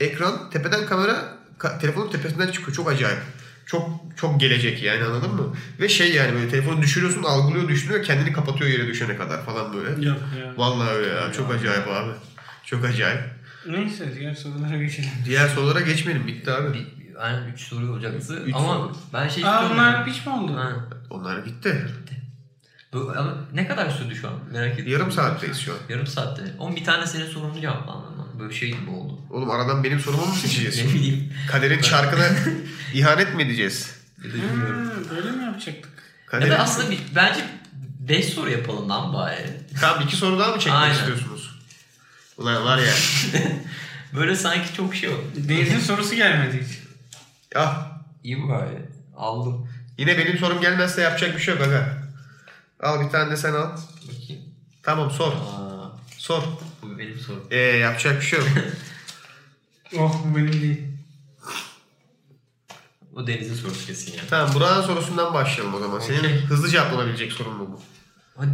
ekran 0.00 0.50
tepeden 0.50 0.86
kamera 0.86 1.38
ka- 1.58 1.78
telefonun 1.80 2.10
tepesinden 2.10 2.50
çıkıyor. 2.52 2.76
Çok 2.76 2.90
acayip. 2.90 3.18
Çok 3.66 3.90
çok 4.16 4.40
gelecek 4.40 4.82
yani 4.82 5.04
anladın 5.04 5.34
mı? 5.34 5.56
Ve 5.80 5.88
şey 5.88 6.14
yani 6.14 6.34
böyle 6.34 6.48
telefonu 6.48 6.82
düşürüyorsun 6.82 7.22
algılıyor 7.22 7.68
düşünüyor 7.68 8.04
kendini 8.04 8.32
kapatıyor 8.32 8.70
yere 8.70 8.86
düşene 8.86 9.16
kadar 9.16 9.44
falan 9.44 9.74
böyle. 9.74 10.06
Yok 10.06 10.18
ya. 10.40 10.52
Vallahi 10.56 10.90
öyle 10.90 11.08
ya. 11.08 11.32
Çok 11.32 11.54
acayip 11.54 11.88
abi. 11.88 12.10
Çok 12.64 12.84
acayip. 12.84 13.20
Neyse 13.66 14.14
diğer 14.18 14.34
sorulara 14.34 14.76
geçelim. 14.76 15.10
Diğer 15.24 15.48
sorulara 15.48 15.80
geçmeyelim. 15.80 16.26
Bitti 16.26 16.50
abi. 16.50 16.74
Bir, 16.74 16.86
yani 17.20 17.52
3 17.52 17.60
soru 17.60 17.92
olacaktı 17.92 18.42
Üç 18.46 18.54
ama 18.54 18.74
soru. 18.74 18.92
ben 19.12 19.28
şey 19.28 19.44
Aa 19.46 20.04
piç 20.04 20.26
mi 20.26 20.32
oldu? 20.32 20.56
Ha. 20.56 20.72
Onlar 21.10 21.44
bitti. 21.44 21.86
Bu, 22.92 23.12
ama 23.16 23.34
ne 23.52 23.66
kadar 23.66 23.90
sürdü 23.90 24.16
şu 24.16 24.28
an? 24.28 24.34
Merak 24.52 24.72
ettim. 24.72 24.92
Yarım 24.92 25.12
saatteyiz 25.12 25.58
şu 25.58 25.72
an. 25.72 25.78
Yarım 25.88 26.06
saatte. 26.06 26.42
Oğlum 26.58 26.76
bir 26.76 26.84
tane 26.84 27.06
senin 27.06 27.26
sorunu 27.26 27.60
cevaplandın 27.60 28.06
lan. 28.06 28.13
Böyle 28.38 28.54
şey 28.54 28.70
gibi 28.70 28.90
oldu. 28.90 29.18
Oğlum 29.30 29.50
aradan 29.50 29.84
benim 29.84 30.00
sorumu 30.00 30.26
mu 30.26 30.32
ne 30.44 30.48
seçeceğiz? 30.48 30.94
bileyim. 30.94 31.32
Kaderin 31.50 31.80
çarkına 31.82 32.24
ihanet 32.94 33.34
mi 33.34 33.42
edeceğiz? 33.42 33.94
Ya 34.24 34.30
da 34.30 34.34
bilmiyorum. 34.34 34.86
Ha, 34.88 35.16
böyle 35.16 35.30
mi 35.30 35.44
yapacaktık? 35.44 35.84
Ya 35.84 36.26
Kaderin... 36.30 36.50
da 36.50 36.58
aslında 36.58 36.90
bir, 36.90 36.98
bence 37.14 37.40
5 38.00 38.24
soru 38.24 38.50
yapalım 38.50 38.88
lan 38.88 39.12
bari. 39.14 39.60
Tamam 39.80 40.02
iki 40.02 40.16
soru 40.16 40.38
daha 40.38 40.50
mı 40.50 40.58
çekmek 40.58 40.82
Aynen. 40.82 40.94
istiyorsunuz? 40.94 41.60
Ulan 42.38 42.64
var 42.64 42.78
ya. 42.78 42.92
Böyle 44.16 44.36
sanki 44.36 44.74
çok 44.74 44.94
şey 44.94 45.08
oldu. 45.08 45.22
Deniz'in 45.36 45.78
sorusu 45.78 46.14
gelmedi 46.14 46.66
hiç. 46.68 46.78
ah 47.56 47.86
İyi 48.24 48.48
bari. 48.48 48.88
Aldım. 49.16 49.68
yine 49.98 50.18
benim 50.18 50.38
sorum 50.38 50.60
gelmezse 50.60 51.02
yapacak 51.02 51.36
bir 51.36 51.42
şey 51.42 51.54
yok 51.54 51.62
aga. 51.66 51.98
Al 52.82 53.04
bir 53.06 53.10
tane 53.10 53.30
de 53.30 53.36
sen 53.36 53.52
al. 53.54 53.70
Bakayım. 54.02 54.42
Tamam 54.82 55.10
sor. 55.10 55.32
Aa, 55.32 55.90
Sor. 56.18 56.42
Bu 56.90 56.98
benim 56.98 57.18
sorum. 57.20 57.44
Ee, 57.50 57.56
yapacak 57.58 58.20
bir 58.20 58.26
şey 58.26 58.38
yok. 58.38 58.48
Oh 59.98 60.24
bu 60.24 60.36
benim 60.36 60.52
değil. 60.52 60.82
O 63.16 63.26
Deniz'in 63.26 63.54
sorusu 63.54 63.86
kesin 63.86 64.12
ya. 64.12 64.22
tamam 64.30 64.54
Burak'ın 64.54 64.82
sorusundan 64.82 65.34
başlayalım 65.34 65.74
o 65.74 65.78
zaman. 65.78 66.00
Senin 66.00 66.18
Okey. 66.18 66.40
hızlı 66.40 66.68
cevaplanabilecek 66.70 67.32
sorun 67.32 67.54
mu 67.56 67.68
bu? 67.72 67.80
Hadi, 68.36 68.50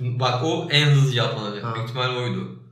Bak 0.00 0.44
o 0.44 0.68
en 0.70 0.86
hızlı 0.90 1.12
cevaplanabilecek. 1.12 1.74
Büyük 1.74 1.88
ihtimalle 1.88 2.18
oydu. 2.18 2.62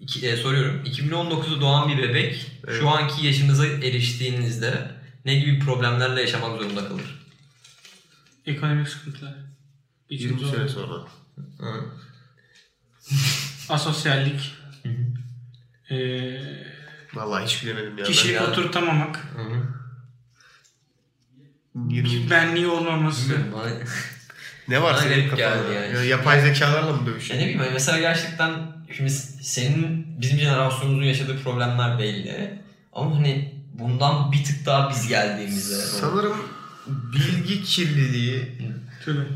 İki, 0.00 0.28
e, 0.28 0.36
soruyorum. 0.36 0.84
2019'da 0.84 1.60
doğan 1.60 1.88
bir 1.88 1.98
bebek 2.02 2.46
Evet. 2.66 2.80
şu 2.80 2.88
anki 2.88 3.26
yaşınıza 3.26 3.66
eriştiğinizde 3.66 4.90
ne 5.24 5.34
gibi 5.34 5.58
problemlerle 5.58 6.20
yaşamak 6.20 6.58
zorunda 6.62 6.88
kalır? 6.88 7.26
Ekonomik 8.46 8.88
sıkıntılar. 8.88 9.34
20 10.10 10.34
İçimiz 10.36 10.50
sene 10.56 10.68
sonra. 10.68 11.04
Asosyallik. 13.68 14.54
Hı 14.82 14.88
hı. 14.88 15.94
Ee, 15.94 16.40
Vallahi 17.14 17.44
hiç 17.44 17.62
bilemedim 17.62 17.98
ya. 17.98 18.04
kişilik 18.04 18.40
ben- 18.40 18.44
oturtamamak. 18.46 19.16
Hı 19.36 19.42
hı. 19.42 19.62
Ben 21.74 21.90
20... 21.94 22.30
Benliği 22.30 22.66
olmaması. 22.66 23.32
Ne 24.68 24.82
var 24.82 24.94
senin 24.94 25.28
kafanda? 25.28 25.36
geldi 25.36 25.74
yani. 25.74 25.94
Ya, 25.96 26.04
yapay 26.04 26.40
zekalarla 26.40 26.92
mı 26.92 27.00
Ya 27.00 27.06
dövüşüyorsun? 27.06 27.34
ne 27.36 27.40
bileyim 27.40 27.60
hani 27.60 27.70
mesela 27.72 27.98
gerçekten 27.98 28.52
şimdi 28.96 29.10
senin 29.10 30.06
bizim 30.20 30.38
jenerasyonumuzun 30.38 31.02
yaşadığı 31.06 31.42
problemler 31.42 31.98
belli. 31.98 32.58
Ama 32.92 33.16
hani 33.16 33.54
bundan 33.74 34.32
bir 34.32 34.44
tık 34.44 34.66
daha 34.66 34.90
biz 34.90 35.08
geldiğimizde 35.08 35.74
Sanırım 35.74 36.36
bilgi 36.86 37.62
kirliliği, 37.64 38.58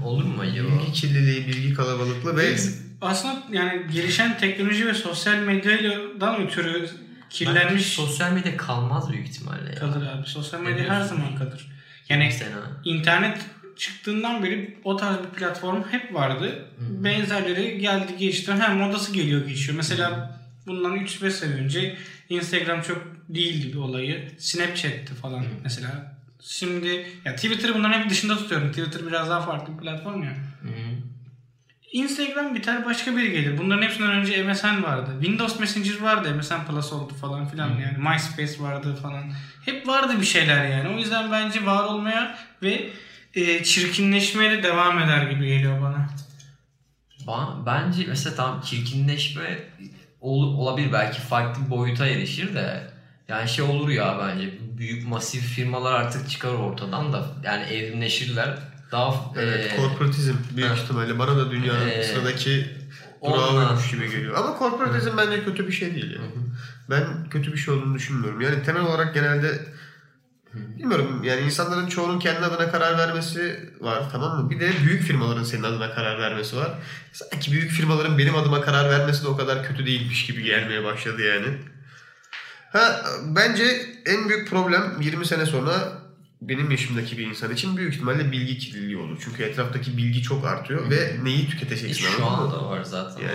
olur 0.05 0.25
mu 0.25 0.41
acaba? 0.43 0.69
bilgi 0.69 0.93
kirliliği, 0.93 1.47
bilgi 1.47 1.75
kalabalıklığı 1.75 2.37
ve 2.37 2.57
Aslında 3.01 3.43
yani 3.53 3.83
gelişen 3.93 4.39
teknoloji 4.39 4.87
ve 4.87 4.95
sosyal 4.95 5.39
medyadan 5.39 6.43
ötürü 6.43 6.83
Bence 6.83 6.93
kirlenmiş 7.31 7.87
sosyal 7.87 8.33
medya 8.33 8.57
kalmaz 8.57 9.13
büyük 9.13 9.29
ihtimalle 9.29 9.69
ya. 9.69 9.75
kalır 9.75 10.07
abi. 10.07 10.27
Sosyal 10.27 10.61
medya 10.61 10.89
her 10.89 11.01
zaman 11.01 11.37
kalır. 11.37 11.67
Yani 12.09 12.25
Mesela. 12.25 12.57
internet 12.85 13.39
çıktığından 13.77 14.43
beri 14.43 14.79
o 14.85 14.97
tarz 14.97 15.19
bir 15.19 15.39
platform 15.39 15.83
hep 15.91 16.15
vardı. 16.15 16.65
Benzerleri 16.79 17.79
geldi 17.79 18.17
geçti. 18.19 18.53
Hem 18.53 18.77
modası 18.77 19.13
geliyor 19.13 19.47
geçiyor. 19.47 19.77
Mesela 19.77 20.41
bundan 20.67 20.97
3-5 20.97 21.31
sene 21.31 21.55
önce 21.55 21.97
Instagram 22.29 22.83
çok 22.83 23.07
değildi 23.29 23.73
bir 23.73 23.79
olayı. 23.79 24.31
Snapchat'ti 24.39 25.15
falan 25.15 25.45
mesela. 25.65 26.17
Şimdi 26.43 27.07
ya 27.25 27.37
Twitter'ı 27.37 27.75
bunların 27.75 28.01
hep 28.01 28.11
dışında 28.11 28.37
tutuyorum. 28.37 28.69
Twitter 28.69 29.07
biraz 29.07 29.31
daha 29.31 29.41
farklı 29.41 29.73
bir 29.73 29.83
platform 29.83 30.23
ya. 30.23 30.37
Hı 30.63 30.69
hı. 30.69 31.00
Instagram 31.93 32.55
biter 32.55 32.85
başka 32.85 33.17
biri 33.17 33.31
gelir. 33.33 33.59
Bunların 33.59 33.83
hepsinden 33.83 34.11
önce 34.11 34.43
MSN 34.43 34.83
vardı. 34.83 35.11
Windows 35.21 35.61
Messenger 35.61 36.01
vardı. 36.01 36.35
MSN 36.35 36.65
Plus 36.69 36.93
oldu 36.93 37.15
falan 37.15 37.47
filan 37.49 37.69
yani. 37.69 37.99
MySpace 37.99 38.63
vardı 38.63 38.97
falan. 39.03 39.25
Hep 39.65 39.87
vardı 39.89 40.21
bir 40.21 40.27
şeyler 40.27 40.65
yani. 40.69 40.89
O 40.89 40.99
yüzden 40.99 41.33
bence 41.33 41.67
var 41.67 41.85
olmaya 41.85 42.39
ve 42.63 42.91
e, 43.35 43.65
çirkinleşmeye 43.65 44.51
de 44.51 44.63
devam 44.63 44.99
eder 44.99 45.23
gibi 45.31 45.47
geliyor 45.49 45.83
bana. 45.83 46.09
Ba- 47.27 47.67
Bence 47.67 48.05
mesela 48.09 48.37
tam 48.37 48.61
çirkinleşme 48.61 49.59
ol- 50.21 50.55
olabilir 50.59 50.93
belki 50.93 51.21
farklı 51.21 51.65
bir 51.67 51.71
boyuta 51.71 52.07
erişir 52.07 52.55
de 52.55 52.91
yani 53.29 53.49
şey 53.49 53.65
olur 53.65 53.89
ya 53.89 54.19
bence 54.23 54.51
büyük 54.79 55.09
masif 55.09 55.45
firmalar 55.45 55.93
artık 55.93 56.31
çıkar 56.31 56.49
ortadan 56.53 57.13
da 57.13 57.27
yani 57.45 57.63
evrimleşirler 57.65 58.59
daha 58.93 59.33
evet, 59.37 59.73
e, 59.73 59.77
korporatizm 59.77 60.35
büyük 60.57 60.71
ha. 60.71 60.75
ihtimalle 60.75 61.19
bana 61.19 61.37
da 61.37 61.51
dünyanın 61.51 61.89
Ee, 61.89 62.05
sıradaki 62.05 62.67
durağıymış 63.25 63.91
gibi 63.91 64.11
geliyor. 64.11 64.35
Ama 64.37 64.59
korporatizm 64.59 65.17
bence 65.17 65.45
kötü 65.45 65.67
bir 65.67 65.73
şey 65.73 65.95
değil. 65.95 66.11
Yani. 66.15 66.31
Ben 66.91 67.29
kötü 67.31 67.53
bir 67.53 67.59
şey 67.59 67.75
olduğunu 67.75 67.95
düşünmüyorum. 67.95 68.41
Yani 68.41 68.63
temel 68.63 68.83
olarak 68.83 69.15
genelde 69.15 69.61
bilmiyorum 70.55 71.23
yani 71.25 71.41
insanların 71.41 71.87
çoğunun 71.87 72.19
kendi 72.19 72.47
adına 72.47 72.71
karar 72.71 72.99
vermesi 72.99 73.71
var 73.81 74.03
tamam 74.13 74.45
mı? 74.45 74.51
Bir 74.51 74.61
de 74.61 74.71
büyük 74.85 75.03
firmaların 75.03 75.45
senin 75.45 75.63
adına 75.63 75.95
karar 75.95 76.19
vermesi 76.19 76.57
var. 76.57 76.71
Sanki 77.13 77.53
büyük 77.53 77.71
firmaların 77.71 78.19
benim 78.19 78.37
adıma 78.37 78.61
karar 78.61 78.91
vermesi 78.91 79.25
de 79.25 79.29
o 79.29 79.37
kadar 79.37 79.69
kötü 79.69 79.87
değilmiş 79.87 80.27
gibi 80.27 80.43
gelmeye 80.43 80.85
başladı 80.85 81.23
yani. 81.23 81.47
Ha 82.73 83.03
bence 83.25 83.65
en 84.07 84.29
büyük 84.29 84.51
problem 84.51 85.01
20 85.01 85.27
sene 85.27 85.47
sonra 85.47 86.00
benim 86.41 86.71
yaşımdaki 86.71 87.19
bir 87.19 87.27
insan 87.27 87.53
için 87.55 87.77
büyük 87.77 87.95
ihtimalle 87.95 88.33
bilgi 88.33 88.59
kirliliği 88.59 88.97
olur. 88.97 89.19
Çünkü 89.25 89.43
etraftaki 89.43 89.97
bilgi 89.97 90.23
çok 90.23 90.45
artıyor 90.45 90.91
ve 90.91 91.17
neyi 91.23 91.49
tüketeceksin 91.51 92.07
şu 92.07 92.27
anladın 92.27 92.47
mı? 92.49 92.55
anda 92.57 92.71
var 92.71 92.85
zaten. 92.85 93.23
Yani. 93.23 93.33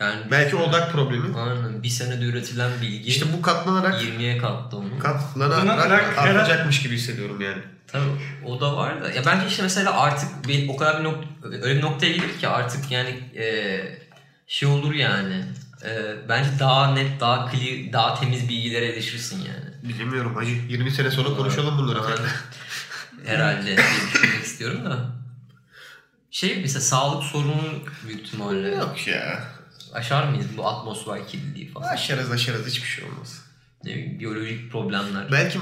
Yani, 0.00 0.14
yani 0.20 0.30
Belki 0.30 0.56
odak 0.56 0.92
problemi. 0.92 1.36
Aynen. 1.36 1.82
Bir 1.82 1.88
senede 1.88 2.24
üretilen 2.24 2.70
bilgi 2.82 3.08
İşte 3.08 3.26
bu 3.38 3.42
katlanarak 3.42 4.02
20'ye 4.02 4.38
kattı 4.38 4.76
onu. 4.76 4.98
katlanarak 4.98 5.66
Katlanarak 5.66 6.18
artacakmış 6.18 6.82
gibi 6.82 6.94
hissediyorum 6.94 7.40
yani. 7.40 7.62
Tabii 7.86 8.04
o 8.46 8.60
da 8.60 8.76
var 8.76 9.04
da. 9.04 9.10
Ya 9.10 9.22
bence 9.26 9.46
işte 9.46 9.62
mesela 9.62 10.00
artık 10.00 10.48
bir, 10.48 10.68
o 10.68 10.76
kadar 10.76 11.00
bir 11.00 11.04
nok- 11.04 11.62
öyle 11.62 11.78
bir 11.78 11.82
noktaya 11.82 12.12
gelir 12.12 12.38
ki 12.40 12.48
artık 12.48 12.90
yani 12.90 13.10
e, 13.36 13.44
şey 14.46 14.68
olur 14.68 14.94
yani. 14.94 15.44
E, 15.84 15.90
bence 16.28 16.50
daha 16.60 16.94
net, 16.94 17.20
daha 17.20 17.50
clear, 17.52 17.92
daha 17.92 18.20
temiz 18.20 18.48
bilgilere 18.48 18.86
erişirsin 18.86 19.38
yani. 19.38 19.67
Bilmiyorum 19.82 20.34
hacı. 20.36 20.50
20 20.50 20.90
sene 20.90 21.10
sonra 21.10 21.36
konuşalım 21.36 21.78
bunları 21.78 22.02
tekrar. 22.06 22.26
Herhalde 23.26 23.66
diye 23.66 23.76
düşünmek 23.76 24.44
istiyorum 24.44 24.84
da. 24.84 24.98
Şey 26.30 26.58
mesela 26.60 26.80
sağlık 26.80 27.24
sorunu 27.24 27.62
büyük 28.06 28.26
ihtimalle 28.26 28.68
Yok 28.68 29.06
ya. 29.06 29.44
aşar 29.92 30.28
mıyız 30.28 30.46
bu 30.56 30.68
atmosfer 30.68 31.28
kirliliği 31.28 31.70
falan? 31.72 31.88
Aşarız 31.88 32.30
aşarız 32.30 32.66
hiçbir 32.66 32.88
şey 32.88 33.04
olmaz. 33.04 33.42
Ne 33.84 33.90
bileyim, 33.94 34.20
biyolojik 34.20 34.72
problemler. 34.72 35.32
Belki 35.32 35.58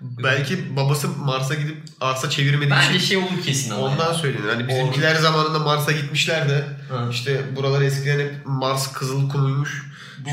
belki 0.00 0.76
babası 0.76 1.08
Mars'a 1.08 1.54
gidip 1.54 1.76
arsa 2.00 2.30
çevirmediği 2.30 2.70
Bence 2.70 2.96
için 2.96 3.06
şey 3.06 3.16
olur 3.16 3.42
kesin 3.44 3.70
ama. 3.70 3.80
ondan 3.82 4.08
ya. 4.12 4.14
söyleniyor. 4.14 4.54
Hani 4.54 4.68
bizimkiler 4.68 5.14
zamanında 5.14 5.58
Mars'a 5.58 5.92
gitmişler 5.92 6.48
de 6.48 6.64
Ha. 6.90 7.08
işte 7.10 7.56
buralar 7.56 7.80
eskiden 7.82 8.18
hep 8.20 8.34
Mars 8.46 8.92
kızıl 8.92 9.28
kumuymuş. 9.30 9.82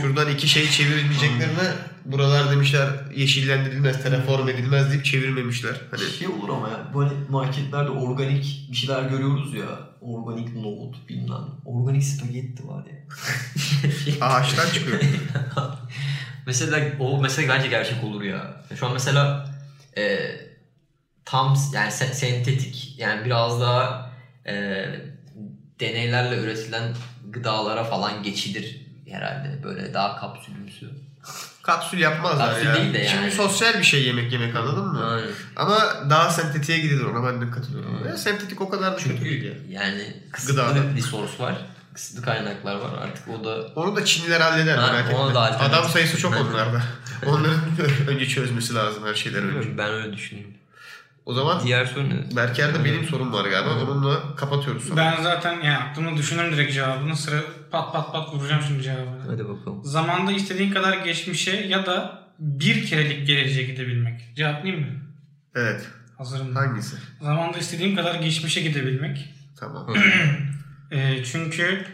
Şuradan 0.01 0.29
iki 0.29 0.47
şey 0.47 0.69
çevirebileceklerine 0.69 1.69
buralar 2.05 2.51
demişler 2.51 2.89
yeşillendirilmez, 3.15 4.03
terraform 4.03 4.49
edilmez 4.49 4.89
deyip 4.91 5.05
çevirmemişler. 5.05 5.75
Hani 5.91 6.11
Şey 6.11 6.27
olur 6.27 6.49
ama 6.49 6.69
ya 6.69 6.91
böyle 6.95 7.13
marketlerde 7.29 7.89
organik 7.89 8.67
bir 8.71 8.75
şeyler 8.77 9.03
görüyoruz 9.03 9.53
ya. 9.53 9.79
Organik 10.01 10.55
nohut 10.55 11.09
bilmem. 11.09 11.41
Organik 11.65 12.03
spagetti 12.03 12.67
var 12.67 12.83
ya. 12.85 12.95
ağaçtan 14.27 14.69
çıkıyor. 14.69 14.99
mesela 16.45 16.79
o 16.99 17.21
mesela 17.21 17.53
bence 17.55 17.67
gerçek 17.67 18.03
olur 18.03 18.21
ya. 18.21 18.63
Şu 18.79 18.85
an 18.85 18.93
mesela 18.93 19.49
e, 19.97 20.29
tam 21.25 21.57
yani 21.73 21.89
se- 21.91 22.13
sentetik 22.13 22.95
yani 22.99 23.25
biraz 23.25 23.61
daha 23.61 24.11
e, 24.47 24.85
deneylerle 25.79 26.37
üretilen 26.37 26.95
gıdalara 27.29 27.83
falan 27.83 28.23
geçilir 28.23 28.82
herhalde. 29.11 29.63
Böyle 29.63 29.93
daha 29.93 30.19
kapsülümsü. 30.19 30.89
Kapsül 31.63 31.99
yapmazlar 31.99 32.49
Kapsül 32.49 32.65
ya. 32.67 32.75
değil 32.75 32.93
de 32.93 32.97
yani. 32.97 33.09
Şimdi 33.09 33.31
sosyal 33.31 33.79
bir 33.79 33.83
şey 33.83 34.03
yemek 34.03 34.31
yemek 34.31 34.55
anladın 34.55 34.85
mı? 34.87 35.05
Aynen. 35.05 35.27
Ama 35.55 35.79
daha 36.09 36.29
sentetiğe 36.29 36.79
gidilir 36.79 37.03
ona 37.05 37.27
ben 37.27 37.41
de 37.41 37.51
katılıyorum. 37.51 38.07
Ya, 38.07 38.17
sentetik 38.17 38.61
o 38.61 38.69
kadar 38.69 38.91
da 38.93 38.97
kötü 38.97 39.25
değil 39.25 39.43
ya. 39.43 39.53
Çünkü 39.53 39.73
yani 39.73 40.13
kısıtlı 40.31 40.53
Gıdada. 40.55 40.95
resource 40.97 41.33
var. 41.39 41.55
Kısıtlı 41.93 42.21
kaynaklar 42.21 42.75
var. 42.75 42.89
Artık 43.01 43.27
o 43.29 43.43
da 43.43 43.55
Onu 43.75 43.95
da 43.95 44.05
Çinliler 44.05 44.41
halleder 44.41 44.77
Ha, 44.77 44.91
merak 44.91 45.11
etme. 45.11 45.33
da. 45.33 45.59
Adam 45.59 45.89
sayısı 45.89 46.17
çok 46.17 46.33
onlarda. 46.41 46.81
Onların 47.25 47.59
önce 48.07 48.27
çözmesi 48.27 48.75
lazım 48.75 49.03
her 49.05 49.13
şeyden 49.15 49.43
önce. 49.43 49.77
Ben 49.77 49.89
öyle 49.89 50.13
düşünüyorum. 50.13 50.53
O 51.25 51.33
zaman 51.33 51.63
Diğer 51.63 51.85
soru 51.85 52.09
ne? 52.09 52.35
Berker'de 52.35 52.85
benim 52.85 53.05
sorum 53.05 53.33
var 53.33 53.45
galiba. 53.45 53.69
Onunla 53.91 54.35
kapatıyoruz 54.35 54.83
sonra. 54.87 54.97
Ben 55.01 55.23
zaten 55.23 55.61
yani 55.61 55.77
aklımda 55.77 56.17
düşünürüm 56.17 56.53
direkt 56.53 56.73
cevabını. 56.73 57.17
Sıra 57.17 57.41
pat 57.73 57.93
pat 57.93 58.11
pat 58.13 58.33
vuracağım 58.33 58.61
şimdi 58.67 58.83
cevabını. 58.83 59.23
Hadi 59.27 59.49
bakalım. 59.49 59.83
Zamanda 59.83 60.31
istediğin 60.31 60.71
kadar 60.71 60.97
geçmişe 60.97 61.51
ya 61.51 61.85
da 61.85 62.23
bir 62.39 62.85
kerelik 62.85 63.27
geleceğe 63.27 63.65
gidebilmek. 63.65 64.35
Cevaplayayım 64.35 64.85
mı? 64.85 64.93
Evet. 65.55 65.87
Hazırım. 66.17 66.55
Hangisi? 66.55 66.95
Zamanda 67.21 67.57
istediğim 67.57 67.95
kadar 67.95 68.15
geçmişe 68.15 68.61
gidebilmek. 68.61 69.33
Tamam. 69.59 69.87
Ee, 70.91 71.23
çünkü 71.23 71.85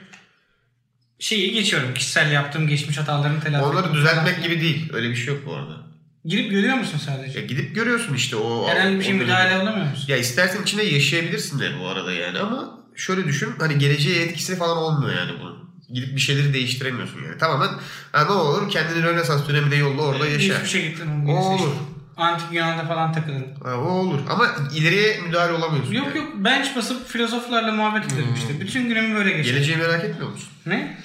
şeyi 1.20 1.54
geçiyorum. 1.54 1.94
Kişisel 1.94 2.32
yaptığım 2.32 2.68
geçmiş 2.68 2.98
hatalarını 2.98 3.40
telafi 3.40 3.66
Onları 3.66 3.94
düzeltmek 3.94 4.44
gibi 4.44 4.62
değil. 4.62 4.94
Öyle 4.94 5.10
bir 5.10 5.16
şey 5.16 5.34
yok 5.34 5.44
bu 5.46 5.54
arada. 5.56 5.78
Girip 6.26 6.52
görüyor 6.52 6.76
musun 6.76 6.98
sadece? 7.06 7.40
Ya 7.40 7.46
gidip 7.46 7.76
görüyorsun 7.76 8.14
işte 8.14 8.36
o... 8.36 8.68
Herhangi 8.68 9.00
bir 9.00 9.04
şey 9.04 9.14
müdahale 9.14 9.56
olamıyor 9.64 9.90
musun? 9.90 10.06
Ya 10.08 10.18
istersen 10.18 10.64
içinde 10.64 10.84
yaşayabilirsin 10.84 11.60
de 11.60 11.72
bu 11.80 11.88
arada 11.88 12.14
yani 12.14 12.40
ama 12.40 12.80
şöyle 12.96 13.28
düşün 13.28 13.54
hani 13.60 13.78
geleceğe 13.78 14.24
etkisi 14.24 14.56
falan 14.58 14.78
olmuyor 14.78 15.16
yani 15.16 15.32
bunun. 15.40 15.68
Gidip 15.94 16.16
bir 16.16 16.22
şeyleri 16.22 16.54
değiştiremiyorsun 16.54 17.24
yani. 17.24 17.38
Tamamen 17.38 17.70
ha, 18.12 18.24
ne 18.24 18.32
olur 18.32 18.70
kendini 18.70 19.04
Rönesans 19.04 19.48
dönemine 19.48 19.76
yolla 19.76 20.02
orada 20.02 20.28
yaşa. 20.28 20.54
Geçmişe 20.54 20.82
gittin 20.82 21.08
onun 21.08 21.26
O 21.26 21.40
olur. 21.40 21.60
işte. 21.60 21.80
Antik 22.18 22.48
Yunan'da 22.52 22.86
falan 22.86 23.14
takılırım. 23.14 23.48
Ha, 23.64 23.76
o 23.78 23.90
olur 23.90 24.20
ama 24.30 24.48
ileriye 24.76 25.20
müdahale 25.22 25.54
olamıyorsun. 25.54 25.94
Yok 25.94 26.08
yani. 26.08 26.18
yok 26.18 26.28
bench 26.36 26.76
basıp 26.76 27.08
filozoflarla 27.08 27.72
muhabbet 27.72 28.14
ederim 28.14 28.34
işte. 28.38 28.60
Bütün 28.60 28.90
günümü 28.90 29.16
böyle 29.16 29.32
geçer. 29.32 29.54
Geleceği 29.54 29.78
merak 29.78 30.04
etmiyor 30.04 30.32
musun? 30.32 30.50
Ne? 30.66 30.98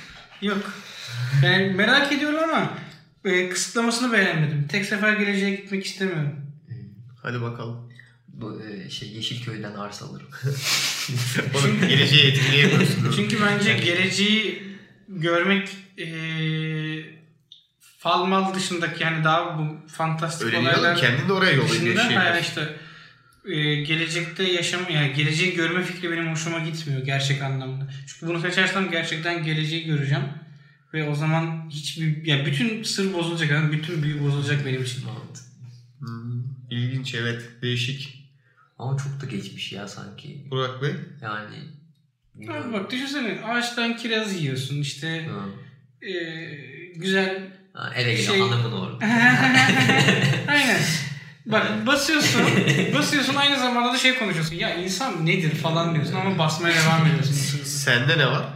Yok. 0.42 0.72
Ben 1.42 1.76
merak 1.76 2.12
ediyorum 2.12 2.38
ama 2.44 2.70
e, 3.24 3.48
kısıtlamasını 3.48 4.12
beğenmedim. 4.12 4.68
Tek 4.68 4.84
sefer 4.84 5.12
geleceğe 5.12 5.50
gitmek 5.50 5.86
istemiyorum. 5.86 6.30
Hadi 7.22 7.42
bakalım. 7.42 7.90
Bu 8.28 8.62
e, 8.62 8.90
şey 8.90 9.08
Yeşilköy'den 9.08 9.74
arsa 9.74 10.06
alırım. 10.06 10.26
Onu 11.54 11.88
geleceği 11.88 12.32
etkileyemiyorsun. 12.32 13.12
Çünkü 13.16 13.38
bence 13.46 13.78
geleceği 13.78 14.73
görmek 15.08 15.76
e, 15.98 16.06
falmal 17.98 18.54
dışındaki 18.54 19.02
yani 19.02 19.24
daha 19.24 19.58
bu 19.58 19.88
fantastik 19.88 20.46
Öyle 20.46 20.58
olaylar. 20.58 20.96
Kendini 20.96 21.28
de 21.28 21.32
oraya 21.32 21.52
yollayıp 21.52 22.42
işte 22.42 22.76
e, 23.44 23.74
gelecekte 23.82 24.42
yaşam 24.42 24.80
yani 24.90 25.12
geleceği 25.12 25.54
görme 25.54 25.82
fikri 25.82 26.10
benim 26.10 26.32
hoşuma 26.32 26.58
gitmiyor 26.58 27.04
gerçek 27.04 27.42
anlamda. 27.42 27.90
Çünkü 28.06 28.26
bunu 28.26 28.40
seçersem 28.40 28.90
gerçekten 28.90 29.44
geleceği 29.44 29.86
göreceğim 29.86 30.24
ve 30.94 31.08
o 31.08 31.14
zaman 31.14 31.70
hiçbir 31.70 32.26
ya 32.26 32.46
bütün 32.46 32.82
sır 32.82 33.12
bozulacak 33.12 33.50
yani 33.50 33.72
bütün 33.72 34.02
büyü 34.02 34.22
bozulacak 34.22 34.66
benim 34.66 34.82
için. 34.82 35.04
Mantıklı. 35.04 35.50
Hmm, 35.98 36.42
İlginç 36.70 37.14
evet. 37.14 37.42
Değişik. 37.62 38.24
Ama 38.78 38.98
çok 38.98 39.20
da 39.20 39.26
geçmiş 39.26 39.72
ya 39.72 39.88
sanki. 39.88 40.46
Burak 40.50 40.82
Bey. 40.82 40.94
Yani 41.22 41.56
Abi 42.38 42.72
bak 42.72 42.90
düşünsene 42.90 43.40
ağaçtan 43.44 43.96
kiraz 43.96 44.40
yiyorsun 44.40 44.80
işte 44.80 45.28
e, 46.02 46.12
güzel 46.96 47.54
Ha, 47.74 47.92
eve 47.96 48.16
Şey- 48.16 48.40
hanımın 48.40 48.72
orada. 48.72 49.04
Aynen. 50.48 50.80
Bak 51.46 51.86
basıyorsun, 51.86 52.42
basıyorsun 52.94 53.34
aynı 53.34 53.58
zamanda 53.58 53.92
da 53.92 53.98
şey 53.98 54.18
konuşuyorsun. 54.18 54.54
Ya 54.54 54.74
insan 54.74 55.26
nedir 55.26 55.50
falan 55.50 55.94
diyorsun 55.94 56.14
ama 56.14 56.38
basmaya 56.38 56.74
devam 56.74 57.06
ediyorsun. 57.06 57.34
Sende 57.64 58.18
ne 58.18 58.26
var? 58.26 58.46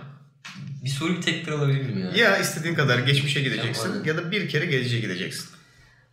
Bir 0.85 0.89
soru 0.89 1.17
bir 1.17 1.23
tekrar 1.23 1.53
alabilir 1.53 1.81
miyim 1.81 2.11
ya? 2.15 2.29
Ya 2.31 2.39
istediğin 2.39 2.75
kadar 2.75 2.99
geçmişe 2.99 3.41
gideceksin 3.43 3.95
Yapma. 3.95 4.09
ya 4.09 4.17
da 4.17 4.31
bir 4.31 4.49
kere 4.49 4.67
geleceğe 4.67 5.01
gideceksin. 5.01 5.49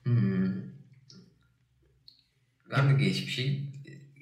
Hmm. 0.03 0.53
Ben 2.71 2.89
de 2.89 3.03
geçmişe 3.03 3.43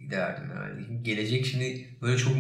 giderdim 0.02 0.50
herhalde. 0.50 0.82
Gelecek 1.02 1.46
şimdi 1.46 1.90
böyle 2.02 2.18
çok 2.18 2.34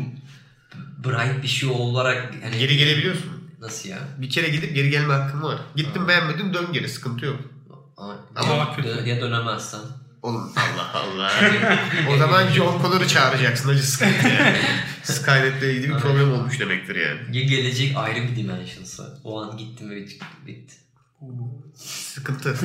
bright 1.04 1.44
bir 1.44 1.48
şey 1.48 1.70
olarak 1.70 2.34
hani 2.44 2.58
Geri 2.60 2.78
gelebiliyorsun. 2.78 3.50
nasıl 3.62 3.90
ya? 3.90 3.98
Bir 4.18 4.30
kere 4.30 4.50
gidip 4.50 4.76
geri 4.76 4.90
gelme 4.90 5.14
hakkın 5.14 5.42
var. 5.42 5.58
Gittin 5.76 6.08
beğenmedin 6.08 6.54
dön 6.54 6.74
geri 6.74 6.90
sıkıntı 6.90 7.26
yok. 7.26 7.40
Ama, 7.98 8.18
Ama 8.36 8.76
kötü. 8.76 8.90
dö- 8.90 9.08
ya 9.10 9.22
dönemezsen. 9.22 9.80
Oğlum 10.22 10.52
Allah 10.56 10.92
Allah. 10.94 11.32
o 12.14 12.18
zaman 12.18 12.48
John 12.48 12.82
Connor'ı 12.82 13.08
çağıracaksın 13.08 13.70
acı 13.70 13.88
sıkıntı 13.92 14.28
yani. 14.28 14.58
Skynet'le 15.04 15.62
ilgili 15.64 15.90
bir 15.94 16.00
problem 16.00 16.32
olmuş 16.34 16.60
demektir 16.60 16.96
yani. 16.96 17.38
Ya 17.38 17.44
gelecek 17.44 17.98
ayrı 17.98 18.24
bir 18.24 18.36
dimensionsa. 18.36 19.04
O 19.24 19.42
an 19.42 19.58
gittim 19.58 19.90
ve 19.90 19.96
bitti. 20.48 20.76
Sıkıntı. 21.76 22.56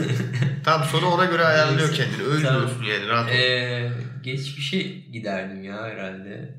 Tam 0.65 0.85
sonra 0.85 1.07
ona 1.07 1.25
göre 1.25 1.45
ayarlıyor 1.45 1.95
kendini. 1.95 2.23
Ölmüyorsun 2.23 2.83
yani 2.83 3.09
rahat 3.09 3.27
ol. 3.27 3.33
Ee, 3.35 3.93
geçmişe 4.23 4.83
giderdim 5.13 5.65
ya 5.65 5.83
herhalde. 5.83 6.55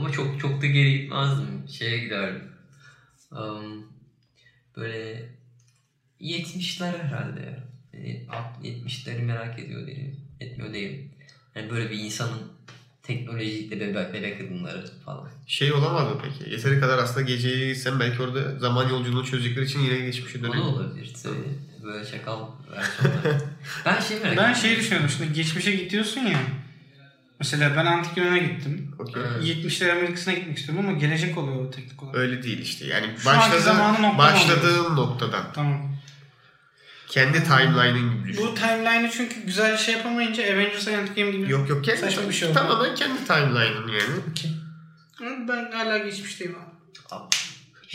Ama 0.00 0.12
çok 0.12 0.40
çok 0.40 0.62
da 0.62 0.66
geri 0.66 1.00
gitmezdim. 1.00 1.68
Şeye 1.68 1.98
giderdim. 1.98 2.42
Um, 3.30 3.86
böyle 4.76 5.28
70'ler 6.20 6.98
herhalde 6.98 7.40
ya. 7.40 7.64
Yani 7.92 8.26
alt- 8.30 8.64
70'leri 8.64 9.22
merak 9.22 9.58
ediyor 9.58 9.86
değilim. 9.86 10.16
Etmiyor 10.40 10.72
değilim. 10.72 11.10
Yani 11.54 11.70
böyle 11.70 11.90
bir 11.90 11.98
insanın 11.98 12.38
teknolojikle 13.02 13.80
bebek, 13.80 14.14
bebek 14.14 14.38
kadınları 14.40 14.86
falan. 15.04 15.28
Şey 15.46 15.72
olamaz 15.72 16.08
mı 16.14 16.20
peki? 16.24 16.50
Yeteri 16.50 16.80
kadar 16.80 16.98
aslında 16.98 17.20
geceye 17.20 17.68
gitsen 17.72 18.00
belki 18.00 18.22
orada 18.22 18.58
zaman 18.58 18.88
yolculuğunu 18.88 19.26
çözecekleri 19.26 19.64
için 19.64 19.80
yine 19.80 19.98
geçmişe 19.98 20.38
O 20.38 20.42
da 20.42 20.48
dönüyor. 20.48 20.64
olabilir 20.64 21.12
tabii. 21.22 21.34
Böyle 21.84 22.04
şakal 22.06 22.46
versiyonlar. 22.70 23.40
ben 23.86 24.00
şey 24.00 24.20
merak 24.20 24.36
Ben 24.36 24.52
şeyi 24.52 24.76
düşünüyorum 24.76 25.10
şimdi 25.16 25.32
geçmişe 25.32 25.72
gidiyorsun 25.76 26.20
ya. 26.20 26.40
Mesela 27.40 27.76
ben 27.76 27.86
Antik 27.86 28.16
Yunan'a 28.16 28.38
gittim. 28.38 28.94
Okey. 28.98 29.22
Evet. 29.22 29.44
70'ler 29.44 29.90
Amerika'sına 29.92 30.34
gitmek 30.34 30.58
istiyorum 30.58 30.84
ama 30.88 30.98
gelecek 30.98 31.38
oluyor 31.38 31.64
o 31.64 31.70
teknik 31.70 32.02
olarak. 32.02 32.16
Öyle 32.16 32.42
değil 32.42 32.58
işte. 32.58 32.86
Yani 32.86 33.06
Şu 33.18 33.30
anki 33.30 33.40
başladı, 33.40 33.62
zamanı 33.62 33.92
noktadan 34.02 34.18
başladığın 34.18 34.96
noktadan. 34.96 35.44
Tamam. 35.54 35.96
Kendi 37.08 37.44
timeline'ın 37.44 38.18
gibi 38.18 38.28
düşün. 38.28 38.46
Bu 38.46 38.54
timeline'ı 38.54 39.10
çünkü 39.10 39.40
güzel 39.46 39.76
şey 39.76 39.94
yapamayınca 39.94 40.42
Avengers 40.44 40.88
Endgame 40.88 41.30
gibi. 41.30 41.50
Yok 41.52 41.68
yok 41.70 41.84
kendi 41.84 42.00
Saçma 42.00 42.28
bir 42.28 42.34
şey 42.34 42.48
oldu. 42.48 42.54
tamamen 42.58 42.94
kendi 42.94 43.24
timeline'ın 43.24 43.88
yani. 43.88 44.22
Ama 45.20 45.48
Ben 45.48 45.72
hala 45.72 45.98
geçmişteyim 45.98 46.54
abi. 47.10 47.26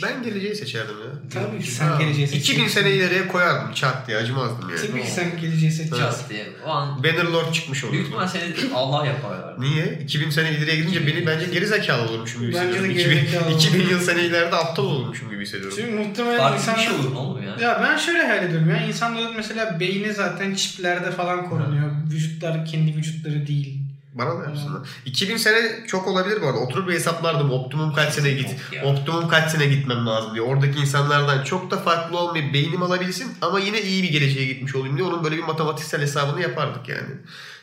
Ben 0.04 0.24
geleceği 0.24 0.56
seçerdim 0.56 0.96
ya. 1.00 1.12
Tabii 1.34 1.62
ki 1.64 1.72
sen 1.72 1.88
Ha, 1.88 2.02
geleceği 2.02 2.26
2000 2.28 2.40
seçeceksin. 2.40 2.82
sene 2.82 2.92
ileriye 2.92 3.28
koyardım 3.28 3.74
çat 3.74 4.08
diye 4.08 4.18
acımazdım 4.18 4.70
yani. 4.70 4.82
Tabii 4.88 5.02
ki 5.02 5.12
sen 5.12 5.42
geleceği 5.42 5.72
seçeceksin. 5.72 6.04
Çat 6.04 6.30
diye. 6.30 6.46
O 6.66 6.70
an 6.70 7.04
Bannerlord 7.04 7.54
çıkmış 7.54 7.84
büyük 7.84 7.94
olurdu. 7.94 8.06
ihtimal 8.08 8.28
seni 8.28 8.74
Allah 8.76 9.06
yaparlar. 9.06 9.62
Niye? 9.62 10.00
2000 10.04 10.30
sene 10.30 10.52
ileriye 10.52 10.76
gidince 10.76 11.08
beni 11.08 11.28
bence 11.28 11.46
geri 11.46 11.68
zekalı 11.68 12.10
olurmuşum 12.10 12.42
gibi 12.42 12.54
Bence 12.54 12.62
de 12.84 12.88
hissediyorum. 12.90 12.96
geri 12.98 13.26
2000, 13.26 13.32
zekalı 13.32 13.52
2000 13.56 13.90
yıl 13.90 14.00
sene 14.00 14.26
ileride 14.26 14.56
aptal 14.56 14.84
olurmuşum 14.86 15.30
gibi 15.30 15.44
hissediyorum. 15.44 15.78
Çünkü 15.82 15.92
muhtemelen 15.96 16.38
Farklı 16.38 16.56
bir 16.56 16.62
insanlar... 16.62 16.80
şey 16.84 16.94
olur 16.94 17.12
mu 17.12 17.20
oğlum 17.20 17.44
ya? 17.44 17.56
Ya 17.62 17.82
ben 17.84 17.98
şöyle 17.98 18.26
hayal 18.28 18.44
ediyorum 18.44 18.70
ya. 18.70 18.86
İnsanların 18.88 19.36
mesela 19.36 19.80
beyni 19.80 20.14
zaten 20.14 20.56
çiplerde 20.56 21.12
falan 21.12 21.50
korunuyor. 21.50 21.92
Vücutları 22.12 22.64
kendi 22.66 22.96
vücutları 22.96 23.48
değil. 23.48 23.80
Bana 24.16 24.40
da 24.40 24.44
yapsınlar. 24.44 24.82
2000 25.06 25.38
sene 25.38 25.86
çok 25.88 26.08
olabilir 26.08 26.42
bu 26.42 26.46
arada. 26.48 26.58
Oturup 26.60 26.88
bir 26.88 26.94
hesaplardım. 26.94 27.52
Optimum 27.52 27.94
kaç 27.94 28.14
sene 28.14 28.32
git. 28.32 28.50
Optimum 28.84 29.28
kaç 29.30 29.52
sene 29.52 29.66
gitmem 29.66 30.06
lazım 30.08 30.34
diye. 30.34 30.42
Oradaki 30.42 30.80
insanlardan 30.80 31.44
çok 31.44 31.72
da 31.72 31.78
farklı 31.78 32.18
olmayıp 32.18 32.54
beynim 32.54 32.84
alabilsin 32.84 33.34
ama 33.42 33.60
yine 33.60 33.82
iyi 33.82 34.04
bir 34.04 34.10
geleceğe 34.10 34.46
gitmiş 34.46 34.76
olayım 34.76 34.98
diye 34.98 35.08
onun 35.08 35.24
böyle 35.24 35.38
bir 35.38 35.44
matematiksel 35.44 36.02
hesabını 36.02 36.42
yapardık 36.42 36.90
yani. 36.90 37.10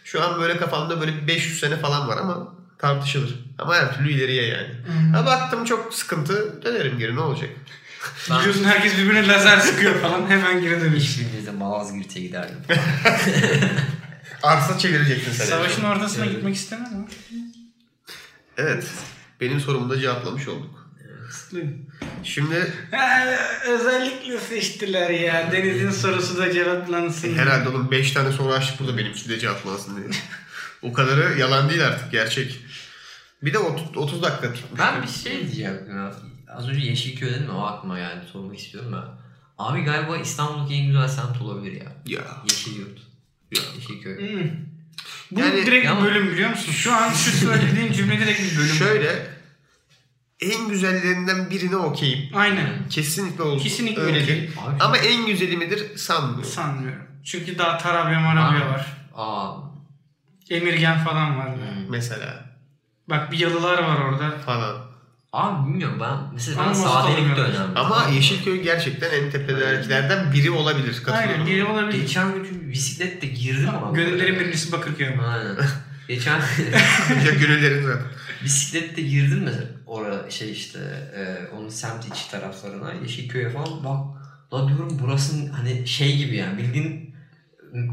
Şu 0.04 0.22
an 0.24 0.40
böyle 0.40 0.56
kafamda 0.56 1.00
böyle 1.00 1.16
bir 1.16 1.26
500 1.26 1.60
sene 1.60 1.76
falan 1.76 2.08
var 2.08 2.16
ama 2.16 2.48
tartışılır. 2.78 3.34
Ama 3.58 3.74
her 3.74 3.94
türlü 3.96 4.12
ileriye 4.12 4.46
yani. 4.46 4.68
Ha 5.16 5.26
baktım 5.26 5.64
çok 5.64 5.94
sıkıntı 5.94 6.62
dönerim 6.62 6.98
geri 6.98 7.16
ne 7.16 7.20
olacak? 7.20 7.50
Ben 8.30 8.38
Biliyorsun 8.40 8.64
herkes 8.64 8.98
birbirine 8.98 9.28
lazer 9.28 9.58
sıkıyor 9.58 9.94
falan. 9.94 10.26
Hemen 10.30 10.60
geri 10.60 10.80
dönüş. 10.80 11.02
hiçbirimizde 11.04 11.50
Malazgirt'e 11.50 12.20
giderdim. 12.20 12.56
Arsa 14.42 14.78
çevirecektin 14.78 15.32
sen. 15.32 15.44
Savaşın 15.44 15.84
ortasına 15.84 16.24
Evet. 16.24 16.34
gitmek 16.34 16.54
istemem 16.54 16.90
ama. 16.94 17.06
Evet. 18.56 18.86
Benim 19.40 19.60
sorumu 19.60 19.90
da 19.90 20.00
cevaplamış 20.00 20.48
olduk. 20.48 20.82
Kısıtlıyım. 21.28 21.86
Şimdi 22.24 22.72
özellikle 23.68 24.38
seçtiler 24.40 25.10
ya. 25.10 25.52
Deniz'in 25.52 25.90
sorusu 25.90 26.38
da 26.38 26.52
cevaplansın. 26.52 27.34
herhalde 27.34 27.68
onun 27.68 27.90
5 27.90 28.12
tane 28.12 28.32
soru 28.32 28.52
açtık 28.52 28.80
burada 28.80 28.98
benim 28.98 29.12
için 29.12 29.30
de 29.30 29.38
cevaplansın 29.38 29.96
diye. 29.96 30.06
o 30.82 30.92
kadarı 30.92 31.38
yalan 31.38 31.70
değil 31.70 31.86
artık 31.86 32.12
gerçek. 32.12 32.60
Bir 33.42 33.52
de 33.52 33.58
30, 33.58 33.96
30 33.96 34.22
dakika 34.22 34.52
tutmuş. 34.52 34.80
Ben 34.80 35.02
bir 35.02 35.08
şey 35.08 35.32
diyecektim 35.52 35.96
ya. 35.96 36.14
Az 36.48 36.68
önce 36.68 36.86
Yeşilköy 36.86 37.30
dedim 37.30 37.46
ya 37.46 37.52
o 37.52 37.62
aklıma 37.62 37.98
geldi 37.98 38.24
sormak 38.32 38.58
istiyorum 38.58 38.92
ya. 38.92 39.18
Abi 39.58 39.82
galiba 39.82 40.16
İstanbul'daki 40.18 40.74
en 40.74 40.86
güzel 40.86 41.08
semt 41.08 41.42
olabilir 41.42 41.72
ya. 41.72 41.92
Ya. 42.06 42.20
Yeşilyurt. 42.50 42.98
Hmm. 43.56 44.50
Bu 45.30 45.40
Yani- 45.40 45.66
direkt 45.66 45.86
bir 45.90 46.04
bölüm 46.04 46.30
biliyor 46.32 46.50
musun? 46.50 46.72
Şu 46.72 46.92
an 46.92 47.12
şu 47.12 47.30
söylediğin 47.30 47.92
cümle 47.92 48.18
direkt 48.18 48.40
bir 48.40 48.58
bölüm. 48.58 48.74
Şöyle 48.74 49.26
en 50.40 50.68
güzellerinden 50.68 51.50
birine 51.50 51.76
okeyim. 51.76 52.36
Aynen. 52.36 52.88
Kesinlikle 52.90 53.42
olur. 53.42 53.62
Kesinlikle 53.62 54.02
okey. 54.02 54.50
Abi, 54.66 54.82
Ama 54.82 54.96
en 54.98 55.26
güzeli 55.26 55.56
midir 55.56 55.96
sanmıyorum. 55.96 56.44
Sanmıyorum. 56.44 57.02
Çünkü 57.24 57.58
daha 57.58 57.78
Tarabya 57.78 58.20
Marabya 58.20 58.68
var. 58.70 58.86
Aa, 59.14 59.52
Emirgen 60.50 61.04
falan 61.04 61.38
var. 61.38 61.50
Mesela 61.88 62.52
Bak 63.10 63.32
bir 63.32 63.38
yalılar 63.38 63.82
var 63.82 64.00
orada. 64.00 64.38
falan. 64.38 64.91
Abi 65.32 65.68
bilmiyorum 65.68 65.98
ben 66.00 66.16
mesela 66.34 66.60
Ama 66.60 66.68
ben 66.68 66.74
sadelik 66.74 67.36
de 67.36 67.40
önemli. 67.40 67.78
Ama 67.78 68.08
Yeşilköy 68.14 68.62
gerçekten 68.62 69.10
en 69.10 69.30
tepelerdekilerden 69.30 70.32
biri 70.32 70.50
olabilir. 70.50 71.02
Katılıyorum. 71.04 71.30
Aynen 71.32 71.46
biri 71.46 71.64
olabilir. 71.64 72.00
Geçen 72.00 72.34
gün 72.34 72.44
çünkü 72.50 72.70
bisiklette 72.70 73.26
girdim 73.26 73.68
ama. 73.68 73.96
Gönüllerin 73.96 74.40
birincisi 74.40 74.72
Bakırköy 74.72 75.08
ama. 75.08 75.26
Aynen. 75.26 75.56
Geçen 76.08 76.40
ya 77.26 77.30
gönüllerin 77.40 77.82
zaten. 77.86 78.02
bisiklette 78.44 79.02
girdim 79.02 79.42
mesela 79.44 79.64
oraya 79.86 80.30
şey 80.30 80.52
işte 80.52 80.78
e, 81.16 81.54
onun 81.56 81.68
semt 81.68 82.04
içi 82.08 82.30
taraflarına 82.30 82.92
Yeşilköy'e 83.02 83.50
falan 83.50 83.84
bak 83.84 84.22
la 84.52 84.68
diyorum 84.68 84.98
burasının 84.98 85.48
hani 85.52 85.88
şey 85.88 86.16
gibi 86.16 86.36
yani 86.36 86.58
bildiğin 86.58 87.14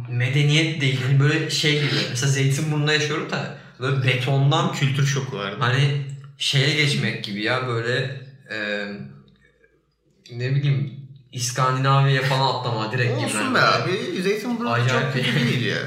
medeniyet 0.10 0.82
değil 0.82 1.00
hani 1.08 1.20
böyle 1.20 1.50
şey 1.50 1.74
gibi 1.74 1.96
mesela 2.10 2.32
Zeytinburnu'nda 2.32 2.94
yaşıyorum 2.94 3.30
da 3.32 3.58
böyle 3.80 4.08
betondan 4.08 4.74
Kültür 4.74 5.06
şoku 5.06 5.38
vardı. 5.38 5.58
hani 5.60 6.02
şeye 6.40 6.76
geçmek 6.76 7.24
gibi 7.24 7.44
ya 7.44 7.68
böyle 7.68 8.22
e, 8.52 8.88
ne 10.32 10.56
bileyim 10.56 11.00
İskandinavya'ya 11.32 12.22
falan 12.22 12.56
atlama 12.60 12.92
direkt 12.92 13.16
gibi. 13.16 13.26
Olsun 13.26 13.56
be 13.56 13.60
abi. 13.60 14.22
Zeytinburnu 14.22 14.88
çok 14.90 15.14
kötü 15.14 15.36
bir- 15.36 15.36
değil 15.46 15.66
ya. 15.66 15.78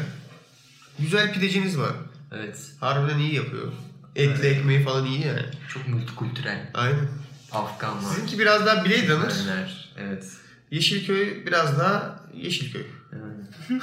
Güzel 0.98 1.32
pideciniz 1.32 1.78
var. 1.78 1.92
Evet. 2.34 2.58
Harbiden 2.80 3.18
iyi 3.18 3.34
yapıyor. 3.34 3.72
Etli 4.16 4.46
ekmeği 4.48 4.82
falan 4.84 5.06
iyi 5.06 5.26
yani. 5.26 5.42
Çok 5.68 5.88
multikültürel. 5.88 6.70
Aynen. 6.74 7.08
Afganlar. 7.52 8.14
Sizinki 8.14 8.38
biraz 8.38 8.66
daha 8.66 8.84
Blade 8.84 9.08
Runner. 9.08 9.90
Evet. 9.98 10.24
Yeşilköy 10.70 11.46
biraz 11.46 11.78
daha 11.78 12.20
Yeşilköy. 12.34 12.86
Evet. 13.12 13.80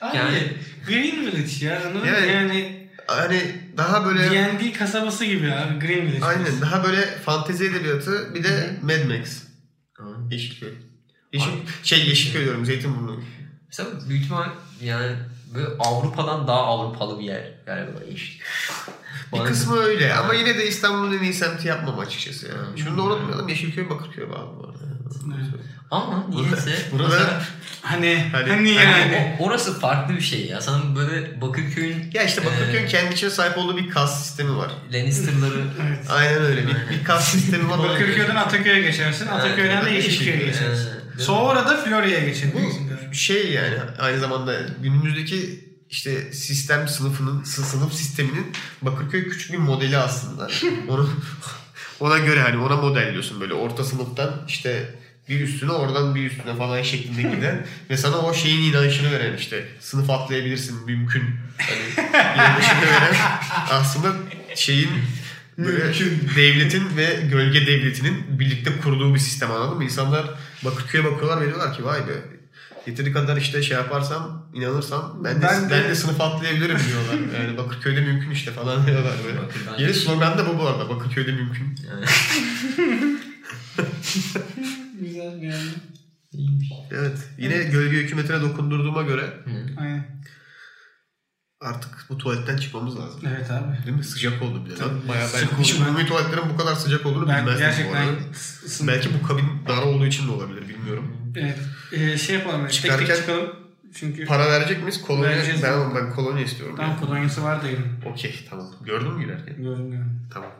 Abi, 0.00 0.16
Yani- 0.16 0.52
Green 0.86 1.20
Village 1.26 1.66
ya. 1.66 1.82
Evet. 2.06 2.30
Yani 2.34 2.83
Hani 3.06 3.60
daha 3.76 4.06
böyle 4.06 4.30
D&D 4.30 4.72
kasabası 4.72 5.24
gibi 5.24 5.52
abi 5.52 5.86
Green 5.86 6.06
Village. 6.06 6.24
aynen 6.24 6.60
daha 6.60 6.84
böyle 6.84 7.06
fantezi 7.06 7.64
edebiyatı 7.64 8.34
bir 8.34 8.44
de 8.44 8.76
Mad 8.82 9.18
Max. 9.18 9.42
Tamam. 9.96 10.30
Yeşilköy. 10.30 10.72
Yeşil, 11.32 11.50
şey 11.82 12.08
Yeşilköy 12.08 12.44
diyorum 12.44 12.64
Zeytinburnu. 12.64 13.20
Mesela 13.66 13.88
büyük 14.08 14.22
ihtimal 14.22 14.48
yani 14.82 15.16
böyle 15.54 15.68
Avrupa'dan 15.78 16.46
daha 16.46 16.58
Avrupalı 16.60 17.18
bir 17.18 17.24
yer. 17.24 17.52
Yani 17.66 17.94
böyle 17.94 18.12
iş. 18.12 18.40
Bir 19.32 19.44
kısmı 19.44 19.76
öyle 19.76 20.14
ama 20.14 20.34
yine 20.34 20.58
de 20.58 20.68
İstanbul'un 20.68 21.18
en 21.18 21.22
iyi 21.22 21.32
semti 21.32 21.68
yapmam 21.68 21.98
açıkçası 21.98 22.48
yani. 22.48 22.68
Hmm. 22.68 22.78
Şunu 22.78 22.98
da 22.98 23.02
unutmayalım 23.02 23.48
Yeşilköy 23.48 23.90
Bakırköy 23.90 24.30
bağlı 24.30 24.56
bu 24.58 24.64
arada. 24.64 24.93
Ama 25.90 26.26
niyeyse 26.28 26.70
Burada- 26.92 27.08
mesela 27.08 27.42
Hani 27.82 28.28
Hani- 28.32 28.48
hani, 28.50 28.74
hani 28.78 28.90
yani. 29.14 29.36
o- 29.40 29.44
orası 29.44 29.80
farklı 29.80 30.14
bir 30.16 30.20
şey 30.20 30.46
ya. 30.46 30.60
Sana 30.60 30.96
böyle 30.96 31.40
Bakırköy'ün 31.40 32.10
Ya 32.14 32.22
işte 32.22 32.44
Bakırköy'ün 32.44 32.84
Ee, 32.84 32.88
kendi 32.88 33.14
içine 33.14 33.30
sahip 33.30 33.58
olduğu 33.58 33.76
bir 33.76 33.90
kas 33.90 34.24
sistemi 34.24 34.56
var. 34.56 34.70
Lannister'ları 34.92 35.54
Evet. 35.88 35.98
Aynen 36.10 36.42
öyle. 36.42 36.66
Bir, 36.66 36.74
bir 36.98 37.04
kas 37.04 37.28
sistemi 37.28 37.70
var. 37.70 37.78
Bakırköy'den 37.78 38.36
Ataköy'e 38.36 38.80
geçersin. 38.80 39.26
Ataköy'den 39.26 39.84
de 39.86 39.90
Yeşilköy'e 39.90 40.30
Yeşilköy. 40.30 40.46
geçersin. 40.46 40.88
Ee, 41.18 41.22
Sonra 41.22 41.68
da 41.68 41.76
Florya'ya 41.76 42.20
geçersin. 42.24 42.54
Bu 43.10 43.14
şey 43.14 43.52
yani 43.52 43.74
aynı 43.98 44.20
zamanda 44.20 44.60
günümüzdeki 44.82 45.64
işte 45.90 46.32
sistem 46.32 46.88
sınıfının 46.88 47.42
sı- 47.42 47.62
sınıf 47.64 47.92
sisteminin 47.94 48.52
Bakırköy 48.82 49.28
küçük 49.28 49.52
bir 49.52 49.58
modeli 49.58 49.98
aslında. 49.98 50.48
Onu 50.88 51.10
ona 52.00 52.18
göre 52.18 52.40
hani 52.40 52.58
ona 52.58 52.76
modelliyorsun 52.76 53.40
böyle 53.40 53.54
orta 53.54 53.84
sınıftan 53.84 54.30
işte 54.48 54.94
bir 55.28 55.40
üstüne 55.40 55.72
oradan 55.72 56.14
bir 56.14 56.30
üstüne 56.30 56.56
falan 56.56 56.82
şeklinde 56.82 57.22
giden 57.22 57.66
ve 57.90 57.96
sana 57.96 58.16
o 58.18 58.34
şeyin 58.34 58.72
inançını 58.72 59.12
veren 59.12 59.36
işte 59.36 59.64
sınıf 59.80 60.10
atlayabilirsin 60.10 60.86
mümkün 60.86 61.24
hani 61.58 62.08
inanışını 62.36 62.82
veren 62.82 63.14
aslında 63.70 64.12
şeyin 64.54 64.90
böyle 65.58 65.94
devletin 66.36 66.96
ve 66.96 67.18
gölge 67.30 67.66
devletinin 67.66 68.24
birlikte 68.38 68.70
kurduğu 68.82 69.14
bir 69.14 69.18
sistem 69.20 69.50
anladın 69.50 69.76
mı? 69.76 69.84
İnsanlar 69.84 70.26
Bakırköy'e 70.64 71.04
bakıyorlar 71.04 71.40
ve 71.40 71.46
diyorlar 71.46 71.76
ki 71.76 71.84
vay 71.84 72.08
be 72.08 72.12
yeteri 72.86 73.12
kadar 73.12 73.36
işte 73.36 73.62
şey 73.62 73.76
yaparsam 73.76 74.46
inanırsam 74.54 75.20
ben 75.24 75.36
de, 75.36 75.42
Ben 75.42 75.70
ben 75.70 75.84
de- 75.84 75.88
de, 75.88 75.94
sınıf 75.94 76.20
atlayabilirim 76.20 76.78
diyorlar. 76.88 77.38
Yani 77.40 77.58
Bakırköy'de 77.58 78.00
mümkün 78.00 78.30
işte 78.30 78.50
falan 78.50 78.86
diyorlar 78.86 79.12
böyle. 79.26 79.38
Yeni 79.82 79.94
slogan 79.94 80.38
da 80.38 80.46
bu 80.48 80.58
bu 80.58 80.66
arada. 80.68 80.88
Bakırköy'de 80.88 81.32
mümkün. 81.32 81.78
yani, 81.88 82.06
Güzel 85.00 85.42
yani. 85.42 85.70
iyiymiş. 86.32 86.68
Evet. 86.90 87.18
Yine 87.38 87.56
gölge 87.64 87.96
hükümetine 87.96 88.40
dokundurduğuma 88.40 89.02
göre 89.02 89.22
Hı. 89.44 89.50
Aynen. 89.80 90.04
artık 91.60 92.06
bu 92.08 92.18
tuvaletten 92.18 92.56
çıkmamız 92.56 92.98
lazım. 92.98 93.20
Evet 93.28 93.50
abi. 93.50 93.86
Değil 93.86 93.96
mi? 93.96 94.04
Sıcak 94.04 94.42
oldu 94.42 94.64
bir 94.66 94.70
de. 94.70 94.74
Tabii, 94.74 95.08
Bayağı 95.08 95.28
sıcak 95.28 95.52
ben 95.52 95.62
hiç 95.62 95.74
oldu. 95.74 95.82
umumi 95.88 96.06
tuvaletlerin 96.06 96.50
bu 96.50 96.56
kadar 96.56 96.74
sıcak 96.74 97.06
olduğunu 97.06 97.28
Ben 97.28 97.46
bilmezdim 97.46 97.66
bu 97.66 97.70
gerçekten 97.70 98.06
arada. 98.06 98.18
ısın- 98.66 98.88
Belki 98.88 99.08
bu 99.14 99.26
kabin 99.26 99.44
dar 99.68 99.82
olduğu 99.82 100.06
için 100.06 100.28
de 100.28 100.30
olabilir 100.32 100.68
bilmiyorum. 100.68 101.32
Evet. 101.36 101.58
Ee, 101.92 102.18
şey 102.18 102.36
yapalım. 102.38 102.62
Tek 102.62 102.72
Çıkarken- 102.72 103.06
tek 103.06 103.16
çıkalım. 103.16 103.50
Çünkü 103.94 104.24
Para 104.26 104.50
verecek 104.52 104.78
miyiz? 104.80 105.02
Kolonya. 105.02 105.42
Ben, 105.62 105.94
ben 105.94 106.10
kolonya 106.14 106.44
istiyorum. 106.44 106.76
tam 106.76 107.00
kolonyası 107.00 107.42
var 107.42 107.62
da. 107.62 107.66
Okey 108.10 108.46
tamam. 108.50 108.66
Gördün 108.84 109.12
mü 109.12 109.24
girerken? 109.24 109.56
Gördüm 109.56 109.90
gördüm. 109.90 110.20
Tamam. 110.32 110.50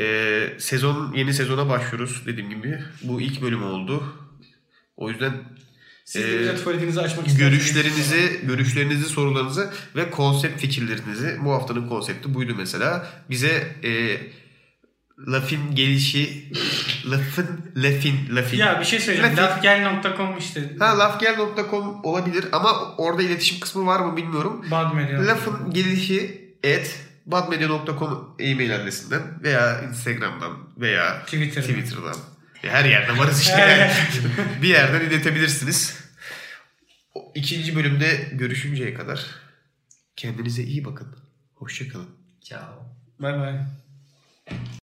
Ee, 0.00 0.52
sezon 0.58 1.12
yeni 1.14 1.34
sezona 1.34 1.68
başlıyoruz 1.68 2.22
dediğim 2.26 2.50
gibi. 2.50 2.78
Bu 3.02 3.20
ilk 3.20 3.42
bölüm 3.42 3.62
oldu. 3.64 4.04
O 4.96 5.10
yüzden 5.10 5.32
Siz 6.04 6.24
Ee, 6.24 6.28
de 6.32 6.40
bize 6.40 6.56
tuvaletinizi 6.56 7.00
açmak 7.00 7.38
görüşlerinizi, 7.38 8.40
görüşlerinizi, 8.42 9.04
sorularınızı 9.04 9.70
ve 9.96 10.10
konsept 10.10 10.60
fikirlerinizi 10.60 11.38
bu 11.44 11.52
haftanın 11.52 11.88
konsepti 11.88 12.34
buydu 12.34 12.54
mesela. 12.58 13.06
Bize 13.30 13.76
e, 13.84 14.16
lafın 15.28 15.74
gelişi, 15.74 16.52
lafın, 17.10 17.46
lafin, 17.76 18.36
lafin. 18.36 18.58
Ya 18.58 18.80
bir 18.80 18.84
şey 18.84 19.00
söyleyeceğim. 19.00 19.36
Lafı- 19.36 19.42
Lafgel.com 19.42 20.38
işte. 20.38 20.76
Ha 20.78 20.98
lafgel.com 20.98 22.04
olabilir 22.04 22.44
ama 22.52 22.94
orada 22.96 23.22
iletişim 23.22 23.60
kısmı 23.60 23.86
var 23.86 24.00
mı 24.00 24.16
bilmiyorum. 24.16 24.64
Bad 24.70 24.94
Media. 24.94 25.26
Lafın 25.26 25.70
gelişi 25.70 26.44
et 26.62 26.98
badmedia.com 27.30 28.36
e-mail 28.38 28.74
adresinden 28.74 29.22
veya 29.42 29.82
Instagram'dan 29.82 30.58
veya 30.76 31.22
Twitter'dan. 31.24 31.68
Twitter'dan. 31.68 32.16
Ya 32.62 32.72
Her 32.72 32.84
yerde 32.84 33.18
varız 33.18 33.40
işte. 33.40 33.90
Bir 34.62 34.68
yerden 34.68 35.00
iletebilirsiniz. 35.00 36.00
O 37.14 37.32
ikinci 37.34 37.76
bölümde 37.76 38.28
görüşünceye 38.32 38.94
kadar 38.94 39.26
kendinize 40.16 40.62
iyi 40.62 40.84
bakın. 40.84 41.16
Hoşçakalın. 41.54 42.08
Ciao. 42.40 42.86
Bay 43.18 43.38
bay. 43.40 43.54